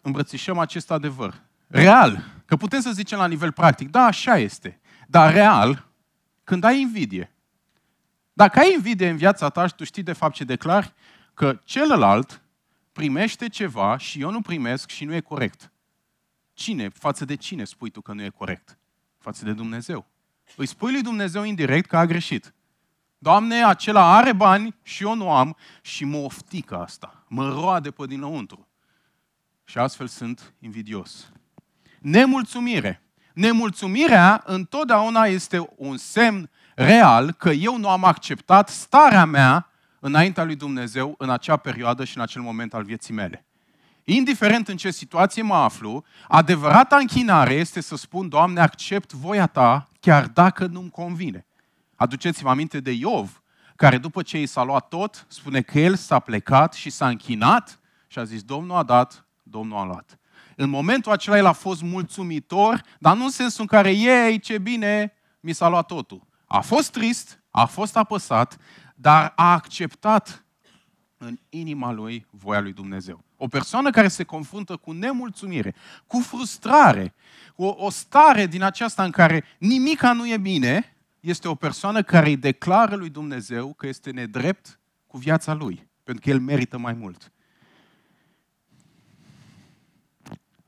îmbrățișăm 0.03 0.59
acest 0.59 0.91
adevăr. 0.91 1.43
Real, 1.67 2.25
că 2.45 2.57
putem 2.57 2.81
să 2.81 2.93
zicem 2.93 3.19
la 3.19 3.27
nivel 3.27 3.53
practic, 3.53 3.91
da, 3.91 4.05
așa 4.05 4.39
este. 4.39 4.81
Dar 5.09 5.33
real, 5.33 5.89
când 6.45 6.65
ai 6.65 6.81
invidie, 6.81 7.35
dacă 8.33 8.59
ai 8.59 8.73
invidie 8.73 9.09
în 9.09 9.17
viața 9.17 9.49
ta 9.49 9.67
și 9.67 9.75
tu 9.75 9.85
știi 9.85 10.03
de 10.03 10.13
fapt 10.13 10.35
ce 10.35 10.45
declari, 10.45 10.93
că 11.35 11.61
celălalt 11.65 12.43
primește 12.93 13.49
ceva 13.49 13.97
și 13.97 14.21
eu 14.21 14.31
nu 14.31 14.41
primesc 14.41 14.91
și 14.91 15.05
nu 15.05 15.15
e 15.15 15.21
corect. 15.21 15.73
Cine? 16.53 16.89
Față 16.89 17.25
de 17.25 17.35
cine 17.35 17.65
spui 17.65 17.91
tu 17.91 18.01
că 18.01 18.13
nu 18.13 18.23
e 18.23 18.29
corect? 18.29 18.79
Față 19.19 19.45
de 19.45 19.53
Dumnezeu. 19.53 20.07
Îi 20.57 20.67
spui 20.67 20.93
lui 20.93 21.03
Dumnezeu 21.03 21.43
indirect 21.43 21.89
că 21.89 21.97
a 21.97 22.07
greșit. 22.07 22.55
Doamne, 23.25 23.65
acela 23.65 24.17
are 24.17 24.33
bani 24.33 24.75
și 24.83 25.03
eu 25.03 25.15
nu 25.15 25.31
am 25.31 25.57
și 25.83 26.05
mă 26.05 26.17
oftică 26.17 26.79
asta. 26.79 27.25
Mă 27.29 27.49
roade 27.49 27.91
pe 27.91 28.07
dinăuntru. 28.07 28.69
Și 29.65 29.79
astfel 29.79 30.07
sunt 30.07 30.55
invidios. 30.61 31.33
Nemulțumire. 32.01 33.03
Nemulțumirea 33.35 34.43
întotdeauna 34.47 35.25
este 35.25 35.69
un 35.77 35.97
semn 35.97 36.51
real 36.75 37.33
că 37.33 37.51
eu 37.51 37.79
nu 37.79 37.89
am 37.89 38.05
acceptat 38.05 38.69
starea 38.69 39.25
mea 39.25 39.71
înaintea 40.01 40.45
lui 40.45 40.57
Dumnezeu 40.57 41.15
în 41.19 41.31
acea 41.31 41.57
perioadă 41.57 42.05
și 42.05 42.17
în 42.17 42.23
acel 42.23 42.43
moment 42.43 42.75
al 42.75 42.83
vieții 42.83 43.15
mele. 43.15 43.47
Indiferent 44.05 44.69
în 44.69 44.77
ce 44.77 44.91
situație 44.91 45.43
mă 45.43 45.55
aflu, 45.55 46.05
adevărata 46.29 46.97
închinare 46.97 47.55
este 47.55 47.81
să 47.81 47.97
spun, 47.97 48.29
Doamne, 48.29 48.61
accept 48.61 49.13
voia 49.13 49.47
Ta, 49.47 49.89
chiar 50.01 50.27
dacă 50.27 50.67
nu-mi 50.67 50.91
convine. 50.91 51.47
Aduceți-vă 51.97 52.49
aminte 52.49 52.81
de 52.81 52.91
Iov, 52.91 53.43
care 53.77 53.99
după 53.99 54.23
ce 54.23 54.41
i 54.41 54.47
s-a 54.47 54.63
luat 54.63 54.89
tot, 54.89 55.27
spune 55.29 55.63
că 55.63 55.79
el 55.79 55.95
s-a 55.95 56.19
plecat 56.19 56.73
și 56.73 56.91
s-a 56.91 57.09
închinat 57.09 57.81
și 58.07 58.19
a 58.19 58.25
zis, 58.25 58.43
Domnul 58.43 58.77
a 58.77 58.83
dat, 58.83 59.27
Domnul 59.43 59.79
a 59.79 59.85
luat. 59.85 60.19
În 60.57 60.69
momentul 60.69 61.13
acela 61.13 61.37
el 61.37 61.47
a 61.47 61.53
fost 61.53 61.83
mulțumitor, 61.83 62.83
dar 62.99 63.17
nu 63.17 63.25
în 63.25 63.31
sensul 63.31 63.61
în 63.61 63.67
care, 63.67 63.91
ei, 63.91 64.39
ce 64.39 64.59
bine, 64.59 65.13
mi 65.41 65.53
s-a 65.53 65.69
luat 65.69 65.87
totul. 65.87 66.27
A 66.47 66.61
fost 66.61 66.91
trist, 66.91 67.43
a 67.51 67.65
fost 67.65 67.97
apăsat, 67.97 68.57
dar 68.95 69.33
a 69.37 69.53
acceptat 69.53 70.45
în 71.17 71.39
inima 71.49 71.93
lui 71.93 72.27
voia 72.31 72.61
lui 72.61 72.73
Dumnezeu. 72.73 73.25
O 73.37 73.47
persoană 73.47 73.91
care 73.91 74.09
se 74.09 74.25
confruntă 74.25 74.77
cu 74.77 74.93
nemulțumire, 74.93 75.75
cu 76.07 76.21
frustrare, 76.21 77.15
cu 77.55 77.65
o, 77.65 77.85
o 77.85 77.91
stare 77.91 78.47
din 78.47 78.63
aceasta 78.63 79.05
în 79.05 79.11
care 79.11 79.45
nimica 79.59 80.13
nu 80.13 80.29
e 80.29 80.37
bine, 80.37 80.94
este 81.25 81.49
o 81.49 81.55
persoană 81.55 82.03
care 82.03 82.29
îi 82.29 82.37
declară 82.37 82.97
lui 82.97 83.11
Dumnezeu 83.11 83.73
că 83.73 83.87
este 83.87 84.11
nedrept 84.11 84.79
cu 85.07 85.19
viața 85.19 85.53
lui, 85.53 85.89
pentru 86.03 86.25
că 86.25 86.31
el 86.31 86.41
merită 86.41 86.79
mai 86.79 86.93
mult. 86.93 87.33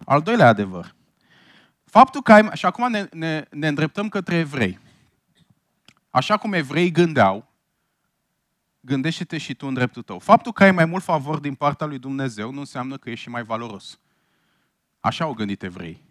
Al 0.05 0.23
doilea 0.23 0.49
adevăr. 0.49 0.95
Faptul 1.85 2.23
că 2.23 2.33
ai, 2.33 2.51
și 2.55 2.67
acum 2.67 2.91
ne, 2.91 3.09
ne, 3.13 3.45
ne 3.51 3.69
îndreptăm 3.69 4.09
către 4.09 4.37
evrei. 4.37 4.79
Așa 6.11 6.37
cum 6.37 6.53
evrei 6.53 6.91
gândeau, 6.91 7.53
gândește-te 8.81 9.39
și 9.39 9.55
tu 9.55 9.67
în 9.67 9.75
dreptul 9.75 10.03
tău. 10.03 10.19
Faptul 10.19 10.53
că 10.53 10.63
ai 10.63 10.73
mai 10.73 10.85
mult 10.85 11.03
favor 11.03 11.39
din 11.39 11.55
partea 11.55 11.87
lui 11.87 11.99
Dumnezeu 11.99 12.53
nu 12.53 12.59
înseamnă 12.59 12.97
că 12.97 13.11
ești 13.11 13.23
și 13.23 13.29
mai 13.29 13.43
valoros. 13.43 14.01
Așa 15.01 15.25
au 15.25 15.35
gândit 15.35 15.63
evrei. 15.63 16.06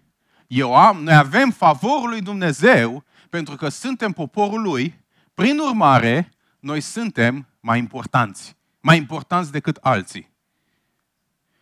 Eu 0.47 0.75
am, 0.75 1.03
noi 1.03 1.15
avem 1.15 1.51
favorul 1.51 2.09
lui 2.09 2.21
Dumnezeu 2.21 3.03
pentru 3.29 3.55
că 3.55 3.69
suntem 3.69 4.11
poporul 4.11 4.61
lui, 4.61 5.03
prin 5.33 5.59
urmare, 5.59 6.29
noi 6.59 6.81
suntem 6.81 7.47
mai 7.59 7.79
importanți. 7.79 8.55
Mai 8.79 8.97
importanți 8.97 9.51
decât 9.51 9.77
alții. 9.81 10.33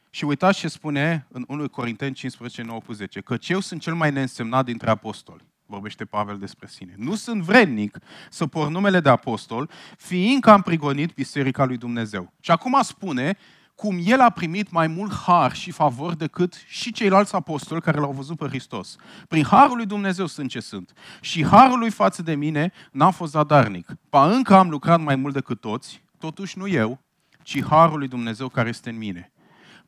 Și 0.10 0.26
uitați 0.26 0.60
ce 0.60 0.68
spune 0.68 1.28
în 1.32 1.46
1 1.48 1.70
Corinteni 1.70 2.14
15, 2.14 2.62
9 2.62 2.82
10, 2.92 3.22
că 3.22 3.38
eu 3.48 3.60
sunt 3.60 3.82
cel 3.82 3.94
mai 3.94 4.12
neînsemnat 4.12 4.66
dintre 4.66 4.90
apostoli 4.90 5.52
vorbește 5.74 6.06
Pavel 6.06 6.38
despre 6.40 6.68
sine. 6.68 6.94
Nu 6.98 7.16
sunt 7.16 7.42
vrednic 7.42 7.98
să 8.30 8.48
por 8.48 8.68
numele 8.68 9.00
de 9.00 9.10
apostol, 9.10 9.70
fiindcă 9.98 10.50
am 10.50 10.62
prigonit 10.62 11.14
Biserica 11.14 11.66
lui 11.66 11.78
Dumnezeu. 11.78 12.34
Și 12.40 12.52
acum 12.52 12.82
spune 12.82 13.38
cum 13.76 14.00
el 14.04 14.20
a 14.20 14.30
primit 14.30 14.72
mai 14.72 14.88
mult 14.88 15.14
har 15.14 15.56
și 15.56 15.72
favor 15.72 16.14
decât 16.14 16.54
și 16.68 16.92
ceilalți 16.92 17.36
apostoli 17.36 17.82
care 17.82 18.00
l-au 18.00 18.12
văzut 18.12 18.38
pe 18.38 18.48
Hristos. 18.48 18.96
Prin 19.28 19.44
harul 19.44 19.76
lui 19.76 19.86
Dumnezeu 19.86 20.26
sunt 20.26 20.50
ce 20.50 20.60
sunt. 20.60 20.94
Și 21.22 21.46
harul 21.46 21.80
lui 21.80 21.90
față 21.90 22.22
de 22.22 22.36
mine 22.36 22.72
n-am 22.92 23.12
fost 23.12 23.32
zadarnic. 23.32 23.96
Pa 24.10 24.32
încă 24.32 24.56
am 24.56 24.70
lucrat 24.70 25.02
mai 25.02 25.16
mult 25.16 25.34
decât 25.34 25.60
toți, 25.60 26.04
totuși 26.18 26.58
nu 26.58 26.68
eu, 26.68 27.00
ci 27.44 27.64
harul 27.64 27.98
lui 27.98 28.08
Dumnezeu 28.08 28.50
care 28.50 28.70
este 28.70 28.90
în 28.90 28.98
mine. 28.98 29.32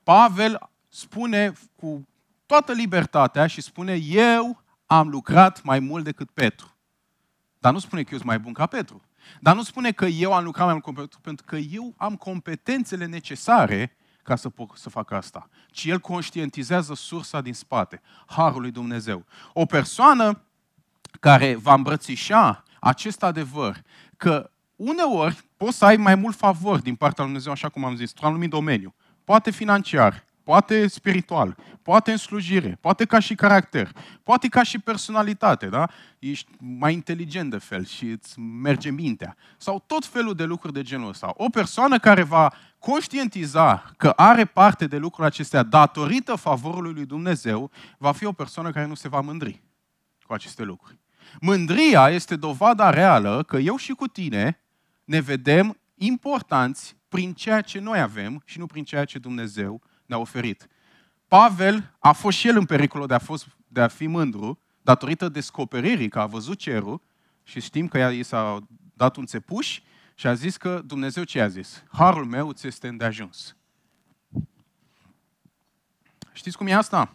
Pavel 0.03 0.69
spune 0.89 1.53
cu 1.75 2.07
toată 2.45 2.71
libertatea 2.71 3.47
și 3.47 3.61
spune, 3.61 3.93
eu 4.09 4.63
am 4.85 5.07
lucrat 5.09 5.63
mai 5.63 5.79
mult 5.79 6.03
decât 6.03 6.31
Petru. 6.31 6.75
Dar 7.59 7.73
nu 7.73 7.79
spune 7.79 8.01
că 8.01 8.09
eu 8.11 8.17
sunt 8.17 8.29
mai 8.29 8.39
bun 8.39 8.53
ca 8.53 8.65
Petru. 8.65 9.01
Dar 9.39 9.55
nu 9.55 9.63
spune 9.63 9.91
că 9.91 10.05
eu 10.05 10.33
am 10.33 10.43
lucrat 10.43 10.65
mai 10.65 10.73
mult 10.73 10.85
ca 10.85 11.01
Petru, 11.01 11.19
pentru 11.19 11.45
că 11.45 11.55
eu 11.55 11.93
am 11.97 12.15
competențele 12.15 13.05
necesare 13.05 13.97
ca 14.23 14.35
să 14.35 14.49
pot 14.49 14.69
să 14.73 14.89
fac 14.89 15.11
asta. 15.11 15.49
Ci 15.67 15.85
el 15.85 15.99
conștientizează 15.99 16.93
sursa 16.93 17.41
din 17.41 17.53
spate, 17.53 18.01
Harul 18.25 18.61
lui 18.61 18.71
Dumnezeu. 18.71 19.25
O 19.53 19.65
persoană 19.65 20.41
care 21.19 21.55
va 21.55 21.73
îmbrățișa 21.73 22.63
acest 22.79 23.23
adevăr, 23.23 23.81
că 24.17 24.49
uneori 24.75 25.45
poți 25.57 25.77
să 25.77 25.85
ai 25.85 25.97
mai 25.97 26.15
mult 26.15 26.35
favor 26.35 26.79
din 26.79 26.95
partea 26.95 27.23
lui 27.23 27.33
Dumnezeu, 27.33 27.51
așa 27.51 27.69
cum 27.69 27.85
am 27.85 27.95
zis, 27.95 28.09
într-un 28.09 28.29
anumit 28.29 28.49
domeniu. 28.49 28.93
Poate 29.23 29.51
financiar, 29.51 30.25
poate 30.45 30.87
spiritual, 30.87 31.57
poate 31.81 32.11
în 32.11 32.17
slujire, 32.17 32.77
poate 32.81 33.05
ca 33.05 33.19
și 33.19 33.35
caracter, 33.35 33.91
poate 34.23 34.47
ca 34.47 34.63
și 34.63 34.79
personalitate, 34.79 35.67
da? 35.67 35.89
Ești 36.19 36.51
mai 36.59 36.93
inteligent 36.93 37.49
de 37.49 37.57
fel 37.57 37.85
și 37.85 38.05
îți 38.05 38.39
merge 38.39 38.89
mintea. 38.89 39.35
Sau 39.57 39.83
tot 39.87 40.05
felul 40.05 40.33
de 40.33 40.43
lucruri 40.43 40.73
de 40.73 40.81
genul 40.81 41.09
ăsta. 41.09 41.33
O 41.37 41.49
persoană 41.49 41.99
care 41.99 42.23
va 42.23 42.53
conștientiza 42.79 43.91
că 43.97 44.09
are 44.09 44.45
parte 44.45 44.87
de 44.87 44.97
lucrurile 44.97 45.27
acestea 45.27 45.63
datorită 45.63 46.35
favorului 46.35 46.93
lui 46.93 47.05
Dumnezeu, 47.05 47.71
va 47.97 48.11
fi 48.11 48.25
o 48.25 48.31
persoană 48.31 48.71
care 48.71 48.85
nu 48.85 48.95
se 48.95 49.07
va 49.07 49.19
mândri 49.19 49.61
cu 50.25 50.33
aceste 50.33 50.63
lucruri. 50.63 50.99
Mândria 51.41 52.09
este 52.09 52.35
dovada 52.35 52.89
reală 52.89 53.43
că 53.43 53.57
eu 53.57 53.75
și 53.75 53.91
cu 53.91 54.07
tine 54.07 54.59
ne 55.03 55.19
vedem 55.19 55.77
importanți 55.95 56.95
prin 57.07 57.33
ceea 57.33 57.61
ce 57.61 57.79
noi 57.79 57.99
avem 57.99 58.41
și 58.45 58.59
nu 58.59 58.65
prin 58.65 58.83
ceea 58.83 59.05
ce 59.05 59.19
Dumnezeu 59.19 59.81
ne-a 60.05 60.17
oferit. 60.17 60.67
Pavel 61.27 61.95
a 61.99 62.11
fost 62.11 62.37
și 62.37 62.47
el 62.47 62.57
în 62.57 62.65
pericolul 62.65 63.07
de 63.07 63.13
a, 63.13 63.19
fost, 63.19 63.47
de 63.67 63.81
a 63.81 63.87
fi 63.87 64.07
mândru, 64.07 64.59
datorită 64.81 65.29
descoperirii 65.29 66.09
că 66.09 66.19
a 66.19 66.25
văzut 66.25 66.57
cerul 66.57 67.01
și 67.43 67.61
știm 67.61 67.87
că 67.87 67.97
i 67.97 68.23
s-a 68.23 68.67
dat 68.93 69.15
un 69.15 69.25
țepuș 69.25 69.81
și 70.15 70.27
a 70.27 70.33
zis 70.33 70.57
că 70.57 70.81
Dumnezeu 70.85 71.23
ce 71.23 71.41
a 71.41 71.47
zis? 71.47 71.83
Harul 71.91 72.25
meu 72.25 72.51
ți 72.51 72.67
este 72.67 72.87
îndeajuns. 72.87 73.55
Știți 76.33 76.57
cum 76.57 76.67
e 76.67 76.73
asta? 76.73 77.13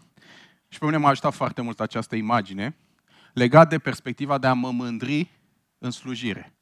Și 0.68 0.78
pe 0.78 0.84
mine 0.84 0.96
m-a 0.96 1.08
ajutat 1.08 1.34
foarte 1.34 1.62
mult 1.62 1.80
această 1.80 2.16
imagine 2.16 2.76
legat 3.32 3.68
de 3.68 3.78
perspectiva 3.78 4.38
de 4.38 4.46
a 4.46 4.52
mă 4.52 4.70
mândri 4.70 5.30
în 5.78 5.90
slujire. 5.90 6.54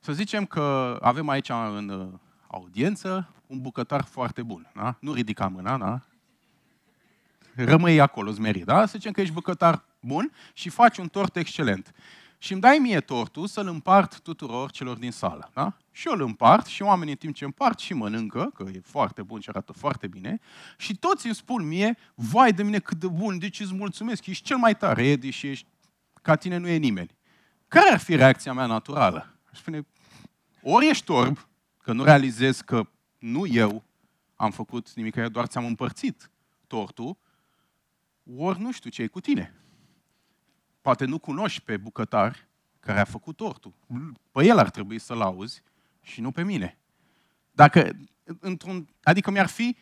Să 0.00 0.12
zicem 0.12 0.46
că 0.46 0.98
avem 1.00 1.28
aici 1.28 1.48
în 1.48 1.88
uh, 1.88 2.20
audiență 2.54 3.28
un 3.46 3.60
bucătar 3.60 4.04
foarte 4.04 4.42
bun. 4.42 4.70
Da? 4.74 4.96
Nu 5.00 5.12
ridica 5.12 5.48
mâna, 5.48 5.78
da? 5.78 6.00
Rămâi 7.54 8.00
acolo, 8.00 8.30
zmerit, 8.30 8.64
da? 8.64 8.86
Să 8.86 8.92
zicem 8.96 9.12
că 9.12 9.20
ești 9.20 9.34
bucătar 9.34 9.84
bun 10.00 10.32
și 10.52 10.68
faci 10.68 10.98
un 10.98 11.08
tort 11.08 11.36
excelent. 11.36 11.94
Și 12.38 12.52
îmi 12.52 12.60
dai 12.60 12.78
mie 12.78 13.00
tortul 13.00 13.46
să-l 13.46 13.68
împart 13.68 14.20
tuturor 14.20 14.70
celor 14.70 14.96
din 14.96 15.10
sală. 15.10 15.50
Da? 15.54 15.76
Și 15.90 16.08
eu 16.08 16.14
îl 16.14 16.22
împart 16.22 16.66
și 16.66 16.82
oamenii 16.82 17.12
în 17.12 17.18
timp 17.18 17.34
ce 17.34 17.44
împart 17.44 17.78
și 17.78 17.94
mănâncă, 17.94 18.50
că 18.54 18.64
e 18.72 18.80
foarte 18.84 19.22
bun 19.22 19.40
și 19.40 19.48
arată 19.48 19.72
foarte 19.72 20.06
bine, 20.06 20.40
și 20.76 20.96
toți 20.96 21.26
îmi 21.26 21.34
spun 21.34 21.66
mie, 21.66 21.96
vai 22.14 22.52
de 22.52 22.62
mine 22.62 22.78
cât 22.78 22.98
de 22.98 23.06
bun, 23.06 23.38
deci 23.38 23.60
îți 23.60 23.74
mulțumesc, 23.74 24.26
ești 24.26 24.44
cel 24.44 24.56
mai 24.56 24.76
tare, 24.76 25.06
Edi, 25.06 25.30
și 25.30 25.46
ești... 25.46 25.66
ca 26.22 26.36
tine 26.36 26.56
nu 26.56 26.68
e 26.68 26.76
nimeni. 26.76 27.10
Care 27.68 27.90
ar 27.90 27.98
fi 27.98 28.16
reacția 28.16 28.52
mea 28.52 28.66
naturală? 28.66 29.34
Aș 29.52 29.58
spune, 29.58 29.86
ori 30.62 30.88
ești 30.88 31.10
orb, 31.10 31.48
că 31.84 31.92
nu 31.92 32.04
realizezi 32.04 32.64
că 32.64 32.88
nu 33.18 33.46
eu 33.46 33.82
am 34.36 34.50
făcut 34.50 34.92
nimic, 34.92 35.14
eu 35.14 35.28
doar 35.28 35.46
ți-am 35.46 35.64
împărțit 35.64 36.30
tortul, 36.66 37.16
ori 38.36 38.60
nu 38.60 38.72
știu 38.72 38.90
ce 38.90 39.02
e 39.02 39.06
cu 39.06 39.20
tine. 39.20 39.54
Poate 40.80 41.04
nu 41.04 41.18
cunoști 41.18 41.60
pe 41.60 41.76
bucătar 41.76 42.48
care 42.80 43.00
a 43.00 43.04
făcut 43.04 43.36
tortul. 43.36 43.74
Pe 44.32 44.44
el 44.44 44.58
ar 44.58 44.70
trebui 44.70 44.98
să-l 44.98 45.20
auzi 45.20 45.62
și 46.00 46.20
nu 46.20 46.30
pe 46.30 46.42
mine. 46.42 46.78
Dacă, 47.50 47.90
într-un, 48.40 48.88
adică 49.02 49.30
mi-ar 49.30 49.46
fi 49.46 49.76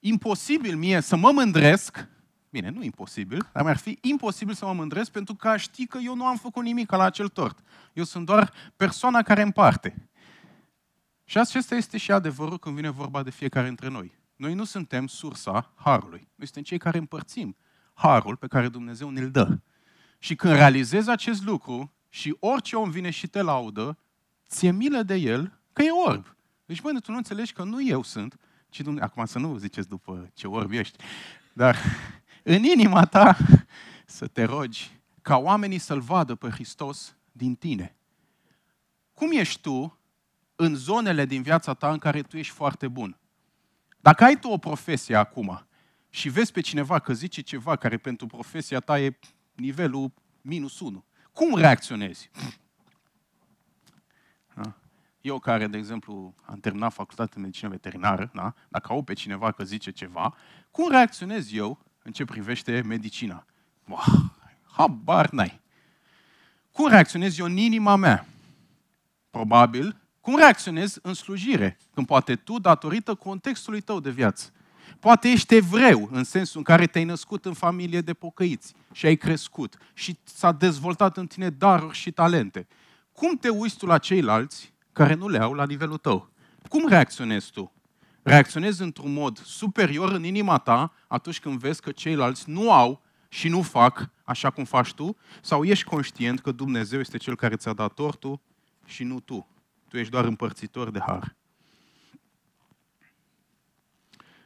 imposibil 0.00 0.76
mie 0.76 1.00
să 1.00 1.16
mă 1.16 1.30
mândresc, 1.30 2.08
bine, 2.50 2.68
nu 2.68 2.82
imposibil, 2.82 3.50
dar 3.52 3.62
mi-ar 3.62 3.76
fi 3.76 3.98
imposibil 4.00 4.54
să 4.54 4.64
mă 4.64 4.72
mândresc 4.72 5.10
pentru 5.10 5.34
că 5.34 5.56
știi 5.56 5.86
că 5.86 5.98
eu 5.98 6.14
nu 6.14 6.26
am 6.26 6.36
făcut 6.36 6.62
nimic 6.62 6.90
la 6.90 7.04
acel 7.04 7.28
tort. 7.28 7.58
Eu 7.92 8.04
sunt 8.04 8.26
doar 8.26 8.52
persoana 8.76 9.22
care 9.22 9.42
împarte. 9.42 10.08
Și 11.24 11.38
acesta 11.38 11.74
este 11.74 11.98
și 11.98 12.12
adevărul 12.12 12.58
când 12.58 12.74
vine 12.74 12.90
vorba 12.90 13.22
de 13.22 13.30
fiecare 13.30 13.66
dintre 13.66 13.88
noi. 13.88 14.18
Noi 14.36 14.54
nu 14.54 14.64
suntem 14.64 15.06
sursa 15.06 15.72
harului. 15.74 16.28
Noi 16.34 16.46
suntem 16.46 16.62
cei 16.62 16.78
care 16.78 16.98
împărțim 16.98 17.56
harul 17.94 18.36
pe 18.36 18.46
care 18.46 18.68
Dumnezeu 18.68 19.10
ne-l 19.10 19.30
dă. 19.30 19.58
Și 20.18 20.34
când 20.34 20.54
realizezi 20.54 21.10
acest 21.10 21.44
lucru 21.44 21.92
și 22.08 22.36
orice 22.38 22.76
om 22.76 22.90
vine 22.90 23.10
și 23.10 23.26
te 23.26 23.42
laudă, 23.42 23.98
ți-e 24.48 24.70
milă 24.70 25.02
de 25.02 25.14
el 25.14 25.58
că 25.72 25.82
e 25.82 25.90
orb. 25.90 26.36
Deci, 26.64 26.80
bă, 26.80 27.00
tu 27.00 27.10
nu 27.10 27.16
înțelegi 27.16 27.52
că 27.52 27.62
nu 27.62 27.82
eu 27.82 28.02
sunt, 28.02 28.38
ci 28.68 28.80
Dumnezeu. 28.80 29.08
Acum 29.08 29.24
să 29.24 29.38
nu 29.38 29.56
ziceți 29.56 29.88
după 29.88 30.30
ce 30.34 30.46
orb 30.46 30.72
ești, 30.72 30.98
dar 31.52 31.76
în 32.42 32.64
inima 32.64 33.04
ta 33.04 33.36
să 34.06 34.26
te 34.26 34.44
rogi 34.44 35.00
ca 35.22 35.36
oamenii 35.36 35.78
să-L 35.78 36.00
vadă 36.00 36.34
pe 36.34 36.48
Hristos 36.48 37.16
din 37.32 37.54
tine. 37.54 37.96
Cum 39.12 39.30
ești 39.32 39.60
tu 39.60 39.98
în 40.62 40.74
zonele 40.74 41.24
din 41.24 41.42
viața 41.42 41.74
ta 41.74 41.90
în 41.90 41.98
care 41.98 42.22
tu 42.22 42.36
ești 42.36 42.54
foarte 42.54 42.88
bun? 42.88 43.16
Dacă 44.00 44.24
ai 44.24 44.38
tu 44.38 44.48
o 44.48 44.58
profesie 44.58 45.16
acum 45.16 45.66
și 46.10 46.28
vezi 46.28 46.52
pe 46.52 46.60
cineva 46.60 46.98
că 46.98 47.12
zice 47.12 47.40
ceva 47.40 47.76
care 47.76 47.96
pentru 47.96 48.26
profesia 48.26 48.80
ta 48.80 49.00
e 49.00 49.18
nivelul 49.52 50.12
minus 50.40 50.80
1, 50.80 51.04
cum 51.32 51.56
reacționezi? 51.56 52.30
Da? 54.54 54.72
Eu 55.20 55.38
care, 55.38 55.66
de 55.66 55.76
exemplu, 55.76 56.34
am 56.44 56.58
terminat 56.58 56.92
facultatea 56.92 57.34
de 57.34 57.40
medicină 57.40 57.70
veterinară, 57.70 58.30
da? 58.34 58.54
dacă 58.68 58.92
au 58.92 59.02
pe 59.02 59.12
cineva 59.12 59.52
că 59.52 59.64
zice 59.64 59.90
ceva, 59.90 60.34
cum 60.70 60.90
reacționez 60.90 61.52
eu 61.52 61.78
în 62.02 62.12
ce 62.12 62.24
privește 62.24 62.82
medicina? 62.82 63.46
Boah, 63.86 64.06
habar 64.72 65.30
n-ai. 65.30 65.60
Cum 66.72 66.88
reacționez 66.88 67.38
eu 67.38 67.46
în 67.46 67.56
inima 67.56 67.96
mea? 67.96 68.26
Probabil. 69.30 70.01
Cum 70.22 70.36
reacționez 70.36 70.98
în 71.02 71.14
slujire? 71.14 71.78
Când 71.94 72.06
poate 72.06 72.36
tu, 72.36 72.58
datorită 72.58 73.14
contextului 73.14 73.80
tău 73.80 74.00
de 74.00 74.10
viață. 74.10 74.50
Poate 75.00 75.28
ești 75.28 75.54
evreu, 75.54 76.08
în 76.12 76.24
sensul 76.24 76.58
în 76.58 76.64
care 76.64 76.86
te-ai 76.86 77.04
născut 77.04 77.44
în 77.44 77.52
familie 77.52 78.00
de 78.00 78.14
pocăiți 78.14 78.74
și 78.92 79.06
ai 79.06 79.16
crescut 79.16 79.76
și 79.94 80.18
s-a 80.24 80.52
dezvoltat 80.52 81.16
în 81.16 81.26
tine 81.26 81.50
daruri 81.50 81.96
și 81.96 82.10
talente. 82.10 82.66
Cum 83.12 83.36
te 83.36 83.48
uiți 83.48 83.76
tu 83.76 83.86
la 83.86 83.98
ceilalți 83.98 84.72
care 84.92 85.14
nu 85.14 85.28
le 85.28 85.38
au 85.38 85.52
la 85.52 85.66
nivelul 85.66 85.96
tău? 85.96 86.30
Cum 86.68 86.88
reacționezi 86.88 87.50
tu? 87.50 87.72
Reacționezi 88.22 88.82
într-un 88.82 89.12
mod 89.12 89.38
superior 89.38 90.12
în 90.12 90.24
inima 90.24 90.58
ta 90.58 90.92
atunci 91.08 91.40
când 91.40 91.58
vezi 91.58 91.80
că 91.80 91.90
ceilalți 91.90 92.50
nu 92.50 92.72
au 92.72 93.02
și 93.28 93.48
nu 93.48 93.62
fac 93.62 94.10
așa 94.24 94.50
cum 94.50 94.64
faci 94.64 94.92
tu? 94.92 95.16
Sau 95.40 95.64
ești 95.64 95.84
conștient 95.84 96.40
că 96.40 96.52
Dumnezeu 96.52 97.00
este 97.00 97.16
Cel 97.16 97.36
care 97.36 97.56
ți-a 97.56 97.72
dat 97.72 97.92
tortul 97.92 98.40
și 98.84 99.04
nu 99.04 99.20
tu? 99.20 99.46
Tu 99.92 99.98
ești 99.98 100.12
doar 100.12 100.24
împărțitor 100.24 100.90
de 100.90 101.00
har. 101.06 101.36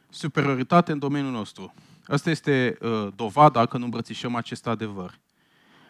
Superioritate 0.09 0.91
în 0.91 0.99
domeniul 0.99 1.31
nostru. 1.31 1.73
Asta 2.07 2.29
este 2.29 2.77
uh, 2.81 3.07
dovada 3.15 3.65
că 3.65 3.77
nu 3.77 3.83
îmbrățișăm 3.83 4.35
acest 4.35 4.67
adevăr. 4.67 5.19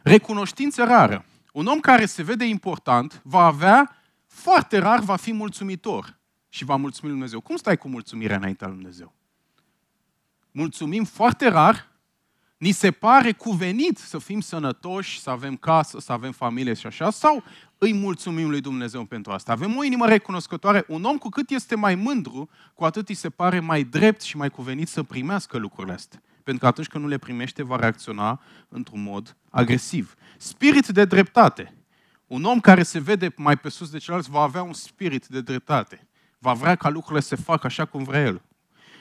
Recunoștință 0.04 0.84
rară. 0.84 1.26
Un 1.54 1.66
om 1.66 1.80
care 1.80 2.06
se 2.06 2.24
vede 2.24 2.46
important 2.46 3.22
va 3.24 3.46
avea, 3.46 3.98
foarte 4.26 4.78
rar, 4.78 5.00
va 5.00 5.16
fi 5.16 5.34
mulțumitor 5.34 6.18
și 6.50 6.66
va 6.66 6.76
mulțumi 6.76 7.10
Lui 7.10 7.20
Dumnezeu. 7.20 7.42
Cum 7.42 7.56
stai 7.56 7.78
cu 7.78 7.88
mulțumirea 7.88 8.36
înaintea 8.36 8.68
Lui 8.68 8.76
Dumnezeu? 8.76 9.14
Mulțumim 10.52 11.04
foarte 11.04 11.48
rar, 11.48 11.87
ni 12.58 12.72
se 12.72 12.92
pare 12.92 13.32
cuvenit 13.32 13.98
să 13.98 14.18
fim 14.18 14.40
sănătoși, 14.40 15.20
să 15.20 15.30
avem 15.30 15.56
casă, 15.56 16.00
să 16.00 16.12
avem 16.12 16.32
familie 16.32 16.74
și 16.74 16.88
așa, 16.88 17.10
sau 17.10 17.44
îi 17.78 17.94
mulțumim 17.94 18.50
lui 18.50 18.62
Dumnezeu 18.62 19.04
pentru 19.04 19.32
asta. 19.32 19.52
Avem 19.52 19.78
o 19.78 19.84
inimă 19.84 20.08
recunoscătoare. 20.08 20.86
Un 20.88 21.04
om 21.04 21.18
cu 21.18 21.30
cât 21.30 21.50
este 21.50 21.76
mai 21.76 21.96
mândru, 21.96 22.50
cu 22.74 22.86
atât 22.86 23.10
îi 23.10 23.16
se 23.16 23.30
pare 23.30 23.60
mai 23.60 23.84
drept 23.84 24.22
și 24.22 24.38
mai 24.38 24.50
cuvenit 24.50 24.88
să 24.88 25.04
primească 25.04 25.58
lucrurile 25.58 25.94
astea. 25.94 26.22
Pentru 26.44 26.64
că 26.64 26.68
atunci 26.68 26.88
când 26.88 27.04
nu 27.04 27.10
le 27.10 27.18
primește, 27.18 27.64
va 27.64 27.76
reacționa 27.76 28.42
într-un 28.70 29.04
mod 29.04 29.36
agresiv. 29.50 30.16
Spirit 30.38 30.88
de 30.88 31.06
dreptate. 31.06 31.74
Un 32.28 32.44
om 32.44 32.60
care 32.60 32.84
se 32.84 33.00
vede 33.00 33.34
mai 33.36 33.58
pe 33.58 33.70
sus 33.70 33.90
de 33.90 33.98
ceilalți 33.98 34.30
va 34.30 34.42
avea 34.42 34.62
un 34.62 34.74
spirit 34.74 35.28
de 35.28 35.42
dreptate. 35.42 36.08
Va 36.40 36.54
vrea 36.54 36.76
ca 36.76 36.90
lucrurile 36.90 37.22
să 37.22 37.28
se 37.28 37.42
facă 37.44 37.66
așa 37.68 37.86
cum 37.86 38.04
vrea 38.04 38.22
el 38.22 38.42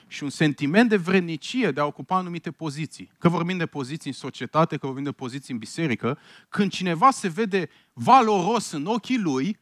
și 0.08 0.22
un 0.22 0.30
sentiment 0.30 0.88
de 0.88 0.96
vrednicie 0.96 1.70
de 1.70 1.80
a 1.80 1.84
ocupa 1.84 2.16
anumite 2.16 2.50
poziții. 2.50 3.10
Că 3.18 3.28
vorbim 3.28 3.56
de 3.56 3.66
poziții 3.66 4.10
în 4.10 4.16
societate, 4.16 4.76
că 4.76 4.86
vorbim 4.86 5.04
de 5.04 5.12
poziții 5.12 5.52
în 5.52 5.58
biserică, 5.58 6.18
când 6.48 6.70
cineva 6.70 7.10
se 7.10 7.28
vede 7.28 7.68
valoros 7.92 8.70
în 8.70 8.86
ochii 8.86 9.18
lui, 9.18 9.58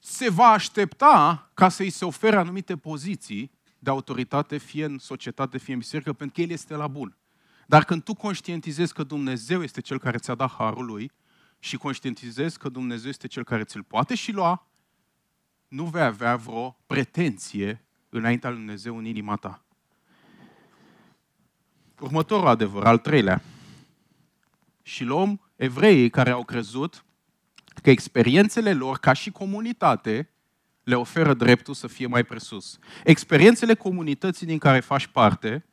se 0.00 0.30
va 0.30 0.46
aștepta 0.46 1.50
ca 1.54 1.68
să 1.68 1.82
îi 1.82 1.90
se 1.90 2.04
ofere 2.04 2.36
anumite 2.36 2.76
poziții 2.76 3.50
de 3.78 3.90
autoritate, 3.90 4.56
fie 4.56 4.84
în 4.84 4.98
societate, 4.98 5.58
fie 5.58 5.72
în 5.72 5.78
biserică, 5.78 6.12
pentru 6.12 6.34
că 6.34 6.40
el 6.40 6.50
este 6.50 6.74
la 6.74 6.86
bun. 6.86 7.16
Dar 7.66 7.84
când 7.84 8.02
tu 8.02 8.14
conștientizezi 8.14 8.92
că 8.92 9.02
Dumnezeu 9.02 9.62
este 9.62 9.80
Cel 9.80 9.98
care 9.98 10.18
ți-a 10.18 10.34
dat 10.34 10.52
harul 10.52 10.84
lui 10.84 11.10
și 11.58 11.76
conștientizezi 11.76 12.58
că 12.58 12.68
Dumnezeu 12.68 13.08
este 13.08 13.26
Cel 13.26 13.44
care 13.44 13.64
ți-l 13.64 13.82
poate 13.82 14.14
și 14.14 14.32
lua, 14.32 14.66
nu 15.68 15.84
vei 15.84 16.02
avea 16.02 16.36
vreo 16.36 16.76
pretenție 16.86 17.84
înaintea 18.08 18.50
lui 18.50 18.58
Dumnezeu 18.58 18.96
în 18.96 19.04
inima 19.04 19.36
ta. 19.36 19.65
Următorul 22.00 22.46
adevăr, 22.46 22.84
al 22.84 22.98
treilea. 22.98 23.42
Și 24.82 25.04
luăm 25.04 25.40
evreii 25.56 26.10
care 26.10 26.30
au 26.30 26.44
crezut 26.44 27.04
că 27.82 27.90
experiențele 27.90 28.72
lor 28.72 28.98
ca 28.98 29.12
și 29.12 29.30
comunitate 29.30 30.30
le 30.82 30.94
oferă 30.94 31.34
dreptul 31.34 31.74
să 31.74 31.86
fie 31.86 32.06
mai 32.06 32.24
presus. 32.24 32.78
Experiențele 33.04 33.74
comunității 33.74 34.46
din 34.46 34.58
care 34.58 34.80
faci 34.80 35.06
parte 35.06 35.64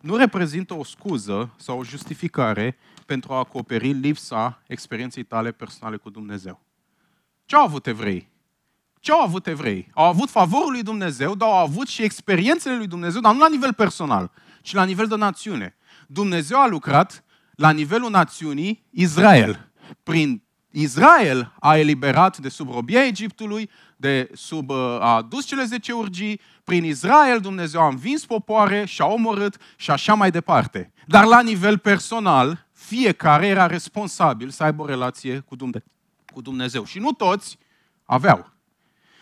nu 0.00 0.16
reprezintă 0.16 0.74
o 0.74 0.84
scuză 0.84 1.54
sau 1.56 1.78
o 1.78 1.84
justificare 1.84 2.78
pentru 3.06 3.32
a 3.32 3.38
acoperi 3.38 3.92
lipsa 3.92 4.62
experienței 4.66 5.22
tale 5.22 5.52
personale 5.52 5.96
cu 5.96 6.10
Dumnezeu. 6.10 6.60
Ce 7.44 7.56
au 7.56 7.64
avut 7.64 7.86
evrei? 7.86 8.28
Ce 9.00 9.12
au 9.12 9.20
avut 9.20 9.46
evrei? 9.46 9.90
Au 9.94 10.04
avut 10.04 10.30
favorul 10.30 10.70
lui 10.70 10.82
Dumnezeu, 10.82 11.34
dar 11.34 11.48
au 11.48 11.56
avut 11.56 11.88
și 11.88 12.02
experiențele 12.02 12.76
lui 12.76 12.86
Dumnezeu, 12.86 13.20
dar 13.20 13.32
nu 13.32 13.38
la 13.38 13.48
nivel 13.48 13.74
personal 13.74 14.30
ci 14.62 14.72
la 14.72 14.84
nivel 14.84 15.06
de 15.06 15.16
națiune. 15.16 15.76
Dumnezeu 16.06 16.60
a 16.60 16.66
lucrat 16.66 17.24
la 17.54 17.70
nivelul 17.70 18.10
națiunii 18.10 18.86
Israel. 18.90 19.72
Prin 20.02 20.42
Israel 20.70 21.52
a 21.60 21.76
eliberat 21.76 22.38
de 22.38 22.48
sub 22.48 22.70
robia 22.70 23.06
Egiptului, 23.06 23.70
de 23.96 24.30
sub, 24.34 24.70
uh, 24.70 24.76
a 24.76 25.14
adus 25.14 25.46
cele 25.46 25.64
10 25.64 25.92
urgii, 25.92 26.40
prin 26.64 26.84
Israel 26.84 27.40
Dumnezeu 27.40 27.80
a 27.80 27.88
învins 27.88 28.26
popoare 28.26 28.84
și 28.84 29.02
a 29.02 29.06
omorât 29.06 29.56
și 29.76 29.90
așa 29.90 30.14
mai 30.14 30.30
departe. 30.30 30.92
Dar 31.06 31.24
la 31.24 31.40
nivel 31.40 31.78
personal, 31.78 32.66
fiecare 32.72 33.46
era 33.46 33.66
responsabil 33.66 34.48
să 34.48 34.62
aibă 34.62 34.82
o 34.82 34.86
relație 34.86 35.44
cu 36.32 36.40
Dumnezeu. 36.40 36.84
Și 36.84 36.98
nu 36.98 37.12
toți 37.12 37.58
aveau. 38.04 38.49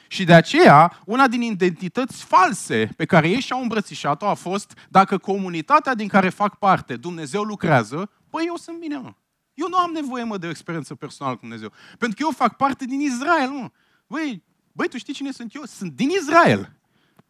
Și 0.09 0.25
de 0.25 0.35
aceea, 0.35 1.01
una 1.05 1.29
din 1.29 1.43
identități 1.43 2.25
false 2.25 2.91
pe 2.97 3.05
care 3.05 3.29
ei 3.29 3.41
și-au 3.41 3.61
îmbrățișat-o 3.63 4.29
a 4.29 4.35
fost, 4.35 4.87
dacă 4.89 5.19
comunitatea 5.19 5.95
din 5.95 6.09
care 6.09 6.29
fac 6.29 6.59
parte, 6.59 6.97
Dumnezeu 6.97 7.43
lucrează, 7.43 8.11
păi 8.31 8.45
eu 8.47 8.57
sunt 8.57 8.79
bine, 8.79 8.97
mă. 8.97 9.15
Eu 9.55 9.69
nu 9.69 9.77
am 9.77 9.91
nevoie, 9.91 10.25
mă, 10.25 10.39
de 10.39 10.47
o 10.47 10.51
experiență 10.51 10.95
personală 10.95 11.35
cu 11.35 11.41
Dumnezeu. 11.41 11.73
Pentru 11.99 12.17
că 12.17 12.23
eu 12.23 12.31
fac 12.31 12.57
parte 12.57 12.85
din 12.85 13.01
Israel, 13.01 13.49
mă. 13.49 13.71
Băi, 14.07 14.43
băi, 14.73 14.89
tu 14.89 14.99
știi 14.99 15.15
cine 15.15 15.33
sunt 15.33 15.55
eu? 15.55 15.63
Sunt 15.65 15.93
din 15.93 16.09
Israel. 16.09 16.73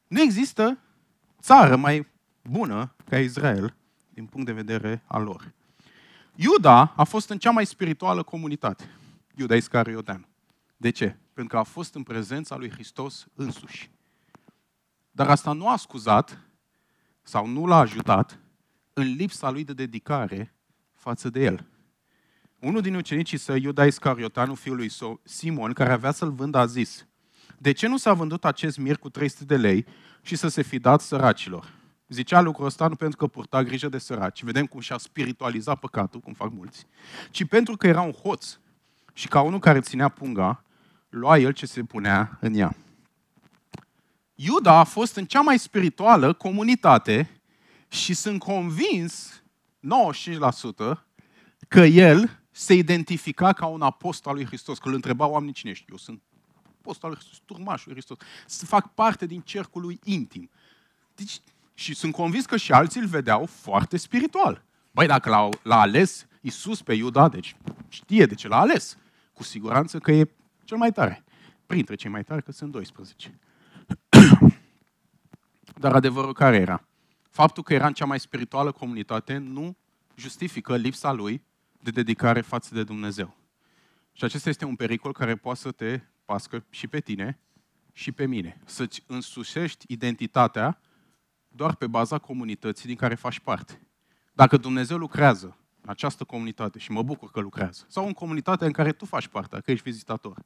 Nu 0.08 0.20
există 0.20 0.78
țară 1.40 1.76
mai 1.76 2.06
bună 2.42 2.94
ca 3.08 3.18
Israel 3.18 3.74
din 4.14 4.26
punct 4.26 4.46
de 4.46 4.52
vedere 4.52 5.02
al 5.06 5.22
lor. 5.22 5.52
Iuda 6.34 6.92
a 6.96 7.04
fost 7.04 7.30
în 7.30 7.38
cea 7.38 7.50
mai 7.50 7.66
spirituală 7.66 8.22
comunitate. 8.22 8.84
Iuda 9.36 9.54
Iscariotean. 9.54 10.26
De 10.80 10.90
ce? 10.90 11.16
Pentru 11.32 11.54
că 11.54 11.60
a 11.60 11.62
fost 11.62 11.94
în 11.94 12.02
prezența 12.02 12.56
lui 12.56 12.70
Hristos 12.70 13.26
însuși. 13.34 13.90
Dar 15.10 15.28
asta 15.28 15.52
nu 15.52 15.68
a 15.68 15.76
scuzat 15.76 16.38
sau 17.22 17.46
nu 17.46 17.66
l-a 17.66 17.78
ajutat 17.78 18.40
în 18.92 19.14
lipsa 19.14 19.50
lui 19.50 19.64
de 19.64 19.72
dedicare 19.72 20.54
față 20.94 21.30
de 21.30 21.40
el. 21.40 21.66
Unul 22.58 22.80
din 22.80 22.94
ucenicii 22.94 23.38
săi, 23.38 23.62
Iuda 23.62 23.86
Iscarioteanu, 23.86 24.54
fiul 24.54 24.76
lui 24.76 24.90
Simon, 25.22 25.72
care 25.72 25.92
avea 25.92 26.10
să-l 26.10 26.32
vândă, 26.32 26.58
a 26.58 26.66
zis, 26.66 27.06
de 27.58 27.72
ce 27.72 27.86
nu 27.86 27.96
s-a 27.96 28.12
vândut 28.12 28.44
acest 28.44 28.78
mir 28.78 28.96
cu 28.96 29.08
300 29.08 29.44
de 29.44 29.56
lei 29.56 29.86
și 30.22 30.36
să 30.36 30.48
se 30.48 30.62
fi 30.62 30.78
dat 30.78 31.00
săracilor? 31.00 31.76
Zicea 32.08 32.40
lucrul 32.40 32.66
ăsta 32.66 32.88
nu 32.88 32.94
pentru 32.94 33.16
că 33.16 33.26
purta 33.26 33.62
grijă 33.62 33.88
de 33.88 33.98
săraci, 33.98 34.42
vedem 34.42 34.66
cum 34.66 34.80
și-a 34.80 34.98
spiritualizat 34.98 35.78
păcatul, 35.78 36.20
cum 36.20 36.32
fac 36.32 36.52
mulți, 36.52 36.86
ci 37.30 37.44
pentru 37.44 37.76
că 37.76 37.86
era 37.86 38.00
un 38.00 38.12
hoț 38.12 38.58
și 39.12 39.28
ca 39.28 39.40
unul 39.40 39.58
care 39.58 39.80
ținea 39.80 40.08
punga, 40.08 40.64
lua 41.08 41.38
el 41.38 41.52
ce 41.52 41.66
se 41.66 41.82
punea 41.82 42.38
în 42.40 42.54
ea. 42.54 42.76
Iuda 44.34 44.72
a 44.72 44.84
fost 44.84 45.16
în 45.16 45.26
cea 45.26 45.40
mai 45.40 45.58
spirituală 45.58 46.32
comunitate 46.32 47.40
și 47.88 48.14
sunt 48.14 48.38
convins, 48.40 49.42
95%, 50.92 50.98
că 51.68 51.80
el 51.80 52.40
se 52.50 52.74
identifica 52.74 53.52
ca 53.52 53.66
un 53.66 53.82
apostol 53.82 54.32
al 54.32 54.38
lui 54.38 54.46
Hristos, 54.46 54.78
că 54.78 54.88
îl 54.88 54.94
întreba 54.94 55.26
oamenii 55.26 55.54
cine 55.54 55.70
ești. 55.70 55.84
Eu 55.90 55.96
sunt 55.96 56.22
apostol 56.78 57.14
Hristos, 57.14 57.38
turmașul 57.44 57.92
Hristos, 57.92 58.16
să 58.46 58.64
fac 58.64 58.94
parte 58.94 59.26
din 59.26 59.40
cercul 59.40 59.82
lui 59.82 60.00
intim. 60.04 60.50
Deci, 61.14 61.40
și 61.74 61.94
sunt 61.94 62.12
convins 62.12 62.46
că 62.46 62.56
și 62.56 62.72
alții 62.72 63.00
îl 63.00 63.06
vedeau 63.06 63.46
foarte 63.46 63.96
spiritual. 63.96 64.64
Băi, 64.90 65.06
dacă 65.06 65.28
l-a, 65.28 65.48
l-a 65.62 65.80
ales 65.80 66.26
Isus 66.40 66.82
pe 66.82 66.94
Iuda, 66.94 67.28
deci 67.28 67.56
știe 67.88 68.26
de 68.26 68.34
ce 68.34 68.48
l-a 68.48 68.60
ales. 68.60 68.96
Cu 69.32 69.42
siguranță 69.42 69.98
că 69.98 70.12
e 70.12 70.28
cel 70.68 70.76
mai 70.76 70.92
tare. 70.92 71.24
Printre 71.66 71.94
cei 71.94 72.10
mai 72.10 72.24
tari, 72.24 72.42
că 72.42 72.52
sunt 72.52 72.72
12. 72.72 73.38
Dar 75.82 75.94
adevărul 75.94 76.32
care 76.32 76.56
era? 76.56 76.84
Faptul 77.30 77.62
că 77.62 77.74
era 77.74 77.86
în 77.86 77.92
cea 77.92 78.04
mai 78.04 78.20
spirituală 78.20 78.72
comunitate 78.72 79.36
nu 79.36 79.76
justifică 80.14 80.76
lipsa 80.76 81.12
lui 81.12 81.42
de 81.80 81.90
dedicare 81.90 82.40
față 82.40 82.74
de 82.74 82.84
Dumnezeu. 82.84 83.36
Și 84.12 84.24
acesta 84.24 84.48
este 84.48 84.64
un 84.64 84.76
pericol 84.76 85.12
care 85.12 85.36
poate 85.36 85.58
să 85.58 85.70
te 85.70 86.00
pască 86.24 86.64
și 86.70 86.86
pe 86.86 87.00
tine 87.00 87.38
și 87.92 88.12
pe 88.12 88.26
mine. 88.26 88.60
Să-ți 88.64 89.04
însușești 89.06 89.84
identitatea 89.88 90.80
doar 91.48 91.74
pe 91.74 91.86
baza 91.86 92.18
comunității 92.18 92.88
din 92.88 92.96
care 92.96 93.14
faci 93.14 93.40
parte. 93.40 93.80
Dacă 94.32 94.56
Dumnezeu 94.56 94.96
lucrează 94.96 95.57
în 95.88 95.94
această 95.94 96.24
comunitate, 96.24 96.78
și 96.78 96.90
mă 96.90 97.02
bucur 97.02 97.30
că 97.30 97.40
lucrează, 97.40 97.84
sau 97.88 98.06
în 98.06 98.12
comunitatea 98.12 98.66
în 98.66 98.72
care 98.72 98.92
tu 98.92 99.04
faci 99.04 99.26
parte, 99.26 99.60
că 99.64 99.70
ești 99.70 99.90
vizitator, 99.90 100.42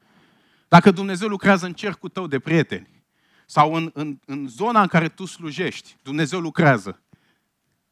dacă 0.69 0.91
Dumnezeu 0.91 1.29
lucrează 1.29 1.67
în 1.67 1.73
cercul 1.73 2.09
tău 2.09 2.27
de 2.27 2.39
prieteni, 2.39 3.05
sau 3.47 3.75
în, 3.75 3.91
în, 3.95 4.19
în 4.27 4.49
zona 4.49 4.81
în 4.81 4.87
care 4.87 5.09
tu 5.09 5.25
slujești, 5.25 5.97
Dumnezeu 6.03 6.41
lucrează, 6.41 7.03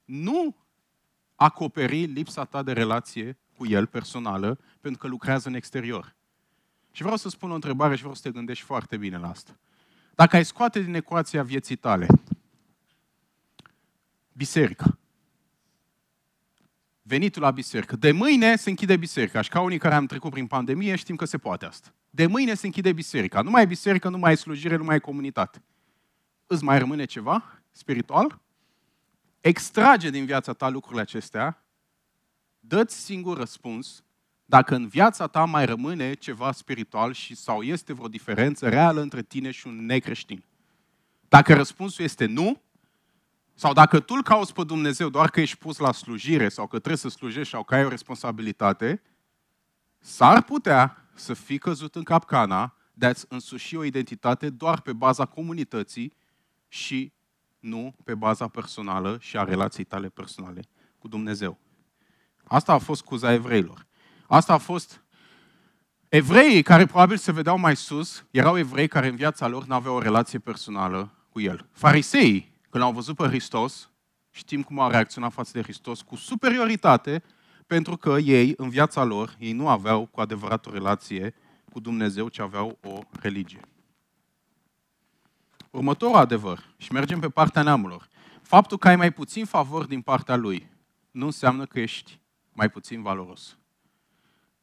nu 0.05 0.57
acoperi 1.35 2.05
lipsa 2.05 2.45
ta 2.45 2.63
de 2.63 2.73
relație 2.73 3.39
cu 3.57 3.67
El 3.67 3.87
personală, 3.87 4.59
pentru 4.81 5.01
că 5.01 5.07
lucrează 5.07 5.49
în 5.49 5.55
exterior. 5.55 6.15
Și 6.93 7.03
vreau 7.03 7.17
să 7.17 7.29
spun 7.29 7.51
o 7.51 7.55
întrebare 7.55 7.95
și 7.95 8.01
vreau 8.01 8.15
să 8.15 8.23
te 8.23 8.31
gândești 8.31 8.65
foarte 8.65 8.97
bine 8.97 9.19
la 9.19 9.29
asta. 9.29 9.59
Dacă 10.15 10.37
ai 10.37 10.45
scoate 10.45 10.81
din 10.81 10.95
ecuația 10.95 11.43
vieții 11.43 11.77
tale 11.77 12.07
biserica, 14.33 14.99
venitul 17.11 17.43
la 17.43 17.51
biserică, 17.51 17.97
de 17.97 18.13
mâine 18.13 18.57
se 18.57 18.71
închide 18.71 18.97
biserica 18.97 19.41
și 19.41 19.49
ca 19.49 19.61
unii 19.61 19.79
care 19.79 19.95
am 19.95 20.07
trecut 20.07 20.31
prin 20.31 20.47
pandemie 20.47 20.97
știm 20.97 21.17
că 21.17 21.25
se 21.25 21.39
poate 21.39 21.67
asta. 21.67 21.95
De 22.11 22.27
mâine 22.27 22.55
se 22.55 22.67
închide 22.67 22.93
biserica. 22.93 23.43
Nu 23.43 23.51
mai 23.51 23.63
e 23.63 23.67
biserică, 23.67 24.09
nu 24.09 24.19
mai 24.19 24.33
e 24.33 24.35
slujire, 24.35 24.77
nu 24.77 24.85
mai 24.85 24.97
e 24.97 24.99
comunitate. 24.99 25.63
Îți 26.47 26.65
mai 26.65 26.79
rămâne 26.79 27.05
ceva 27.05 27.63
spiritual? 27.71 28.41
Extrage 29.41 30.11
din 30.11 30.25
viața 30.25 30.53
ta 30.53 30.69
lucrurile 30.69 31.01
acestea, 31.01 31.65
dă-ți 32.61 32.97
singur 32.97 33.37
răspuns 33.37 34.05
dacă 34.45 34.75
în 34.75 34.89
viața 34.89 35.27
ta 35.27 35.45
mai 35.45 35.65
rămâne 35.67 36.15
ceva 36.15 36.53
spiritual 36.53 37.13
și 37.13 37.35
sau 37.35 37.63
este 37.63 37.93
vreo 37.93 38.09
diferență 38.09 38.69
reală 38.69 39.01
între 39.01 39.23
tine 39.23 39.51
și 39.51 39.67
un 39.67 39.87
necreștin. 39.87 40.45
Dacă 41.29 41.55
răspunsul 41.55 42.05
este 42.05 42.27
nu, 42.27 42.63
sau 43.61 43.73
dacă 43.73 44.01
tu 44.01 44.15
îl 44.15 44.23
cauți 44.23 44.53
pe 44.53 44.65
Dumnezeu 44.65 45.09
doar 45.09 45.31
că 45.31 45.41
ești 45.41 45.57
pus 45.57 45.79
la 45.79 45.93
slujire 45.93 46.49
sau 46.49 46.65
că 46.67 46.77
trebuie 46.77 46.97
să 46.97 47.09
slujești 47.09 47.53
sau 47.53 47.63
că 47.63 47.75
ai 47.75 47.85
o 47.85 47.89
responsabilitate, 47.89 49.03
s-ar 49.99 50.43
putea 50.43 51.09
să 51.15 51.35
fii 51.35 51.59
căzut 51.59 51.95
în 51.95 52.03
capcana 52.03 52.77
de 52.93 53.07
a-ți 53.07 53.27
însuși 53.29 53.77
o 53.77 53.85
identitate 53.85 54.51
doar 54.51 54.81
pe 54.81 54.93
baza 54.93 55.25
comunității 55.25 56.17
și 56.69 57.13
nu 57.59 57.95
pe 58.05 58.15
baza 58.15 58.49
personală 58.49 59.19
și 59.21 59.37
a 59.37 59.45
relației 59.45 59.85
tale 59.85 60.09
personale 60.09 60.63
cu 60.99 61.09
Dumnezeu. 61.09 61.59
Asta 62.45 62.73
a 62.73 62.79
fost 62.79 63.03
cuza 63.03 63.33
evreilor. 63.33 63.87
Asta 64.27 64.53
a 64.53 64.59
fost 64.59 65.05
evreii 66.09 66.63
care 66.63 66.87
probabil 66.87 67.17
se 67.17 67.33
vedeau 67.33 67.59
mai 67.59 67.77
sus, 67.77 68.25
erau 68.31 68.59
evrei 68.59 68.89
care 68.89 69.09
în 69.09 69.17
viața 69.17 69.47
lor 69.49 69.65
nu 69.65 69.75
aveau 69.75 69.95
o 69.95 70.01
relație 70.01 70.39
personală 70.39 71.15
cu 71.29 71.41
El. 71.41 71.69
Fariseii, 71.73 72.50
când 72.71 72.85
au 72.85 72.93
văzut 72.93 73.17
pe 73.17 73.27
Hristos, 73.27 73.91
știm 74.31 74.63
cum 74.63 74.79
au 74.79 74.91
reacționat 74.91 75.33
față 75.33 75.51
de 75.55 75.63
Hristos, 75.63 76.03
cu 76.03 76.17
superioritate, 76.17 77.23
pentru 77.67 77.97
că 77.97 78.17
ei, 78.19 78.55
în 78.57 78.69
viața 78.69 79.05
lor, 79.05 79.37
ei 79.39 79.53
nu 79.53 79.69
aveau 79.69 80.07
cu 80.07 80.21
adevărat 80.21 80.67
o 80.67 80.71
relație 80.71 81.35
cu 81.73 81.81
Dumnezeu, 81.81 82.29
ci 82.29 82.39
aveau 82.39 82.79
o 82.83 82.99
religie. 83.21 83.61
Următorul 85.71 86.17
adevăr, 86.17 86.75
și 86.77 86.93
mergem 86.93 87.21
pe 87.21 87.29
partea 87.29 87.63
neamurilor, 87.63 88.09
faptul 88.43 88.79
că 88.79 88.89
ai 88.89 88.97
mai 88.97 89.13
puțin 89.13 89.45
favor 89.45 89.85
din 89.85 90.01
partea 90.01 90.37
lui 90.37 90.69
nu 91.11 91.25
înseamnă 91.25 91.67
că 91.67 91.81
ești 91.81 92.21
mai 92.53 92.71
puțin 92.71 93.03
valoros. 93.03 93.59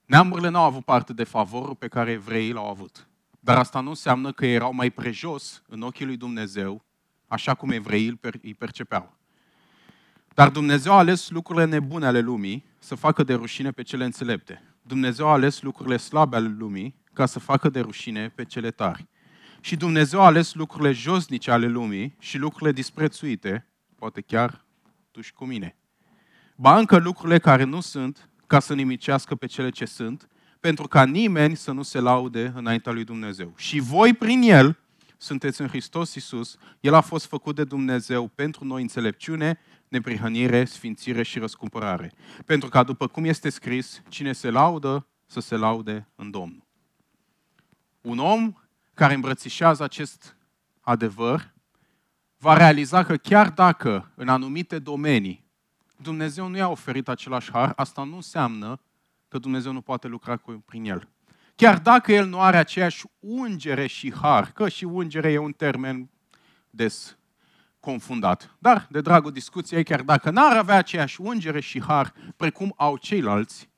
Neamurile 0.05 0.49
nu 0.49 0.57
au 0.57 0.63
avut 0.63 0.85
parte 0.85 1.13
de 1.13 1.23
favorul 1.23 1.75
pe 1.75 1.87
care 1.87 2.11
evreii 2.11 2.51
l-au 2.51 2.69
avut. 2.69 3.07
Dar 3.39 3.57
asta 3.57 3.79
nu 3.79 3.89
înseamnă 3.89 4.31
că 4.31 4.45
erau 4.45 4.73
mai 4.73 4.89
prejos 4.89 5.63
în 5.67 5.81
ochii 5.81 6.05
lui 6.05 6.17
Dumnezeu, 6.17 6.85
așa 7.27 7.53
cum 7.53 7.69
evreii 7.69 8.19
îi 8.41 8.53
percepeau. 8.53 9.17
Dar 10.33 10.49
Dumnezeu 10.49 10.93
a 10.93 10.97
ales 10.97 11.29
lucrurile 11.29 11.65
nebune 11.65 12.05
ale 12.05 12.19
lumii 12.19 12.65
să 12.79 12.95
facă 12.95 13.23
de 13.23 13.33
rușine 13.33 13.71
pe 13.71 13.81
cele 13.81 14.05
înțelepte. 14.05 14.63
Dumnezeu 14.81 15.27
a 15.27 15.31
ales 15.31 15.61
lucrurile 15.61 15.97
slabe 15.97 16.35
ale 16.35 16.55
lumii 16.57 16.95
ca 17.13 17.25
să 17.25 17.39
facă 17.39 17.69
de 17.69 17.79
rușine 17.79 18.29
pe 18.29 18.45
cele 18.45 18.71
tari. 18.71 19.07
Și 19.61 19.75
Dumnezeu 19.75 20.21
a 20.21 20.25
ales 20.25 20.53
lucrurile 20.53 20.91
josnice 20.91 21.51
ale 21.51 21.67
lumii 21.67 22.15
și 22.19 22.37
lucrurile 22.37 22.71
disprețuite, 22.71 23.67
poate 23.95 24.21
chiar 24.21 24.65
tu 25.11 25.21
și 25.21 25.33
cu 25.33 25.45
mine. 25.45 25.77
Ba 26.55 26.77
încă 26.77 26.97
lucrurile 26.97 27.39
care 27.39 27.63
nu 27.63 27.79
sunt, 27.79 28.29
ca 28.47 28.59
să 28.59 28.73
nimicească 28.73 29.35
pe 29.35 29.45
cele 29.45 29.69
ce 29.69 29.85
sunt, 29.85 30.27
pentru 30.59 30.87
ca 30.87 31.05
nimeni 31.05 31.55
să 31.55 31.71
nu 31.71 31.81
se 31.81 31.99
laude 31.99 32.51
înaintea 32.55 32.91
lui 32.91 33.03
Dumnezeu. 33.03 33.53
Și 33.57 33.79
voi 33.79 34.13
prin 34.13 34.41
El 34.41 34.79
sunteți 35.17 35.61
în 35.61 35.67
Hristos 35.67 36.15
Iisus, 36.15 36.57
El 36.79 36.93
a 36.93 37.01
fost 37.01 37.25
făcut 37.25 37.55
de 37.55 37.63
Dumnezeu 37.63 38.27
pentru 38.27 38.65
noi 38.65 38.81
înțelepciune, 38.81 39.59
neprihănire, 39.87 40.65
sfințire 40.65 41.23
și 41.23 41.39
răscumpărare. 41.39 42.13
Pentru 42.45 42.69
ca, 42.69 42.83
după 42.83 43.07
cum 43.07 43.25
este 43.25 43.49
scris, 43.49 44.01
cine 44.09 44.33
se 44.33 44.49
laudă, 44.49 45.07
să 45.25 45.39
se 45.39 45.55
laude 45.55 46.07
în 46.15 46.31
Domnul. 46.31 46.65
Un 48.01 48.19
om 48.19 48.53
care 48.93 49.13
îmbrățișează 49.13 49.83
acest 49.83 50.37
adevăr 50.81 51.53
va 52.37 52.57
realiza 52.57 53.03
că 53.03 53.17
chiar 53.17 53.49
dacă 53.49 54.11
în 54.15 54.27
anumite 54.27 54.79
domenii 54.79 55.45
Dumnezeu 56.01 56.47
nu 56.47 56.57
i-a 56.57 56.69
oferit 56.69 57.07
același 57.07 57.51
har, 57.51 57.73
asta 57.75 58.03
nu 58.03 58.15
înseamnă 58.15 58.79
că 59.27 59.37
Dumnezeu 59.37 59.71
nu 59.71 59.81
poate 59.81 60.07
lucra 60.07 60.37
cu, 60.37 60.63
prin 60.65 60.85
el. 60.85 61.09
Chiar 61.57 61.79
dacă 61.79 62.11
el 62.11 62.27
nu 62.27 62.39
are 62.39 62.57
aceeași 62.57 63.05
ungere 63.19 63.87
și 63.87 64.13
har, 64.13 64.51
că 64.51 64.69
și 64.69 64.83
ungere 64.83 65.31
e 65.31 65.37
un 65.37 65.51
termen 65.51 66.09
des 66.69 67.17
confundat. 67.79 68.55
Dar, 68.59 68.87
de 68.91 69.01
dragul 69.01 69.31
discuției, 69.31 69.83
chiar 69.83 70.01
dacă 70.01 70.29
n-ar 70.29 70.57
avea 70.57 70.75
aceeași 70.75 71.21
ungere 71.21 71.59
și 71.59 71.81
har 71.81 72.13
precum 72.35 72.73
au 72.75 72.97
ceilalți, 72.97 73.69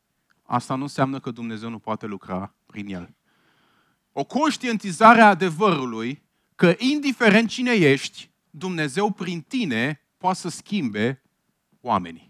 asta 0.43 0.75
nu 0.75 0.81
înseamnă 0.81 1.19
că 1.19 1.31
Dumnezeu 1.31 1.69
nu 1.69 1.79
poate 1.79 2.05
lucra 2.05 2.53
prin 2.65 2.93
el. 2.93 3.15
O 4.11 4.23
conștientizare 4.23 5.21
a 5.21 5.27
adevărului 5.27 6.23
că, 6.55 6.75
indiferent 6.77 7.49
cine 7.49 7.71
ești, 7.71 8.31
Dumnezeu 8.49 9.11
prin 9.11 9.41
tine 9.41 10.01
poate 10.17 10.37
să 10.37 10.49
schimbe 10.49 11.21
oamenii. 11.81 12.28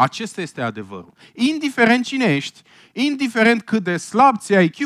Acesta 0.00 0.40
este 0.40 0.60
adevărul. 0.60 1.12
Indiferent 1.34 2.04
cine 2.04 2.34
ești, 2.34 2.62
indiferent 2.92 3.62
cât 3.62 3.82
de 3.82 3.96
slab 3.96 4.38
ți 4.38 4.52
IQ, 4.52 4.78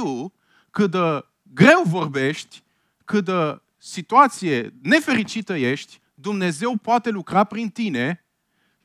cât 0.70 0.90
de 0.90 1.24
greu 1.42 1.82
vorbești, 1.86 2.62
cât 3.04 3.24
de 3.24 3.62
situație 3.78 4.74
nefericită 4.82 5.54
ești, 5.54 6.00
Dumnezeu 6.14 6.76
poate 6.76 7.10
lucra 7.10 7.44
prin 7.44 7.68
tine, 7.68 8.24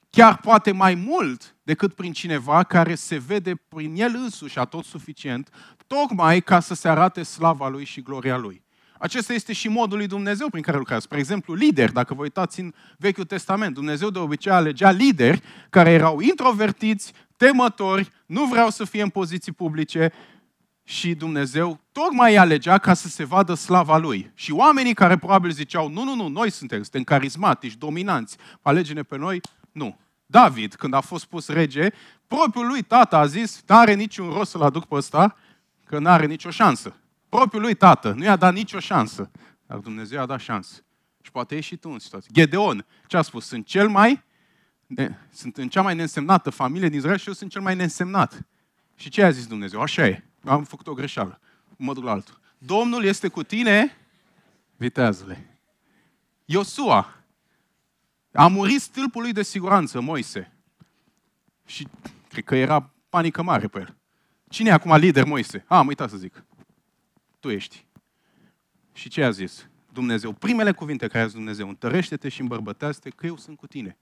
chiar 0.09 0.37
poate 0.37 0.71
mai 0.71 0.95
mult 0.95 1.55
decât 1.63 1.93
prin 1.93 2.13
cineva 2.13 2.63
care 2.63 2.95
se 2.95 3.17
vede 3.17 3.55
prin 3.55 4.01
el 4.01 4.15
însuși 4.15 4.59
tot 4.69 4.85
suficient, 4.85 5.49
tocmai 5.87 6.41
ca 6.41 6.59
să 6.59 6.73
se 6.73 6.89
arate 6.89 7.23
slava 7.23 7.67
lui 7.67 7.85
și 7.85 8.01
gloria 8.01 8.37
lui. 8.37 8.63
Acesta 9.01 9.33
este 9.33 9.53
și 9.53 9.67
modul 9.67 9.97
lui 9.97 10.07
Dumnezeu 10.07 10.49
prin 10.49 10.63
care 10.63 10.77
lucrează. 10.77 11.01
Spre 11.01 11.17
exemplu, 11.17 11.53
lideri, 11.53 11.93
dacă 11.93 12.13
vă 12.13 12.21
uitați 12.21 12.59
în 12.59 12.73
Vechiul 12.97 13.23
Testament, 13.23 13.73
Dumnezeu 13.73 14.09
de 14.09 14.19
obicei 14.19 14.51
alegea 14.51 14.91
lideri 14.91 15.41
care 15.69 15.91
erau 15.91 16.19
introvertiți, 16.19 17.13
temători, 17.37 18.11
nu 18.25 18.45
vreau 18.45 18.69
să 18.69 18.83
fie 18.83 19.01
în 19.01 19.09
poziții 19.09 19.51
publice 19.51 20.11
și 20.83 21.13
Dumnezeu 21.13 21.79
tocmai 21.91 22.31
îi 22.31 22.37
alegea 22.37 22.77
ca 22.77 22.93
să 22.93 23.07
se 23.07 23.23
vadă 23.23 23.53
slava 23.53 23.97
Lui. 23.97 24.31
Și 24.33 24.51
oamenii 24.51 24.93
care 24.93 25.17
probabil 25.17 25.51
ziceau, 25.51 25.89
nu, 25.89 26.03
nu, 26.03 26.15
nu, 26.15 26.27
noi 26.27 26.49
suntem, 26.49 26.81
suntem 26.81 27.03
carismatici, 27.03 27.75
dominanți, 27.75 28.37
alege-ne 28.61 29.03
pe 29.03 29.17
noi, 29.17 29.41
nu. 29.71 29.99
David, 30.25 30.75
când 30.75 30.93
a 30.93 30.99
fost 30.99 31.25
pus 31.25 31.47
rege, 31.47 31.89
propriul 32.27 32.67
lui 32.67 32.81
tata 32.81 33.17
a 33.17 33.25
zis, 33.25 33.63
nu 33.67 33.77
are 33.77 33.93
niciun 33.93 34.29
rost 34.29 34.51
să-l 34.51 34.61
aduc 34.61 34.85
pe 34.85 34.95
ăsta, 34.95 35.35
că 35.85 35.99
nu 35.99 36.09
are 36.09 36.25
nicio 36.25 36.49
șansă. 36.49 36.98
Propriul 37.29 37.61
lui 37.61 37.73
tată 37.73 38.11
nu 38.11 38.23
i-a 38.23 38.35
dat 38.35 38.53
nicio 38.53 38.79
șansă, 38.79 39.31
dar 39.65 39.77
Dumnezeu 39.77 40.19
i-a 40.19 40.25
dat 40.25 40.39
șansă. 40.39 40.83
Și 41.21 41.31
poate 41.31 41.55
e 41.55 41.59
și 41.59 41.77
tu 41.77 41.89
în 41.89 41.99
situație. 41.99 42.29
Gedeon, 42.33 42.85
ce 43.07 43.17
a 43.17 43.21
spus? 43.21 43.45
Sunt 43.45 43.65
cel 43.65 43.89
mai, 43.89 44.23
sunt 45.31 45.57
în 45.57 45.69
cea 45.69 45.81
mai 45.81 45.95
neînsemnată 45.95 46.49
familie 46.49 46.89
din 46.89 46.97
Israel 46.97 47.17
și 47.17 47.27
eu 47.27 47.33
sunt 47.33 47.51
cel 47.51 47.61
mai 47.61 47.75
neînsemnat. 47.75 48.41
Și 48.95 49.09
ce 49.09 49.23
a 49.23 49.29
zis 49.29 49.47
Dumnezeu? 49.47 49.81
Așa 49.81 50.07
e. 50.07 50.23
Am 50.43 50.63
făcut 50.63 50.87
o 50.87 50.93
greșeală. 50.93 51.39
Mă 51.77 51.93
duc 51.93 52.03
la 52.03 52.11
altul. 52.11 52.39
Domnul 52.57 53.03
este 53.03 53.27
cu 53.27 53.43
tine, 53.43 53.97
viteazule. 54.75 55.61
Iosua. 56.45 57.13
A 58.33 58.47
murit 58.47 58.81
stâlpul 58.81 59.21
lui 59.21 59.31
de 59.31 59.43
siguranță, 59.43 59.99
Moise. 59.99 60.53
Și 61.65 61.87
cred 62.29 62.43
că 62.43 62.55
era 62.55 62.89
panică 63.09 63.41
mare 63.41 63.67
pe 63.67 63.79
el. 63.79 63.95
Cine 64.49 64.69
e 64.69 64.73
acum 64.73 64.95
lider, 64.95 65.25
Moise? 65.25 65.65
A, 65.67 65.77
am 65.77 65.87
uitat 65.87 66.09
să 66.09 66.17
zic. 66.17 66.43
Tu 67.39 67.49
ești. 67.49 67.85
Și 68.93 69.09
ce 69.09 69.23
a 69.23 69.29
zis? 69.29 69.69
Dumnezeu. 69.93 70.33
Primele 70.33 70.71
cuvinte 70.71 71.07
care 71.07 71.23
a 71.23 71.25
zis 71.25 71.35
Dumnezeu. 71.35 71.67
Întărește-te 71.67 72.29
și 72.29 72.41
îmbărbătează-te 72.41 73.09
că 73.09 73.25
eu 73.25 73.37
sunt 73.37 73.57
cu 73.57 73.67
tine. 73.67 73.97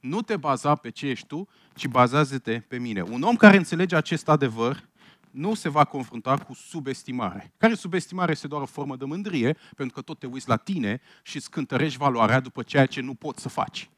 Nu 0.00 0.22
te 0.22 0.36
baza 0.36 0.74
pe 0.74 0.90
ce 0.90 1.06
ești 1.06 1.26
tu, 1.26 1.48
ci 1.74 1.86
bazează-te 1.86 2.58
pe 2.68 2.78
mine. 2.78 3.02
Un 3.02 3.22
om 3.22 3.36
care 3.36 3.56
înțelege 3.56 3.96
acest 3.96 4.28
adevăr 4.28 4.88
nu 5.30 5.54
se 5.54 5.68
va 5.68 5.84
confrunta 5.84 6.38
cu 6.38 6.54
subestimare. 6.54 7.52
Care 7.56 7.74
subestimare 7.74 8.32
este 8.32 8.46
doar 8.46 8.62
o 8.62 8.66
formă 8.66 8.96
de 8.96 9.04
mândrie, 9.04 9.56
pentru 9.76 9.94
că 9.94 10.00
tot 10.00 10.18
te 10.18 10.26
uiți 10.26 10.48
la 10.48 10.56
tine 10.56 11.00
și 11.22 11.36
îți 11.36 11.50
cântărești 11.50 11.98
valoarea 11.98 12.40
după 12.40 12.62
ceea 12.62 12.86
ce 12.86 13.00
nu 13.00 13.14
poți 13.14 13.42
să 13.42 13.48
faci. 13.48 13.90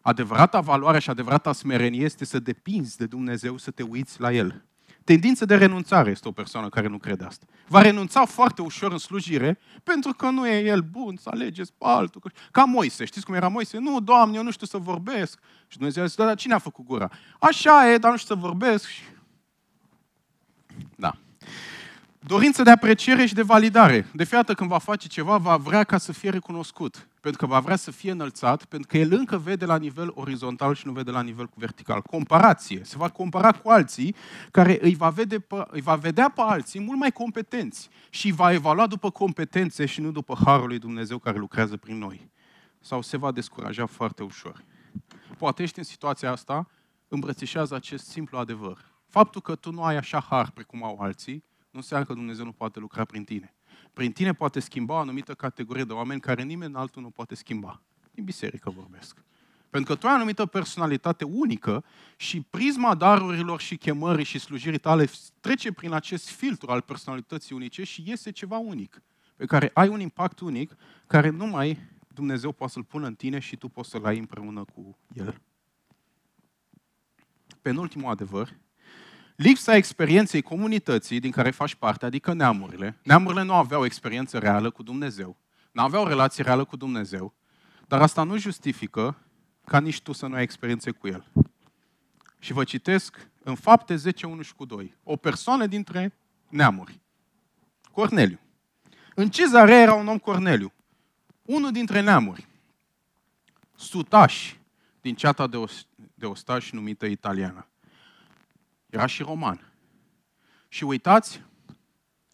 Adevărata 0.00 0.60
valoare 0.60 0.98
și 0.98 1.10
adevărata 1.10 1.52
smerenie 1.52 2.04
este 2.04 2.24
să 2.24 2.38
depinzi 2.38 2.96
de 2.96 3.06
Dumnezeu, 3.06 3.56
să 3.56 3.70
te 3.70 3.82
uiți 3.82 4.20
la 4.20 4.32
El. 4.32 4.64
Tendință 5.04 5.44
de 5.44 5.56
renunțare 5.56 6.10
este 6.10 6.28
o 6.28 6.32
persoană 6.32 6.68
care 6.68 6.86
nu 6.86 6.98
crede 6.98 7.24
asta. 7.24 7.46
Va 7.68 7.82
renunța 7.82 8.24
foarte 8.24 8.62
ușor 8.62 8.92
în 8.92 8.98
slujire 8.98 9.58
pentru 9.82 10.12
că 10.12 10.30
nu 10.30 10.46
e 10.46 10.64
el 10.64 10.80
bun 10.80 11.16
să 11.16 11.28
alegeți 11.32 11.72
pe 11.78 11.84
altul. 11.86 12.32
Ca 12.50 12.64
Moise. 12.64 13.04
Știți 13.04 13.24
cum 13.26 13.34
era 13.34 13.48
Moise? 13.48 13.78
Nu, 13.78 14.00
Doamne, 14.00 14.36
eu 14.36 14.42
nu 14.42 14.50
știu 14.50 14.66
să 14.66 14.78
vorbesc. 14.78 15.38
Și 15.66 15.76
Dumnezeu 15.76 16.02
a 16.02 16.06
zis, 16.06 16.16
dar 16.16 16.34
cine 16.34 16.54
a 16.54 16.58
făcut 16.58 16.84
gura? 16.84 17.10
Așa 17.38 17.90
e, 17.90 17.98
dar 17.98 18.10
nu 18.10 18.16
știu 18.16 18.34
să 18.34 18.40
vorbesc. 18.40 18.88
Da. 20.96 21.16
Dorință 22.26 22.62
de 22.62 22.70
apreciere 22.70 23.26
și 23.26 23.34
de 23.34 23.42
validare. 23.42 24.06
De 24.14 24.24
fiată 24.24 24.54
când 24.54 24.70
va 24.70 24.78
face 24.78 25.08
ceva, 25.08 25.36
va 25.36 25.56
vrea 25.56 25.84
ca 25.84 25.98
să 25.98 26.12
fie 26.12 26.30
recunoscut. 26.30 27.08
Pentru 27.20 27.40
că 27.40 27.52
va 27.52 27.60
vrea 27.60 27.76
să 27.76 27.90
fie 27.90 28.10
înălțat, 28.10 28.64
pentru 28.64 28.88
că 28.88 28.98
el 28.98 29.12
încă 29.12 29.38
vede 29.38 29.64
la 29.64 29.76
nivel 29.76 30.12
orizontal 30.14 30.74
și 30.74 30.86
nu 30.86 30.92
vede 30.92 31.10
la 31.10 31.22
nivel 31.22 31.50
vertical. 31.54 32.02
Comparație. 32.02 32.80
Se 32.84 32.96
va 32.96 33.08
compara 33.08 33.52
cu 33.52 33.68
alții 33.68 34.14
care 34.50 34.78
îi 34.80 34.94
va, 34.94 35.10
vede 35.10 35.38
pe, 35.38 35.64
îi 35.70 35.80
va 35.80 35.94
vedea 35.94 36.32
pe 36.34 36.40
alții 36.40 36.80
mult 36.80 36.98
mai 36.98 37.12
competenți 37.12 37.88
și 38.10 38.32
va 38.32 38.52
evalua 38.52 38.86
după 38.86 39.10
competențe 39.10 39.86
și 39.86 40.00
nu 40.00 40.10
după 40.10 40.36
harul 40.44 40.66
lui 40.66 40.78
Dumnezeu 40.78 41.18
care 41.18 41.38
lucrează 41.38 41.76
prin 41.76 41.98
noi. 41.98 42.30
Sau 42.80 43.02
se 43.02 43.16
va 43.16 43.32
descuraja 43.32 43.86
foarte 43.86 44.22
ușor. 44.22 44.64
Poate 45.38 45.62
ești 45.62 45.78
în 45.78 45.84
situația 45.84 46.30
asta, 46.30 46.68
îmbrățișează 47.08 47.74
acest 47.74 48.06
simplu 48.06 48.38
adevăr. 48.38 48.78
Faptul 49.08 49.40
că 49.40 49.54
tu 49.54 49.72
nu 49.72 49.82
ai 49.82 49.96
așa 49.96 50.20
har 50.28 50.50
precum 50.50 50.84
au 50.84 50.98
alții, 51.00 51.44
nu 51.72 51.78
înseamnă 51.78 52.06
că 52.06 52.12
Dumnezeu 52.12 52.44
nu 52.44 52.52
poate 52.52 52.78
lucra 52.78 53.04
prin 53.04 53.24
tine. 53.24 53.54
Prin 53.92 54.12
tine 54.12 54.32
poate 54.32 54.60
schimba 54.60 54.94
o 54.94 54.96
anumită 54.96 55.34
categorie 55.34 55.84
de 55.84 55.92
oameni 55.92 56.20
care 56.20 56.42
nimeni 56.42 56.74
altul 56.74 57.02
nu 57.02 57.10
poate 57.10 57.34
schimba. 57.34 57.82
Din 58.10 58.24
biserică 58.24 58.70
vorbesc. 58.70 59.24
Pentru 59.70 59.92
că 59.92 59.98
tu 59.98 60.06
ai 60.06 60.12
o 60.12 60.16
anumită 60.16 60.46
personalitate 60.46 61.24
unică 61.24 61.84
și 62.16 62.40
prisma 62.40 62.94
darurilor 62.94 63.60
și 63.60 63.76
chemării 63.76 64.24
și 64.24 64.38
slujirii 64.38 64.78
tale 64.78 65.08
trece 65.40 65.72
prin 65.72 65.92
acest 65.92 66.28
filtru 66.28 66.70
al 66.70 66.80
personalității 66.80 67.54
unice 67.54 67.84
și 67.84 68.02
iese 68.06 68.30
ceva 68.30 68.58
unic, 68.58 69.02
pe 69.36 69.44
care 69.44 69.70
ai 69.74 69.88
un 69.88 70.00
impact 70.00 70.40
unic, 70.40 70.76
care 71.06 71.28
numai 71.28 71.78
Dumnezeu 72.14 72.52
poate 72.52 72.72
să-l 72.72 72.84
pună 72.84 73.06
în 73.06 73.14
tine 73.14 73.38
și 73.38 73.56
tu 73.56 73.68
poți 73.68 73.90
să-l 73.90 74.04
ai 74.04 74.18
împreună 74.18 74.64
cu 74.64 74.98
El. 75.14 75.40
Penultimul 77.62 78.10
adevăr 78.10 78.56
lipsa 79.36 79.76
experienței 79.76 80.42
comunității 80.42 81.20
din 81.20 81.30
care 81.30 81.50
faci 81.50 81.74
parte, 81.74 82.06
adică 82.06 82.32
neamurile. 82.32 82.98
Neamurile 83.02 83.42
nu 83.42 83.54
aveau 83.54 83.84
experiență 83.84 84.38
reală 84.38 84.70
cu 84.70 84.82
Dumnezeu. 84.82 85.36
Nu 85.72 85.82
aveau 85.82 86.06
relație 86.06 86.44
reală 86.44 86.64
cu 86.64 86.76
Dumnezeu. 86.76 87.34
Dar 87.86 88.02
asta 88.02 88.22
nu 88.22 88.36
justifică 88.36 89.16
ca 89.64 89.80
nici 89.80 90.00
tu 90.00 90.12
să 90.12 90.26
nu 90.26 90.34
ai 90.34 90.42
experiențe 90.42 90.90
cu 90.90 91.08
El. 91.08 91.26
Și 92.38 92.52
vă 92.52 92.64
citesc 92.64 93.28
în 93.42 93.54
fapte 93.54 93.96
10, 93.96 94.26
1 94.26 94.42
și 94.42 94.54
cu 94.54 94.64
2. 94.64 94.96
O 95.02 95.16
persoană 95.16 95.66
dintre 95.66 96.14
neamuri. 96.48 97.00
Corneliu. 97.92 98.38
În 99.14 99.30
Cezarea 99.30 99.80
era 99.80 99.94
un 99.94 100.08
om 100.08 100.18
Corneliu. 100.18 100.72
Unul 101.42 101.72
dintre 101.72 102.00
neamuri. 102.00 102.46
Sutași 103.76 104.60
din 105.00 105.14
ceata 105.14 105.46
de, 105.46 105.64
de 106.14 106.26
ostași 106.26 106.74
numită 106.74 107.06
italiană. 107.06 107.66
Era 108.92 109.06
și 109.06 109.22
roman. 109.22 109.72
Și 110.68 110.84
uitați 110.84 111.42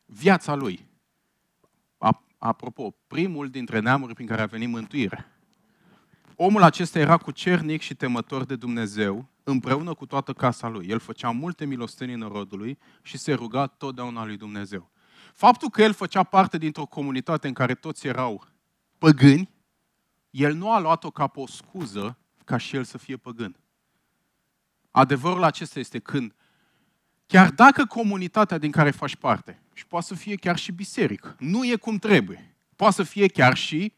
viața 0.07 0.55
lui. 0.55 0.87
Apropo, 2.39 2.91
primul 3.07 3.49
dintre 3.49 3.79
neamuri 3.79 4.15
prin 4.15 4.27
care 4.27 4.43
a 4.43 4.47
venit 4.47 4.69
mântuire. 4.69 5.27
Omul 6.37 6.63
acesta 6.63 6.99
era 6.99 7.17
cu 7.17 7.31
cernic 7.31 7.81
și 7.81 7.95
temător 7.95 8.45
de 8.45 8.57
Dumnezeu, 8.57 9.29
împreună 9.43 9.95
cu 9.95 10.07
toată 10.07 10.33
casa 10.33 10.69
lui. 10.69 10.87
El 10.87 10.99
făcea 10.99 11.31
multe 11.31 11.65
milostenii 11.65 12.15
în 12.15 12.29
rodului 12.29 12.79
și 13.03 13.19
se 13.19 13.33
ruga 13.33 13.67
totdeauna 13.67 14.25
lui 14.25 14.37
Dumnezeu. 14.37 14.91
Faptul 15.33 15.71
că 15.71 15.83
el 15.83 15.93
făcea 15.93 16.23
parte 16.23 16.59
dintr-o 16.59 16.87
comunitate 16.87 17.49
în 17.49 17.55
care 17.55 17.75
toți 17.75 18.07
erau 18.07 18.47
păgâni, 18.99 19.51
el 20.31 20.55
nu 20.55 20.73
a 20.73 20.81
luat-o 20.81 21.11
ca 21.11 21.27
pe 21.27 21.41
o 21.41 21.47
scuză 21.47 22.19
ca 22.45 22.57
și 22.57 22.77
el 22.77 22.85
să 22.85 22.99
fie 22.99 23.17
păgân. 23.17 23.57
Adevărul 24.91 25.43
acesta 25.43 25.79
este 25.79 25.99
când 25.99 26.35
Chiar 27.29 27.51
dacă 27.51 27.85
comunitatea 27.85 28.59
din 28.59 28.70
care 28.70 28.91
faci 28.91 29.16
parte, 29.16 29.62
și 29.72 29.87
poate 29.87 30.07
să 30.07 30.14
fie 30.14 30.37
chiar 30.37 30.59
și 30.59 30.72
biserică, 30.72 31.37
nu 31.39 31.64
e 31.64 31.76
cum 31.76 31.99
trebuie, 31.99 32.57
poate 32.76 32.95
să 32.95 33.03
fie 33.03 33.29
chiar 33.29 33.57
și 33.57 33.93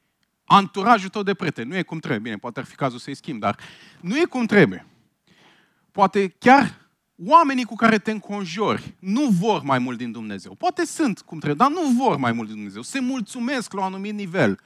anturajul 0.45 1.09
tău 1.09 1.22
de 1.22 1.35
prieteni, 1.35 1.68
nu 1.68 1.76
e 1.76 1.83
cum 1.83 1.99
trebuie, 1.99 2.20
bine, 2.20 2.37
poate 2.37 2.61
ar 2.61 2.66
fi 2.66 2.74
cazul 2.74 2.99
să-i 2.99 3.14
schimb, 3.14 3.41
dar 3.41 3.59
nu 4.01 4.16
e 4.16 4.24
cum 4.24 4.47
trebuie. 4.47 4.87
Poate 5.93 6.28
chiar 6.28 6.89
oamenii 7.26 7.64
cu 7.64 7.74
care 7.74 7.99
te 7.99 8.11
înconjori 8.11 8.95
nu 8.99 9.26
vor 9.26 9.62
mai 9.62 9.78
mult 9.78 9.99
din 9.99 10.12
Dumnezeu. 10.12 10.55
Poate 10.55 10.85
sunt 10.85 11.20
cum 11.20 11.39
trebuie, 11.39 11.66
dar 11.66 11.83
nu 11.83 11.91
vor 12.05 12.16
mai 12.16 12.33
mult 12.33 12.47
din 12.47 12.57
Dumnezeu. 12.57 12.83
Se 12.83 13.01
mulțumesc 13.01 13.72
la 13.72 13.81
un 13.81 13.87
anumit 13.87 14.14
nivel 14.14 14.61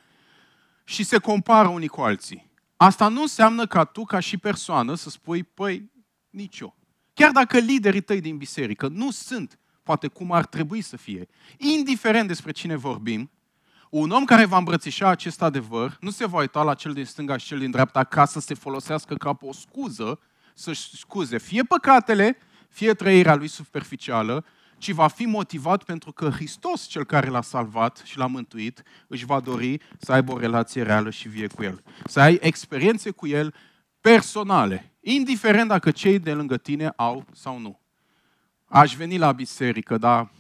și 0.85 1.05
se 1.05 1.19
compară 1.19 1.69
unii 1.69 1.89
cu 1.89 2.01
alții. 2.01 2.51
Asta 2.77 3.09
nu 3.09 3.21
înseamnă 3.21 3.67
ca 3.67 3.85
tu, 3.85 4.05
ca 4.05 4.21
și 4.21 4.37
persoană, 4.37 4.95
să 4.95 5.11
spui, 5.11 5.43
păi, 5.43 5.91
nici 6.31 6.59
eu. 6.59 6.77
Chiar 7.15 7.31
dacă 7.31 7.59
liderii 7.59 8.01
tăi 8.01 8.21
din 8.21 8.37
biserică 8.37 8.89
nu 8.89 9.11
sunt, 9.11 9.59
poate 9.83 10.07
cum 10.07 10.33
ar 10.33 10.47
trebui 10.47 10.81
să 10.81 10.97
fie, 10.97 11.27
indiferent 11.57 12.29
despre 12.29 12.53
cine 12.53 12.77
vorbim, 12.77 13.31
un 13.91 14.11
om 14.11 14.25
care 14.25 14.45
va 14.45 14.57
îmbrățișa 14.57 15.09
acest 15.09 15.43
adevăr 15.43 15.97
nu 16.01 16.11
se 16.11 16.27
va 16.27 16.39
uita 16.39 16.63
la 16.63 16.75
cel 16.75 16.93
din 16.93 17.05
stânga 17.05 17.37
și 17.37 17.47
cel 17.47 17.59
din 17.59 17.71
dreapta 17.71 18.05
ca 18.05 18.25
să 18.25 18.41
se 18.41 18.55
folosească 18.55 19.15
ca 19.15 19.39
o 19.41 19.53
scuză 19.53 20.21
să-și 20.55 20.97
scuze 20.97 21.39
fie 21.39 21.63
păcatele, 21.63 22.39
fie 22.69 22.95
trăirea 22.95 23.35
lui 23.35 23.49
superficială, 23.49 24.45
ci 24.79 24.91
va 24.91 25.09
fi 25.09 25.25
motivat 25.25 25.83
pentru 25.83 26.13
că 26.13 26.31
Hristos, 26.31 26.87
cel 26.87 27.05
care 27.05 27.29
l-a 27.29 27.43
salvat 27.43 28.03
și 28.05 28.19
l-a 28.19 28.27
mântuit, 28.27 28.83
își 29.09 29.25
va 29.25 29.41
dori 29.41 29.81
să 29.99 30.13
aibă 30.13 30.33
o 30.33 30.39
relație 30.39 30.83
reală 30.83 31.11
și 31.11 31.29
vie 31.29 31.47
cu 31.47 31.63
El. 31.63 31.83
Să 32.05 32.21
ai 32.21 32.39
experiențe 32.41 33.11
cu 33.11 33.27
El 33.27 33.55
personale, 34.01 34.94
indiferent 35.05 35.69
dacă 35.69 35.91
cei 35.91 36.19
de 36.19 36.33
lângă 36.33 36.57
tine 36.57 36.93
au 36.97 37.25
sau 37.33 37.59
nu. 37.59 37.81
Aș 38.65 38.95
veni 38.97 39.19
la 39.19 39.33
biserică, 39.33 39.99
dar 39.99 40.31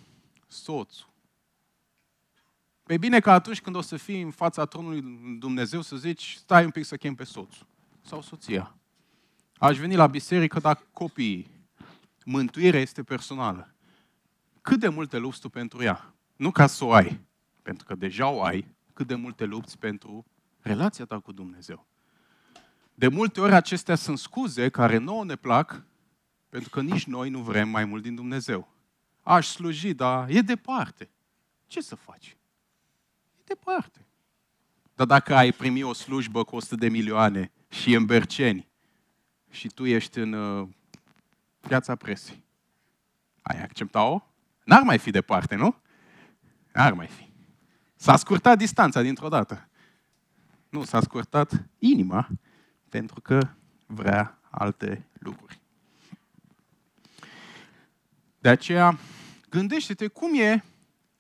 soțul. 0.47 1.13
Pe 2.83 2.97
bine 2.97 3.21
că 3.21 3.31
atunci 3.31 3.61
când 3.61 3.77
o 3.77 3.81
să 3.81 3.97
fii 3.97 4.23
în 4.23 4.31
fața 4.31 4.65
tronului 4.65 5.03
Dumnezeu 5.39 5.81
să 5.81 5.97
zici, 5.97 6.35
stai 6.39 6.65
un 6.65 6.71
pic 6.71 6.85
să 6.85 6.97
chem 6.97 7.15
pe 7.15 7.25
soțul 7.25 7.67
sau 8.03 8.23
soția. 8.23 8.75
Aș 9.57 9.79
veni 9.79 9.95
la 9.95 10.07
biserică, 10.07 10.61
dar 10.61 10.87
copiii. 10.93 11.51
Mântuirea 12.25 12.81
este 12.81 13.03
personală. 13.03 13.75
Cât 14.61 14.81
de 14.81 14.89
multe 14.89 15.19
lupți 15.19 15.41
tu 15.41 15.49
pentru 15.49 15.83
ea? 15.83 16.15
Nu 16.37 16.51
ca 16.51 16.67
să 16.67 16.85
o 16.85 16.93
ai, 16.93 17.21
pentru 17.63 17.87
că 17.87 17.95
deja 17.95 18.29
o 18.29 18.43
ai, 18.43 18.75
cât 18.93 19.07
de 19.07 19.15
multe 19.15 19.45
lupți 19.45 19.79
pentru 19.79 20.27
relația 20.61 21.05
ta 21.05 21.19
cu 21.19 21.33
Dumnezeu. 21.33 21.87
De 22.95 23.09
multe 23.09 23.41
ori 23.41 23.55
acestea 23.55 23.95
sunt 23.95 24.19
scuze 24.19 24.69
care 24.69 24.99
nouă 24.99 25.25
ne 25.25 25.37
plac, 25.37 25.83
pentru 26.49 26.71
că 26.71 26.81
nici 26.81 27.05
noi 27.05 27.31
nu 27.31 27.41
vrem 27.41 27.69
mai 27.69 27.85
mult 27.85 28.03
din 28.03 28.15
Dumnezeu. 28.15 28.69
Aș 29.23 29.47
sluji, 29.47 29.95
dar 29.95 30.29
e 30.29 30.41
departe. 30.41 31.11
Ce 31.67 31.81
să 31.81 31.95
faci? 31.95 32.37
E 33.39 33.43
departe. 33.45 34.07
Dar 34.95 35.07
dacă 35.07 35.35
ai 35.35 35.53
primi 35.53 35.83
o 35.83 35.93
slujbă 35.93 36.45
cu 36.45 36.57
100 36.57 36.75
de 36.75 36.89
milioane 36.89 37.53
și 37.69 37.95
în 37.95 38.07
Berceni 38.07 38.69
și 39.51 39.69
tu 39.69 39.87
ești 39.87 40.19
în 40.19 40.33
uh, 40.33 40.69
piața 41.61 41.95
presei, 41.95 42.45
ai 43.43 43.63
accepta-o? 43.63 44.21
N-ar 44.65 44.83
mai 44.83 44.99
fi 44.99 45.11
departe, 45.11 45.55
nu? 45.55 45.77
N-ar 46.73 46.93
mai 46.93 47.07
fi. 47.07 47.33
S-a 47.97 48.17
scurtat 48.17 48.59
distanța 48.59 49.03
dintr-o 49.03 49.29
dată. 49.29 49.69
Nu, 50.69 50.85
s-a 50.85 51.01
scurtat 51.01 51.65
inima 51.79 52.29
pentru 52.95 53.21
că 53.21 53.49
vrea 53.87 54.39
alte 54.51 55.09
lucruri. 55.19 55.61
De 58.39 58.49
aceea, 58.49 58.99
gândește-te 59.49 60.09
cum 60.09 60.41
e 60.41 60.65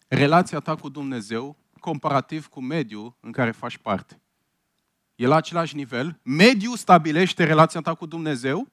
relația 0.08 0.60
ta 0.60 0.76
cu 0.76 0.88
Dumnezeu 0.88 1.56
comparativ 1.80 2.46
cu 2.46 2.60
mediul 2.60 3.16
în 3.20 3.32
care 3.32 3.50
faci 3.50 3.78
parte? 3.78 4.20
E 5.14 5.26
la 5.26 5.36
același 5.36 5.76
nivel? 5.76 6.20
Mediul 6.22 6.76
stabilește 6.76 7.44
relația 7.44 7.80
ta 7.80 7.94
cu 7.94 8.06
Dumnezeu? 8.06 8.68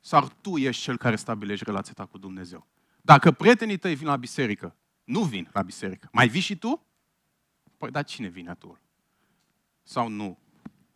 Sau 0.00 0.30
tu 0.40 0.56
ești 0.56 0.82
cel 0.82 0.96
care 0.96 1.16
stabilești 1.16 1.64
relația 1.64 1.92
ta 1.92 2.06
cu 2.06 2.18
Dumnezeu? 2.18 2.66
Dacă 3.02 3.32
prietenii 3.32 3.76
tăi 3.76 3.94
vin 3.94 4.06
la 4.06 4.16
biserică, 4.16 4.76
nu 5.04 5.22
vin 5.22 5.48
la 5.52 5.62
biserică, 5.62 6.08
mai 6.12 6.28
vii 6.28 6.40
și 6.40 6.56
tu? 6.56 6.86
Păi, 7.76 7.90
dar 7.90 8.04
cine 8.04 8.28
vine 8.28 8.54
tu? 8.54 8.78
Sau 9.82 10.08
nu? 10.08 10.38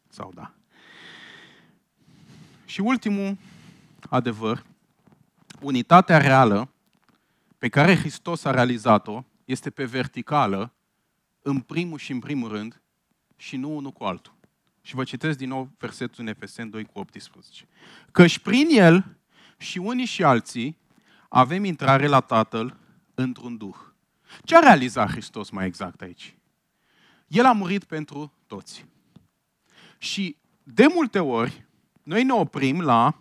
Sau 0.08 0.32
da? 0.34 0.54
Și 2.72 2.80
ultimul 2.80 3.36
adevăr, 4.08 4.64
unitatea 5.60 6.18
reală 6.18 6.68
pe 7.58 7.68
care 7.68 7.96
Hristos 7.96 8.44
a 8.44 8.50
realizat-o 8.50 9.24
este 9.44 9.70
pe 9.70 9.84
verticală, 9.84 10.72
în 11.42 11.60
primul 11.60 11.98
și 11.98 12.12
în 12.12 12.18
primul 12.18 12.48
rând, 12.48 12.82
și 13.36 13.56
nu 13.56 13.76
unul 13.76 13.90
cu 13.90 14.04
altul. 14.04 14.34
Și 14.80 14.94
vă 14.94 15.04
citesc 15.04 15.38
din 15.38 15.48
nou 15.48 15.70
versetul 15.78 16.22
în 16.22 16.26
Efesen 16.26 16.70
2 16.70 16.84
cu 16.84 16.98
18. 16.98 17.68
Căci 18.12 18.38
prin 18.38 18.68
el 18.70 19.16
și 19.56 19.78
unii 19.78 20.04
și 20.04 20.24
alții 20.24 20.78
avem 21.28 21.64
intrare 21.64 22.06
la 22.06 22.20
Tatăl 22.20 22.76
într-un 23.14 23.56
duh. 23.56 23.76
Ce 24.44 24.56
a 24.56 24.60
realizat 24.60 25.10
Hristos 25.10 25.50
mai 25.50 25.66
exact 25.66 26.00
aici? 26.00 26.36
El 27.26 27.44
a 27.44 27.52
murit 27.52 27.84
pentru 27.84 28.32
toți. 28.46 28.84
Și 29.98 30.36
de 30.62 30.86
multe 30.94 31.18
ori, 31.18 31.66
noi 32.02 32.24
ne 32.24 32.32
oprim 32.32 32.80
la 32.80 33.14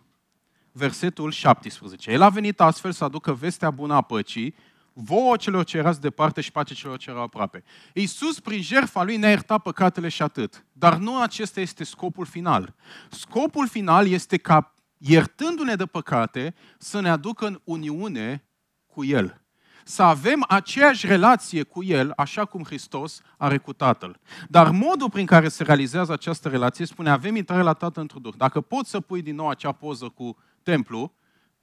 versetul 0.71 1.31
17. 1.31 2.11
El 2.11 2.21
a 2.21 2.29
venit 2.29 2.61
astfel 2.61 2.91
să 2.91 3.03
aducă 3.03 3.33
vestea 3.33 3.71
bună 3.71 3.93
a 3.93 4.01
păcii, 4.01 4.55
vouă 4.93 5.35
celor 5.35 5.63
ce 5.63 5.77
erați 5.77 6.01
departe 6.01 6.41
și 6.41 6.51
pace 6.51 6.73
celor 6.73 6.97
ce 6.97 7.09
erau 7.09 7.23
aproape. 7.23 7.63
Iisus, 7.93 8.39
prin 8.39 8.61
jertfa 8.61 9.03
lui, 9.03 9.17
ne-a 9.17 9.29
iertat 9.29 9.61
păcatele 9.61 10.09
și 10.09 10.21
atât. 10.21 10.65
Dar 10.71 10.97
nu 10.97 11.21
acesta 11.21 11.59
este 11.59 11.83
scopul 11.83 12.25
final. 12.25 12.75
Scopul 13.09 13.67
final 13.67 14.07
este 14.07 14.37
ca, 14.37 14.73
iertându-ne 14.97 15.75
de 15.75 15.85
păcate, 15.85 16.55
să 16.77 16.99
ne 16.99 17.09
aducă 17.09 17.45
în 17.45 17.61
uniune 17.63 18.43
cu 18.85 19.03
El 19.03 19.40
să 19.83 20.03
avem 20.03 20.45
aceeași 20.47 21.07
relație 21.07 21.63
cu 21.63 21.83
El, 21.83 22.13
așa 22.15 22.45
cum 22.45 22.63
Hristos 22.63 23.21
are 23.37 23.57
cu 23.57 23.73
Tatăl. 23.73 24.19
Dar 24.47 24.69
modul 24.69 25.09
prin 25.09 25.25
care 25.25 25.47
se 25.47 25.63
realizează 25.63 26.11
această 26.11 26.49
relație 26.49 26.85
spune, 26.85 27.09
avem 27.09 27.35
intrare 27.35 27.61
la 27.61 27.73
Tatăl 27.73 28.01
într-un 28.01 28.21
Duh. 28.21 28.33
Dacă 28.37 28.61
poți 28.61 28.89
să 28.89 28.99
pui 28.99 29.21
din 29.21 29.35
nou 29.35 29.49
acea 29.49 29.71
poză 29.71 30.09
cu 30.09 30.37
templu, 30.63 31.11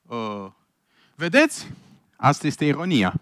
uh, 0.07 0.47
vedeți? 1.15 1.71
Asta 2.17 2.47
este 2.47 2.65
ironia. 2.65 3.13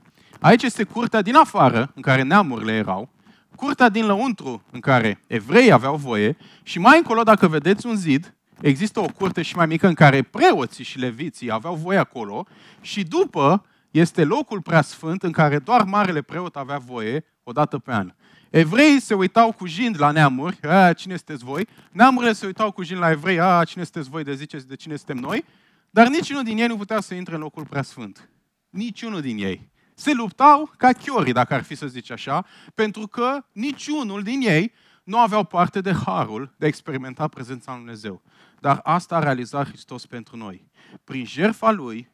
Aici 0.41 0.63
este 0.63 0.85
curtea 0.85 1.23
din 1.23 1.35
afară, 1.35 1.93
în 1.95 2.03
care 2.03 2.23
neamurile 2.23 2.73
erau, 2.73 3.09
curtea 3.57 3.89
din 3.89 4.07
lăuntru, 4.07 4.63
în 4.71 4.81
care 4.81 5.23
evrei 5.27 5.73
aveau 5.73 5.97
voie, 5.97 6.37
și 6.63 6.79
mai 6.79 6.97
încolo, 6.99 7.23
dacă 7.23 7.49
vedeți 7.49 7.87
un 7.87 7.97
zid, 7.97 8.35
există 8.61 9.01
o 9.01 9.07
curte 9.07 9.43
și 9.43 9.57
mai 9.57 9.67
mică 9.67 9.87
în 9.87 9.95
care 9.95 10.23
preoții 10.23 10.85
și 10.85 10.99
leviții 10.99 11.53
aveau 11.53 11.75
voie 11.75 11.99
acolo, 11.99 12.47
și 12.81 13.03
după 13.03 13.65
este 13.99 14.25
locul 14.25 14.63
preasfânt 14.63 15.23
în 15.23 15.33
care 15.33 15.59
doar 15.59 15.83
marele 15.83 16.23
preot 16.23 16.57
avea 16.57 16.79
voie 16.79 17.25
o 17.43 17.53
dată 17.53 17.79
pe 17.79 17.93
an. 17.93 18.15
Evreii 18.51 19.01
se 19.01 19.15
uitau 19.15 19.53
cu 19.53 19.67
jind 19.67 20.01
la 20.01 20.11
neamuri, 20.11 20.63
a, 20.63 20.93
cine 20.93 21.17
sunteți 21.17 21.45
voi? 21.45 21.69
Neamurile 21.93 22.33
se 22.33 22.47
uitau 22.47 22.71
cu 22.71 22.83
jind 22.83 23.01
la 23.01 23.11
evrei, 23.11 23.41
a, 23.41 23.65
cine 23.65 23.83
sunteți 23.83 24.11
voi 24.11 24.25
de 24.25 24.35
ziceți 24.35 24.69
de 24.69 24.77
cine 24.77 24.97
suntem 24.97 25.17
noi? 25.17 25.45
Dar 25.91 26.09
niciunul 26.09 26.43
din 26.43 26.59
ei 26.59 26.67
nu 26.67 26.77
putea 26.77 27.01
să 27.01 27.15
intre 27.15 27.35
în 27.35 27.41
locul 27.41 27.67
preasfânt. 27.67 28.29
Niciunul 28.71 29.21
din 29.21 29.39
ei. 29.39 29.71
Se 29.95 30.13
luptau 30.13 30.71
ca 30.77 30.93
chiorii, 30.93 31.33
dacă 31.33 31.55
ar 31.55 31.63
fi 31.63 31.75
să 31.75 31.87
zici 31.87 32.11
așa, 32.11 32.47
pentru 32.75 33.07
că 33.07 33.45
niciunul 33.53 34.23
din 34.23 34.41
ei 34.41 34.73
nu 35.05 35.19
aveau 35.19 35.45
parte 35.45 35.81
de 35.81 35.93
harul 35.93 36.55
de 36.57 36.65
a 36.65 36.69
experimenta 36.69 37.29
prezența 37.29 37.71
lui 37.71 37.81
Dumnezeu. 37.81 38.23
Dar 38.61 38.81
asta 38.83 39.17
a 39.17 39.23
realizat 39.23 39.69
Hristos 39.69 40.07
pentru 40.07 40.37
noi. 40.37 40.71
Prin 41.05 41.25
jertfa 41.25 41.71
Lui, 41.71 42.11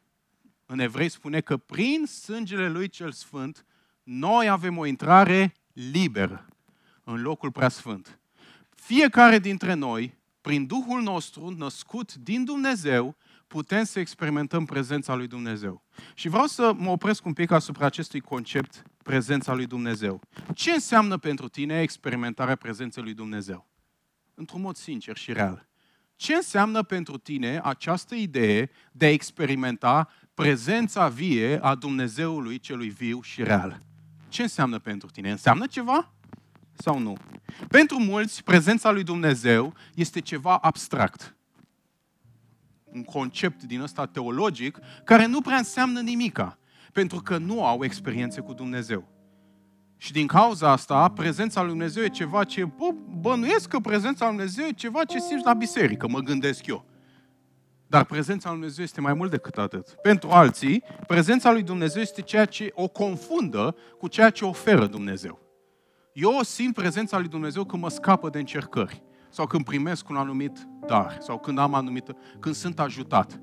în 0.65 0.79
evrei 0.79 1.09
spune 1.09 1.41
că 1.41 1.57
prin 1.57 2.05
sângele 2.05 2.69
lui 2.69 2.87
cel 2.87 3.11
sfânt, 3.11 3.65
noi 4.03 4.49
avem 4.49 4.77
o 4.77 4.85
intrare 4.85 5.53
liberă 5.73 6.47
în 7.03 7.21
locul 7.21 7.51
preasfânt. 7.51 8.19
Fiecare 8.69 9.39
dintre 9.39 9.73
noi, 9.73 10.17
prin 10.41 10.65
Duhul 10.65 11.01
nostru 11.01 11.49
născut 11.49 12.13
din 12.13 12.43
Dumnezeu, 12.43 13.15
putem 13.47 13.83
să 13.83 13.99
experimentăm 13.99 14.65
prezența 14.65 15.15
lui 15.15 15.27
Dumnezeu. 15.27 15.83
Și 16.13 16.27
vreau 16.27 16.45
să 16.45 16.73
mă 16.77 16.89
opresc 16.89 17.25
un 17.25 17.33
pic 17.33 17.51
asupra 17.51 17.85
acestui 17.85 18.19
concept, 18.19 18.83
prezența 19.03 19.53
lui 19.53 19.65
Dumnezeu. 19.65 20.21
Ce 20.53 20.71
înseamnă 20.71 21.17
pentru 21.17 21.47
tine 21.47 21.81
experimentarea 21.81 22.55
prezenței 22.55 23.03
lui 23.03 23.13
Dumnezeu? 23.13 23.67
Într-un 24.33 24.61
mod 24.61 24.75
sincer 24.75 25.17
și 25.17 25.33
real. 25.33 25.67
Ce 26.15 26.33
înseamnă 26.33 26.83
pentru 26.83 27.17
tine 27.17 27.59
această 27.63 28.15
idee 28.15 28.69
de 28.91 29.05
a 29.05 29.11
experimenta 29.11 30.09
prezența 30.33 31.07
vie 31.07 31.59
a 31.61 31.75
Dumnezeului 31.75 32.59
celui 32.59 32.89
viu 32.89 33.21
și 33.21 33.43
real. 33.43 33.81
Ce 34.29 34.41
înseamnă 34.41 34.79
pentru 34.79 35.09
tine? 35.09 35.31
Înseamnă 35.31 35.67
ceva 35.67 36.13
sau 36.73 36.99
nu? 36.99 37.17
Pentru 37.67 37.99
mulți, 37.99 38.43
prezența 38.43 38.91
lui 38.91 39.03
Dumnezeu 39.03 39.73
este 39.95 40.19
ceva 40.19 40.57
abstract. 40.57 41.35
Un 42.83 43.03
concept 43.03 43.63
din 43.63 43.81
ăsta 43.81 44.05
teologic 44.05 44.79
care 45.03 45.25
nu 45.25 45.41
prea 45.41 45.57
înseamnă 45.57 46.01
nimica, 46.01 46.57
pentru 46.91 47.21
că 47.21 47.37
nu 47.37 47.65
au 47.65 47.83
experiențe 47.83 48.41
cu 48.41 48.53
Dumnezeu. 48.53 49.07
Și 49.97 50.11
din 50.11 50.27
cauza 50.27 50.71
asta, 50.71 51.09
prezența 51.09 51.61
lui 51.61 51.69
Dumnezeu 51.69 52.03
e 52.03 52.09
ceva 52.09 52.43
ce, 52.43 52.65
bă, 52.65 52.95
bănuiesc 53.19 53.67
că 53.67 53.79
prezența 53.79 54.25
lui 54.25 54.35
Dumnezeu 54.35 54.65
e 54.65 54.71
ceva 54.71 55.03
ce 55.03 55.19
simți 55.19 55.45
la 55.45 55.53
biserică, 55.53 56.07
mă 56.07 56.19
gândesc 56.19 56.65
eu. 56.65 56.85
Dar 57.93 58.05
prezența 58.05 58.49
lui 58.49 58.57
Dumnezeu 58.57 58.83
este 58.83 59.01
mai 59.01 59.13
mult 59.13 59.31
decât 59.31 59.57
atât. 59.57 59.89
Pentru 59.89 60.29
alții, 60.29 60.83
prezența 61.07 61.51
lui 61.51 61.63
Dumnezeu 61.63 62.01
este 62.01 62.21
ceea 62.21 62.45
ce 62.45 62.71
o 62.73 62.87
confundă 62.87 63.75
cu 63.97 64.07
ceea 64.07 64.29
ce 64.29 64.45
oferă 64.45 64.85
Dumnezeu. 64.85 65.39
Eu 66.13 66.41
simt 66.41 66.73
prezența 66.73 67.19
lui 67.19 67.27
Dumnezeu 67.27 67.63
când 67.63 67.81
mă 67.81 67.89
scapă 67.89 68.29
de 68.29 68.39
încercări 68.39 69.03
sau 69.29 69.45
când 69.45 69.65
primesc 69.65 70.09
un 70.09 70.15
anumit 70.15 70.67
dar 70.87 71.17
sau 71.19 71.39
când 71.39 71.57
am 71.57 71.73
anumită, 71.73 72.17
când 72.39 72.55
sunt 72.55 72.79
ajutat. 72.79 73.41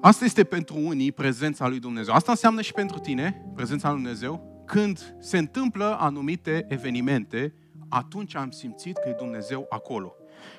Asta 0.00 0.24
este 0.24 0.44
pentru 0.44 0.76
unii 0.78 1.12
prezența 1.12 1.68
lui 1.68 1.78
Dumnezeu. 1.78 2.14
Asta 2.14 2.30
înseamnă 2.30 2.60
și 2.60 2.72
pentru 2.72 2.98
tine, 2.98 3.44
prezența 3.54 3.90
lui 3.90 4.00
Dumnezeu, 4.00 4.62
când 4.66 5.16
se 5.20 5.38
întâmplă 5.38 5.96
anumite 6.00 6.64
evenimente, 6.68 7.54
atunci 7.88 8.36
am 8.36 8.50
simțit 8.50 8.96
că 8.96 9.08
e 9.08 9.14
Dumnezeu 9.18 9.66
acolo. 9.68 10.14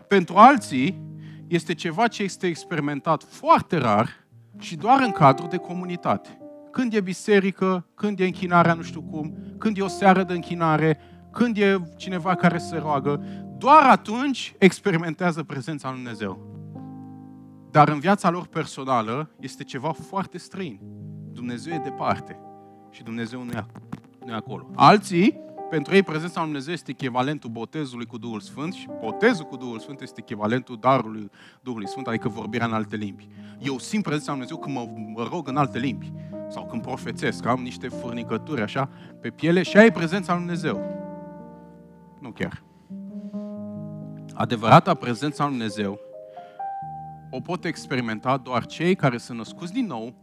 Pentru 0.07 0.36
alții, 0.36 1.01
este 1.52 1.74
ceva 1.74 2.08
ce 2.08 2.24
este 2.24 2.47
experimentat 2.47 3.24
foarte 3.24 3.78
rar 3.78 4.10
și 4.58 4.76
doar 4.76 5.02
în 5.02 5.12
cadrul 5.12 5.49
de 5.49 5.58
comunitate. 5.58 6.41
Când 6.72 6.93
e 6.93 7.02
biserică, 7.02 7.86
când 7.95 8.20
e 8.20 8.26
închinarea 8.26 8.74
nu 8.74 8.82
știu 8.82 9.02
cum, 9.02 9.36
când 9.58 9.78
e 9.78 9.82
o 9.82 9.88
seară 9.88 10.24
de 10.24 10.34
închinare, 10.34 10.99
când 11.32 11.58
e 11.58 11.82
cineva 11.97 12.36
care 12.36 12.58
se 12.58 12.78
roagă, 12.78 13.24
doar 13.58 13.84
atunci 13.84 14.56
experimentează 14.58 15.43
prezența 15.43 15.89
lui 15.89 15.97
Dumnezeu. 15.97 16.39
Dar 17.72 17.89
în 17.89 17.99
viața 17.99 18.30
lor 18.30 18.45
personală 18.45 19.30
este 19.39 19.64
ceva 19.64 19.91
foarte 19.91 20.38
străin. 20.38 20.80
Dumnezeu 21.34 21.74
e 21.74 21.82
departe 21.84 22.39
și 22.89 23.04
Dumnezeu 23.04 23.43
nu 23.43 23.52
e, 23.52 23.66
nu 24.26 24.32
e 24.32 24.36
acolo. 24.36 24.70
Alții 24.76 25.39
pentru 25.72 25.95
ei 25.95 26.03
prezența 26.03 26.39
lui 26.39 26.49
Dumnezeu 26.49 26.74
este 26.74 26.91
echivalentul 26.91 27.49
botezului 27.49 28.05
cu 28.05 28.17
Duhul 28.17 28.39
Sfânt 28.39 28.74
și 28.74 28.89
botezul 28.99 29.45
cu 29.45 29.55
Duhul 29.55 29.80
Sfânt 29.80 30.01
este 30.01 30.19
echivalentul 30.19 30.78
darului 30.80 31.30
Duhului 31.61 31.88
Sfânt, 31.88 32.07
adică 32.07 32.30
vorbirea 32.30 32.65
în 32.65 32.74
alte 32.74 32.95
limbi. 32.95 33.28
Eu 33.59 33.78
simt 33.78 34.03
prezența 34.03 34.32
lui 34.34 34.45
Dumnezeu 34.45 34.57
când 34.57 34.76
mă, 34.76 35.11
mă 35.15 35.28
rog 35.32 35.47
în 35.47 35.57
alte 35.57 35.80
limbi 35.80 36.13
sau 36.49 36.65
când 36.65 36.82
profețesc, 36.82 37.45
am 37.45 37.61
niște 37.61 37.88
furnicături 37.88 38.61
așa 38.61 38.89
pe 39.22 39.30
piele 39.30 39.61
și 39.61 39.78
ai 39.78 39.91
prezența 39.91 40.34
lui 40.34 40.41
Dumnezeu. 40.41 40.82
Nu 42.19 42.32
chiar. 42.32 42.63
Adevărata 44.34 44.93
prezența 44.93 45.43
lui 45.43 45.53
Dumnezeu 45.53 45.99
o 47.30 47.39
pot 47.39 47.65
experimenta 47.65 48.38
doar 48.38 48.65
cei 48.65 48.95
care 48.95 49.17
sunt 49.17 49.38
născuți 49.38 49.74
din 49.74 49.86
nou 49.86 50.13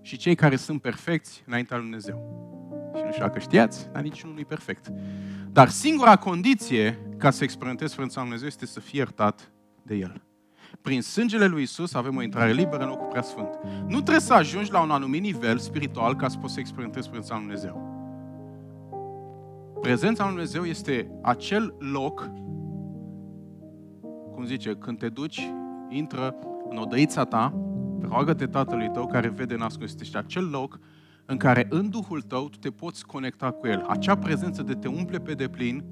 și 0.00 0.16
cei 0.16 0.34
care 0.34 0.56
sunt 0.56 0.80
perfecți 0.80 1.42
înaintea 1.46 1.76
lui 1.76 1.84
Dumnezeu. 1.84 2.50
Și 2.94 3.02
nu 3.04 3.10
știu 3.10 3.24
dacă 3.24 3.38
știați, 3.38 3.88
dar 3.92 4.02
niciunul 4.02 4.34
nu 4.34 4.40
e 4.40 4.44
perfect. 4.44 4.92
Dar 5.52 5.68
singura 5.68 6.16
condiție 6.16 6.98
ca 7.16 7.30
să 7.30 7.44
experimentezi 7.44 7.92
Sfântul 7.92 8.14
lui 8.14 8.24
Dumnezeu 8.24 8.48
este 8.48 8.66
să 8.66 8.80
fii 8.80 8.98
iertat 8.98 9.52
de 9.82 9.94
El. 9.94 10.22
Prin 10.80 11.02
sângele 11.02 11.46
lui 11.46 11.62
Isus 11.62 11.94
avem 11.94 12.16
o 12.16 12.22
intrare 12.22 12.52
liberă 12.52 12.82
în 12.82 12.88
locul 12.88 13.06
prea 13.06 13.22
sfânt. 13.22 13.58
Nu 13.86 14.00
trebuie 14.00 14.20
să 14.20 14.32
ajungi 14.32 14.72
la 14.72 14.80
un 14.80 14.90
anumit 14.90 15.22
nivel 15.22 15.58
spiritual 15.58 16.16
ca 16.16 16.28
să 16.28 16.38
poți 16.38 16.52
să 16.52 16.60
experimentezi 16.60 17.06
Sfântul 17.06 17.30
lui 17.30 17.40
Dumnezeu. 17.40 17.90
Prezența 19.80 20.22
lui 20.22 20.32
Dumnezeu 20.32 20.64
este 20.64 21.10
acel 21.22 21.74
loc, 21.78 22.30
cum 24.32 24.44
zice, 24.44 24.74
când 24.74 24.98
te 24.98 25.08
duci, 25.08 25.50
intră 25.88 26.34
în 26.68 26.76
odăița 26.76 27.24
ta, 27.24 27.54
roagă-te 28.00 28.46
Tatălui 28.46 28.90
tău 28.90 29.06
care 29.06 29.28
vede 29.28 29.54
în 29.54 29.60
ascuns. 29.60 29.94
Este 30.00 30.18
acel 30.18 30.48
loc 30.50 30.78
în 31.32 31.38
care 31.38 31.66
în 31.70 31.90
Duhul 31.90 32.22
tău 32.22 32.48
tu 32.48 32.58
te 32.58 32.70
poți 32.70 33.06
conecta 33.06 33.50
cu 33.50 33.66
El. 33.66 33.84
Acea 33.88 34.16
prezență 34.16 34.62
de 34.62 34.74
te 34.74 34.88
umple 34.88 35.18
pe 35.18 35.32
deplin 35.32 35.84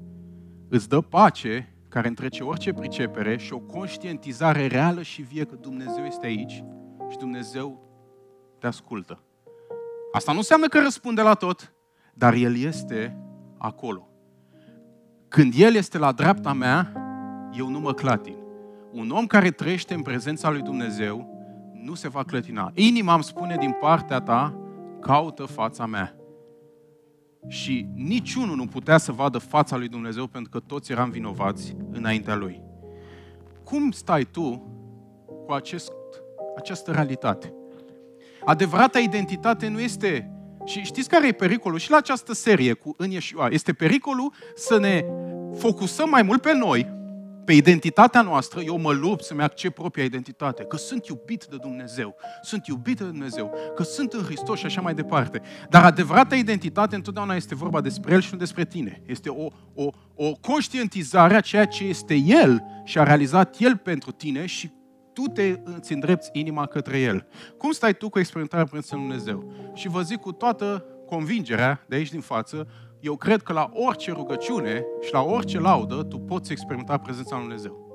îți 0.69 0.89
dă 0.89 1.01
pace 1.01 1.75
care 1.89 2.07
întrece 2.07 2.43
orice 2.43 2.73
pricepere 2.73 3.37
și 3.37 3.53
o 3.53 3.59
conștientizare 3.59 4.67
reală 4.67 5.01
și 5.01 5.21
vie 5.21 5.43
că 5.43 5.55
Dumnezeu 5.55 6.03
este 6.05 6.25
aici 6.25 6.63
și 7.09 7.17
Dumnezeu 7.17 7.89
te 8.59 8.67
ascultă. 8.67 9.23
Asta 10.11 10.31
nu 10.31 10.37
înseamnă 10.37 10.67
că 10.67 10.79
răspunde 10.79 11.21
la 11.21 11.33
tot, 11.33 11.73
dar 12.13 12.33
El 12.33 12.57
este 12.57 13.17
acolo. 13.57 14.09
Când 15.27 15.53
El 15.57 15.75
este 15.75 15.97
la 15.97 16.11
dreapta 16.11 16.53
mea, 16.53 16.93
eu 17.57 17.69
nu 17.69 17.79
mă 17.79 17.93
clatin. 17.93 18.35
Un 18.91 19.09
om 19.09 19.25
care 19.25 19.51
trăiește 19.51 19.93
în 19.93 20.01
prezența 20.01 20.49
lui 20.49 20.61
Dumnezeu 20.61 21.29
nu 21.73 21.93
se 21.93 22.09
va 22.09 22.23
clătina. 22.23 22.71
Inima 22.73 23.13
îmi 23.13 23.23
spune 23.23 23.55
din 23.59 23.71
partea 23.71 24.19
ta, 24.19 24.60
caută 25.01 25.45
fața 25.45 25.85
mea. 25.85 26.15
Și 27.47 27.87
niciunul 27.95 28.55
nu 28.55 28.65
putea 28.65 28.97
să 28.97 29.11
vadă 29.11 29.37
fața 29.37 29.77
lui 29.77 29.87
Dumnezeu 29.87 30.27
pentru 30.27 30.51
că 30.51 30.59
toți 30.59 30.91
eram 30.91 31.09
vinovați 31.09 31.75
înaintea 31.91 32.35
lui. 32.35 32.61
Cum 33.63 33.91
stai 33.91 34.23
tu 34.23 34.63
cu 35.45 35.51
acest, 35.51 35.91
această 36.57 36.91
realitate? 36.91 37.53
Adevărata 38.45 38.99
identitate 38.99 39.67
nu 39.67 39.79
este... 39.79 40.31
Și 40.65 40.81
știți 40.81 41.09
care 41.09 41.27
e 41.27 41.31
pericolul? 41.31 41.79
Și 41.79 41.91
la 41.91 41.97
această 41.97 42.33
serie 42.33 42.73
cu 42.73 42.93
În 42.97 43.09
Yeshua. 43.09 43.47
Este 43.49 43.73
pericolul 43.73 44.33
să 44.55 44.79
ne 44.79 45.05
focusăm 45.57 46.09
mai 46.09 46.21
mult 46.21 46.41
pe 46.41 46.53
noi, 46.53 47.00
pe 47.51 47.57
identitatea 47.57 48.21
noastră, 48.21 48.61
eu 48.61 48.77
mă 48.77 48.91
lupt 48.91 49.23
să-mi 49.23 49.41
accept 49.41 49.75
propria 49.75 50.03
identitate, 50.03 50.63
că 50.63 50.77
sunt 50.77 51.07
iubit 51.07 51.45
de 51.45 51.55
Dumnezeu, 51.61 52.15
sunt 52.41 52.67
iubit 52.67 52.97
de 52.97 53.03
Dumnezeu, 53.03 53.53
că 53.75 53.83
sunt 53.83 54.13
în 54.13 54.23
Hristos 54.23 54.59
și 54.59 54.65
așa 54.65 54.81
mai 54.81 54.93
departe. 54.93 55.41
Dar 55.69 55.83
adevărata 55.83 56.35
identitate 56.35 56.95
întotdeauna 56.95 57.35
este 57.35 57.55
vorba 57.55 57.81
despre 57.81 58.13
El 58.13 58.21
și 58.21 58.29
nu 58.31 58.37
despre 58.37 58.65
tine. 58.65 59.01
Este 59.05 59.29
o, 59.29 59.47
o, 59.73 59.89
o 60.15 60.31
conștientizare 60.31 61.35
a 61.35 61.39
ceea 61.39 61.65
ce 61.65 61.83
este 61.83 62.15
El 62.15 62.63
și 62.83 62.99
a 62.99 63.03
realizat 63.03 63.55
El 63.59 63.77
pentru 63.77 64.11
tine 64.11 64.45
și 64.45 64.71
tu 65.13 65.21
te 65.21 65.59
îți 65.63 65.93
îndrepți 65.93 66.29
inima 66.33 66.65
către 66.65 66.99
El. 66.99 67.27
Cum 67.57 67.71
stai 67.71 67.93
tu 67.93 68.09
cu 68.09 68.19
experimentarea 68.19 68.65
Prințului 68.65 69.03
Dumnezeu? 69.03 69.53
Și 69.73 69.87
vă 69.87 70.01
zic 70.01 70.19
cu 70.19 70.31
toată 70.31 70.85
convingerea 71.05 71.85
de 71.87 71.95
aici 71.95 72.11
din 72.11 72.21
față, 72.21 72.67
eu 73.01 73.15
cred 73.15 73.41
că 73.41 73.53
la 73.53 73.69
orice 73.73 74.11
rugăciune 74.11 74.85
și 75.01 75.13
la 75.13 75.21
orice 75.21 75.59
laudă 75.59 76.03
tu 76.03 76.19
poți 76.19 76.51
experimenta 76.51 76.97
prezența 76.97 77.35
lui 77.35 77.43
Dumnezeu. 77.43 77.89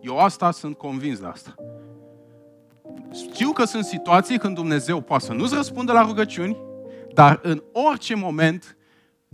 Eu 0.00 0.18
asta 0.18 0.50
sunt 0.50 0.76
convins 0.76 1.20
de 1.20 1.26
asta. 1.26 1.54
Știu 3.12 3.50
că 3.50 3.64
sunt 3.64 3.84
situații 3.84 4.38
când 4.38 4.54
Dumnezeu 4.54 5.00
poate 5.00 5.24
să 5.24 5.32
nu-ți 5.32 5.54
răspundă 5.54 5.92
la 5.92 6.02
rugăciuni, 6.02 6.56
dar 7.12 7.40
în 7.42 7.62
orice 7.72 8.14
moment, 8.14 8.76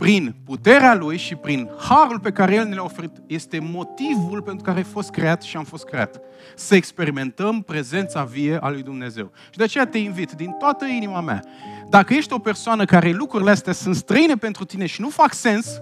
prin 0.01 0.35
puterea 0.45 0.95
Lui 0.95 1.17
și 1.17 1.35
prin 1.35 1.69
harul 1.89 2.19
pe 2.19 2.31
care 2.31 2.55
El 2.55 2.65
ne 2.65 2.75
l-a 2.75 2.83
oferit, 2.83 3.11
este 3.27 3.59
motivul 3.59 4.41
pentru 4.41 4.63
care 4.63 4.77
ai 4.77 4.83
fost 4.83 5.09
creat 5.09 5.41
și 5.41 5.57
am 5.57 5.63
fost 5.63 5.85
creat. 5.85 6.21
Să 6.55 6.75
experimentăm 6.75 7.61
prezența 7.61 8.23
vie 8.23 8.57
a 8.61 8.69
lui 8.69 8.81
Dumnezeu. 8.81 9.31
Și 9.49 9.57
de 9.57 9.63
aceea 9.63 9.85
te 9.85 9.97
invit 9.97 10.31
din 10.31 10.51
toată 10.59 10.85
inima 10.85 11.21
mea 11.21 11.43
dacă 11.89 12.13
ești 12.13 12.33
o 12.33 12.39
persoană 12.39 12.85
care 12.85 13.11
lucrurile 13.11 13.51
astea 13.51 13.73
sunt 13.73 13.95
străine 13.95 14.35
pentru 14.35 14.65
tine 14.65 14.85
și 14.85 15.01
nu 15.01 15.09
fac 15.09 15.33
sens, 15.33 15.81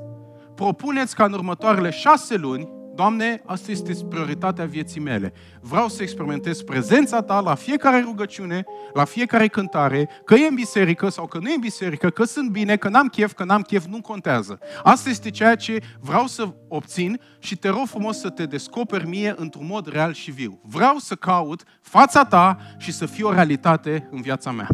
propuneți 0.55 1.15
ca 1.15 1.23
în 1.23 1.33
următoarele 1.33 1.89
șase 1.89 2.35
luni, 2.35 2.69
Doamne, 2.99 3.41
asta 3.45 3.71
este 3.71 3.93
prioritatea 4.09 4.65
vieții 4.65 5.01
mele. 5.01 5.33
Vreau 5.61 5.87
să 5.87 6.01
experimentez 6.01 6.61
prezența 6.61 7.21
Ta 7.21 7.39
la 7.39 7.55
fiecare 7.55 7.99
rugăciune, 7.99 8.63
la 8.93 9.03
fiecare 9.03 9.47
cântare, 9.47 10.09
că 10.25 10.33
e 10.33 10.47
în 10.47 10.55
biserică 10.55 11.09
sau 11.09 11.27
că 11.27 11.37
nu 11.37 11.49
e 11.49 11.53
în 11.53 11.59
biserică, 11.59 12.09
că 12.09 12.23
sunt 12.23 12.49
bine, 12.49 12.75
că 12.75 12.89
n-am 12.89 13.07
chef, 13.07 13.33
că 13.33 13.43
n-am 13.43 13.61
chef, 13.61 13.85
nu 13.85 14.01
contează. 14.01 14.59
Asta 14.83 15.09
este 15.09 15.29
ceea 15.29 15.55
ce 15.55 15.81
vreau 15.99 16.27
să 16.27 16.53
obțin 16.67 17.19
și 17.39 17.57
te 17.57 17.69
rog 17.69 17.85
frumos 17.85 18.19
să 18.19 18.29
te 18.29 18.45
descoperi 18.45 19.07
mie 19.07 19.33
într-un 19.37 19.65
mod 19.65 19.87
real 19.87 20.13
și 20.13 20.31
viu. 20.31 20.59
Vreau 20.63 20.97
să 20.97 21.15
caut 21.15 21.63
fața 21.81 22.25
Ta 22.25 22.57
și 22.77 22.91
să 22.91 23.05
fie 23.05 23.23
o 23.23 23.33
realitate 23.33 24.07
în 24.11 24.21
viața 24.21 24.51
mea. 24.51 24.69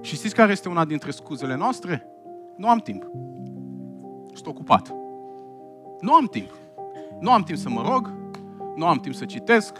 Și 0.00 0.14
știți 0.14 0.34
care 0.34 0.52
este 0.52 0.68
una 0.68 0.84
dintre 0.84 1.10
scuzele 1.10 1.56
noastre? 1.56 2.06
Nu 2.56 2.68
am 2.68 2.78
timp. 2.78 3.02
Sunt 4.32 4.46
ocupat. 4.46 4.99
Nu 6.00 6.14
am 6.14 6.26
timp. 6.26 6.50
Nu 7.20 7.32
am 7.32 7.42
timp 7.42 7.58
să 7.58 7.68
mă 7.68 7.82
rog, 7.82 8.14
nu 8.76 8.86
am 8.86 8.98
timp 8.98 9.14
să 9.14 9.24
citesc, 9.24 9.76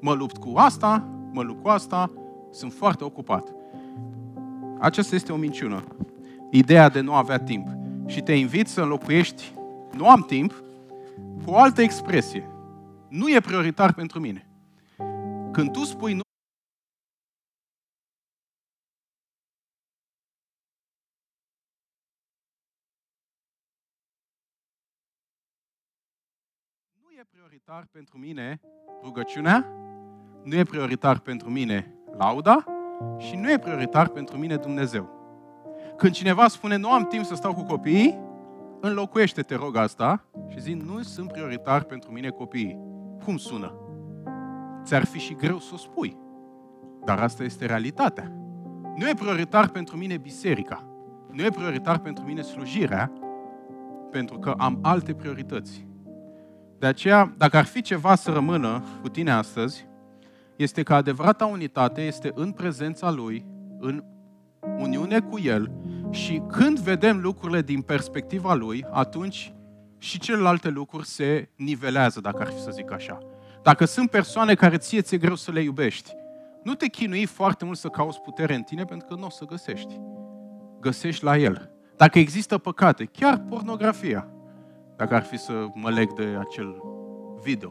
mă 0.00 0.12
lupt 0.12 0.36
cu 0.36 0.52
asta, 0.56 1.08
mă 1.32 1.42
lupt 1.42 1.62
cu 1.62 1.68
asta, 1.68 2.10
sunt 2.50 2.72
foarte 2.72 3.04
ocupat. 3.04 3.54
Aceasta 4.78 5.14
este 5.14 5.32
o 5.32 5.36
minciună. 5.36 5.84
Ideea 6.50 6.88
de 6.88 7.00
nu 7.00 7.14
avea 7.14 7.38
timp. 7.38 7.68
Și 8.06 8.20
te 8.20 8.32
invit 8.32 8.68
să 8.68 8.80
înlocuiești 8.80 9.52
nu 9.96 10.08
am 10.08 10.20
timp 10.20 10.62
cu 11.44 11.50
o 11.50 11.56
altă 11.56 11.82
expresie. 11.82 12.50
Nu 13.08 13.30
e 13.30 13.40
prioritar 13.40 13.92
pentru 13.92 14.20
mine. 14.20 14.48
Când 15.52 15.70
tu 15.70 15.84
spui 15.84 16.12
nu 16.12 16.20
e 27.18 27.24
prioritar 27.30 27.88
pentru 27.92 28.18
mine 28.18 28.60
rugăciunea, 29.02 29.66
nu 30.42 30.54
e 30.54 30.62
prioritar 30.62 31.18
pentru 31.18 31.50
mine 31.50 31.94
lauda 32.16 32.64
și 33.18 33.36
nu 33.36 33.50
e 33.50 33.58
prioritar 33.58 34.08
pentru 34.08 34.36
mine 34.36 34.56
Dumnezeu. 34.56 35.08
Când 35.96 36.12
cineva 36.12 36.48
spune 36.48 36.76
nu 36.76 36.90
am 36.90 37.04
timp 37.04 37.24
să 37.24 37.34
stau 37.34 37.54
cu 37.54 37.62
copiii, 37.62 38.18
înlocuiește, 38.80 39.42
te 39.42 39.54
rog, 39.54 39.76
asta 39.76 40.24
și 40.48 40.60
zi 40.60 40.72
nu 40.72 41.02
sunt 41.02 41.32
prioritar 41.32 41.82
pentru 41.82 42.10
mine 42.10 42.28
copiii. 42.28 42.78
Cum 43.24 43.36
sună? 43.36 43.74
Ți-ar 44.82 45.04
fi 45.04 45.18
și 45.18 45.34
greu 45.34 45.58
să 45.58 45.70
o 45.74 45.76
spui. 45.76 46.16
Dar 47.04 47.18
asta 47.18 47.42
este 47.42 47.66
realitatea. 47.66 48.32
Nu 48.96 49.08
e 49.08 49.14
prioritar 49.14 49.68
pentru 49.68 49.96
mine 49.96 50.16
biserica. 50.16 50.84
Nu 51.30 51.44
e 51.44 51.50
prioritar 51.50 51.98
pentru 51.98 52.24
mine 52.24 52.42
slujirea, 52.42 53.12
pentru 54.10 54.38
că 54.38 54.54
am 54.58 54.78
alte 54.82 55.14
priorități. 55.14 55.87
De 56.78 56.86
aceea, 56.86 57.34
dacă 57.36 57.56
ar 57.56 57.64
fi 57.64 57.82
ceva 57.82 58.14
să 58.14 58.30
rămână 58.30 58.84
cu 59.02 59.08
tine 59.08 59.30
astăzi, 59.30 59.86
este 60.56 60.82
că 60.82 60.94
adevărata 60.94 61.46
unitate 61.46 62.00
este 62.00 62.32
în 62.34 62.52
prezența 62.52 63.10
Lui, 63.10 63.46
în 63.78 64.04
uniune 64.78 65.20
cu 65.20 65.38
El 65.38 65.72
și 66.10 66.42
când 66.48 66.78
vedem 66.78 67.20
lucrurile 67.20 67.62
din 67.62 67.82
perspectiva 67.82 68.54
Lui, 68.54 68.84
atunci 68.90 69.52
și 69.98 70.18
celelalte 70.18 70.68
lucruri 70.68 71.06
se 71.06 71.48
nivelează, 71.56 72.20
dacă 72.20 72.42
ar 72.42 72.48
fi 72.48 72.60
să 72.60 72.70
zic 72.70 72.92
așa. 72.92 73.18
Dacă 73.62 73.84
sunt 73.84 74.10
persoane 74.10 74.54
care 74.54 74.76
ție 74.76 75.00
ți-e 75.00 75.18
greu 75.18 75.34
să 75.34 75.50
le 75.50 75.62
iubești, 75.62 76.12
nu 76.62 76.74
te 76.74 76.86
chinui 76.86 77.26
foarte 77.26 77.64
mult 77.64 77.78
să 77.78 77.88
cauți 77.88 78.20
putere 78.20 78.54
în 78.54 78.62
tine, 78.62 78.84
pentru 78.84 79.06
că 79.06 79.14
nu 79.14 79.26
o 79.26 79.30
să 79.30 79.44
găsești. 79.44 80.00
Găsești 80.80 81.24
la 81.24 81.36
El. 81.36 81.70
Dacă 81.96 82.18
există 82.18 82.58
păcate, 82.58 83.04
chiar 83.04 83.38
pornografia, 83.38 84.28
dacă 84.98 85.14
ar 85.14 85.22
fi 85.22 85.38
să 85.38 85.66
mă 85.74 85.90
leg 85.90 86.12
de 86.12 86.36
acel 86.38 86.82
video. 87.42 87.70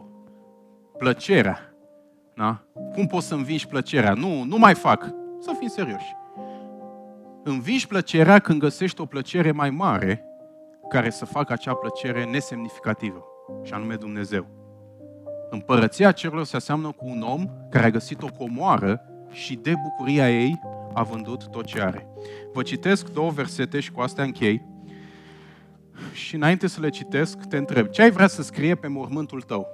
Plăcerea. 0.97 1.73
Da? 2.34 2.63
Cum 2.93 3.07
poți 3.07 3.28
să 3.28 3.34
învingi 3.34 3.67
plăcerea? 3.67 4.13
Nu, 4.13 4.43
nu 4.43 4.57
mai 4.57 4.73
fac. 4.73 5.13
Să 5.39 5.51
fim 5.59 5.67
serioși. 5.67 6.15
Învingi 7.43 7.88
plăcerea 7.88 8.39
când 8.39 8.59
găsești 8.59 9.01
o 9.01 9.05
plăcere 9.05 9.51
mai 9.51 9.69
mare 9.69 10.23
care 10.89 11.09
să 11.09 11.25
facă 11.25 11.53
acea 11.53 11.73
plăcere 11.73 12.25
nesemnificativă, 12.25 13.25
și 13.63 13.73
anume 13.73 13.95
Dumnezeu. 13.95 14.45
Împărăția 15.49 16.11
cerurilor 16.11 16.45
se 16.45 16.55
aseamnă 16.55 16.91
cu 16.91 17.05
un 17.07 17.21
om 17.21 17.45
care 17.69 17.86
a 17.86 17.89
găsit 17.89 18.21
o 18.23 18.28
comoară 18.38 19.01
și 19.32 19.55
de 19.55 19.73
bucuria 19.84 20.32
ei 20.32 20.59
a 20.93 21.03
vândut 21.03 21.47
tot 21.47 21.65
ce 21.65 21.82
are. 21.82 22.07
Vă 22.53 22.61
citesc 22.61 23.09
două 23.13 23.30
versete 23.30 23.80
și 23.80 23.91
cu 23.91 24.01
astea 24.01 24.23
închei 24.23 24.65
și 26.12 26.36
înainte 26.36 26.68
să 26.68 26.80
le 26.82 26.89
citesc, 26.89 27.38
te 27.45 27.58
întreb, 27.58 27.88
ce 27.88 28.02
ai 28.02 28.12
vrea 28.12 28.28
să 28.28 28.41
scrie 28.41 28.76
pe 28.76 28.88
mormântul 28.88 29.41
tău? 29.41 29.68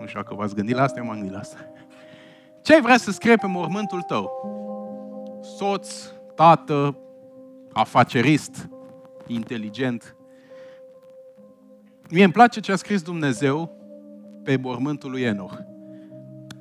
Nu 0.00 0.06
știu 0.06 0.20
dacă 0.20 0.34
v-ați 0.34 0.54
gândit 0.54 0.74
la 0.74 0.82
asta, 0.82 0.98
eu 0.98 1.04
m-am 1.04 1.14
gândit 1.14 1.32
la 1.32 1.38
asta. 1.38 1.58
Ce 2.62 2.74
ai 2.74 2.82
vrea 2.82 2.96
să 2.96 3.10
scrie 3.10 3.36
pe 3.36 3.46
mormântul 3.46 4.02
tău? 4.02 4.30
Soț, 5.56 5.90
tată, 6.34 6.98
afacerist, 7.72 8.68
inteligent. 9.26 10.16
Mie 12.10 12.24
îmi 12.24 12.32
place 12.32 12.60
ce 12.60 12.72
a 12.72 12.76
scris 12.76 13.02
Dumnezeu 13.02 13.76
pe 14.42 14.56
mormântul 14.56 15.10
lui 15.10 15.22
Enoch. 15.22 15.58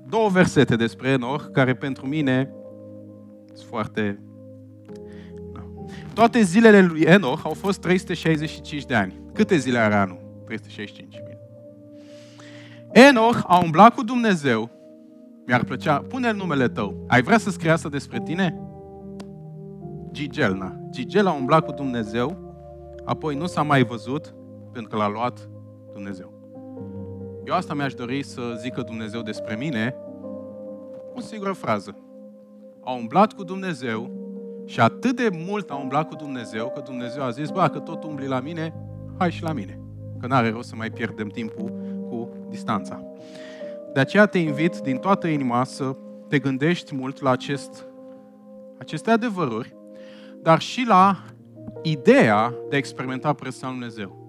Două 0.09 0.29
versete 0.29 0.75
despre 0.75 1.09
Enoch, 1.09 1.51
care 1.51 1.75
pentru 1.75 2.07
mine 2.07 2.53
sunt 3.53 3.67
foarte 3.67 4.19
toate 6.13 6.41
zilele 6.41 6.81
lui 6.81 7.01
Enoch 7.01 7.39
au 7.43 7.53
fost 7.53 7.79
365 7.79 8.85
de 8.85 8.95
ani. 8.95 9.21
Câte 9.33 9.57
zile 9.57 9.77
are 9.77 9.93
anul? 9.93 10.19
365. 10.45 11.21
Bine. 11.23 11.39
Enoch 13.07 13.39
a 13.47 13.59
umblat 13.63 13.93
cu 13.93 14.03
Dumnezeu. 14.03 14.69
Mi-ar 15.45 15.63
plăcea, 15.63 15.97
pune 15.97 16.31
numele 16.31 16.67
tău. 16.67 17.05
Ai 17.07 17.21
vrea 17.21 17.37
să 17.37 17.49
scrie 17.49 17.71
asta 17.71 17.89
despre 17.89 18.21
tine? 18.21 18.59
Gigelna. 20.11 20.79
Gigel 20.89 21.27
a 21.27 21.33
umblat 21.33 21.65
cu 21.65 21.71
Dumnezeu, 21.71 22.55
apoi 23.05 23.35
nu 23.35 23.45
s-a 23.45 23.61
mai 23.61 23.83
văzut 23.83 24.33
pentru 24.71 24.91
că 24.91 24.97
l-a 24.97 25.09
luat 25.09 25.49
Dumnezeu. 25.93 26.33
Eu 27.45 27.53
asta 27.53 27.73
mi-aș 27.73 27.93
dori 27.93 28.23
să 28.23 28.41
zică 28.61 28.81
Dumnezeu 28.81 29.21
despre 29.21 29.55
mine, 29.55 29.95
o 31.13 31.19
singură 31.19 31.51
frază. 31.51 31.95
A 32.83 32.91
umblat 32.91 33.33
cu 33.33 33.43
Dumnezeu 33.43 34.11
și 34.67 34.79
atât 34.79 35.15
de 35.15 35.29
mult 35.47 35.69
a 35.69 35.75
umblat 35.75 36.07
cu 36.07 36.15
Dumnezeu, 36.15 36.71
că 36.75 36.81
Dumnezeu 36.85 37.23
a 37.23 37.29
zis, 37.29 37.49
bă, 37.49 37.67
că 37.67 37.79
tot 37.79 38.03
umbli 38.03 38.27
la 38.27 38.39
mine, 38.39 38.73
hai 39.17 39.31
și 39.31 39.43
la 39.43 39.53
mine. 39.53 39.79
Că 40.19 40.27
n-are 40.27 40.49
rost 40.49 40.69
să 40.69 40.75
mai 40.75 40.89
pierdem 40.89 41.27
timpul 41.27 41.71
cu 42.09 42.29
distanța. 42.49 43.03
De 43.93 43.99
aceea 43.99 44.25
te 44.25 44.37
invit 44.37 44.77
din 44.77 44.97
toată 44.97 45.27
inima 45.27 45.63
să 45.63 45.95
te 46.27 46.39
gândești 46.39 46.95
mult 46.95 47.21
la 47.21 47.29
acest, 47.29 47.85
aceste 48.77 49.11
adevăruri, 49.11 49.75
dar 50.41 50.59
și 50.59 50.85
la 50.87 51.23
ideea 51.83 52.53
de 52.69 52.75
a 52.75 52.77
experimenta 52.77 53.33
prezența 53.33 53.67
lui 53.67 53.75
Dumnezeu. 53.75 54.25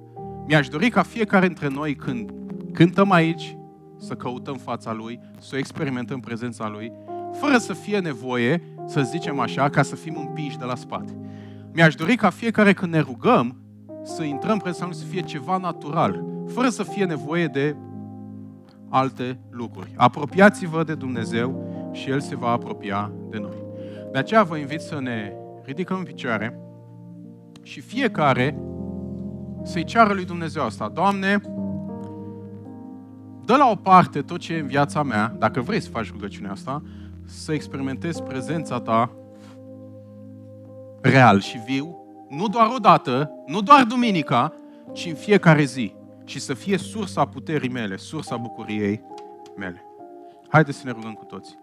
Mi-aș 0.47 0.69
dori 0.69 0.89
ca 0.89 1.03
fiecare 1.03 1.47
dintre 1.47 1.69
noi, 1.69 1.95
când 1.95 2.33
cântăm 2.73 3.11
aici, 3.11 3.57
să 3.97 4.15
căutăm 4.15 4.57
fața 4.57 4.93
Lui, 4.93 5.21
să 5.39 5.57
experimentăm 5.57 6.21
prezența 6.21 6.69
Lui, 6.69 6.93
fără 7.33 7.59
să 7.59 7.73
fie 7.73 7.99
nevoie, 7.99 8.63
să 8.87 9.03
zicem 9.03 9.39
așa, 9.39 9.69
ca 9.69 9.83
să 9.83 9.97
fim 9.97 10.17
împinși 10.19 10.59
de 10.59 10.65
la 10.65 10.75
spate. 10.75 11.17
Mi-aș 11.73 11.95
dori 11.95 12.17
ca 12.17 12.31
fiecare 12.31 12.73
când 12.73 12.93
ne 12.93 13.01
rugăm, 13.01 13.57
să 14.03 14.23
intrăm 14.23 14.53
în 14.53 14.59
prezența 14.59 14.87
Lui, 14.87 14.95
să 14.95 15.05
fie 15.05 15.21
ceva 15.21 15.57
natural, 15.57 16.25
fără 16.47 16.69
să 16.69 16.83
fie 16.83 17.05
nevoie 17.05 17.47
de 17.47 17.77
alte 18.89 19.41
lucruri. 19.51 19.93
Apropiați-vă 19.97 20.85
de 20.85 20.95
Dumnezeu 20.95 21.69
și 21.93 22.11
El 22.11 22.21
se 22.21 22.37
va 22.37 22.49
apropia 22.49 23.13
de 23.31 23.39
noi. 23.39 23.57
De 24.13 24.19
aceea 24.19 24.43
vă 24.43 24.57
invit 24.57 24.81
să 24.81 25.01
ne 25.01 25.33
ridicăm 25.65 25.97
în 25.99 26.05
picioare 26.05 26.59
și 27.63 27.81
fiecare 27.81 28.59
să-i 29.63 29.85
ceară 29.85 30.15
lui 30.15 30.25
Dumnezeu 30.25 30.65
asta. 30.65 30.89
Doamne, 30.89 31.41
dă 33.45 33.57
la 33.57 33.71
o 33.71 33.75
parte 33.75 34.21
tot 34.21 34.39
ce 34.39 34.55
e 34.55 34.61
în 34.61 34.67
viața 34.67 35.03
mea, 35.03 35.37
dacă 35.39 35.61
vrei 35.61 35.81
să 35.81 35.91
faci 35.91 36.11
rugăciunea 36.11 36.51
asta, 36.51 36.83
să 37.29 37.53
experimentezi 37.53 38.23
prezența 38.23 38.81
ta 38.81 39.11
real 41.01 41.41
și 41.41 41.59
viu, 41.67 41.97
nu 42.29 42.49
doar 42.49 42.71
o 42.75 42.79
dată, 42.79 43.31
nu 43.47 43.61
doar 43.61 43.85
duminica, 43.85 44.53
ci 44.93 45.07
în 45.07 45.15
fiecare 45.15 45.65
zi. 45.65 45.95
Și 46.25 46.41
să 46.41 46.55
fie 46.55 46.77
sursa 46.77 47.25
puterii 47.25 47.69
mele, 47.69 47.97
sursa 47.97 48.37
bucuriei 48.37 49.03
mele. 49.57 49.85
Haideți 50.49 50.79
să 50.79 50.83
ne 50.87 50.93
rugăm 50.93 51.13
cu 51.13 51.25
toții. 51.25 51.59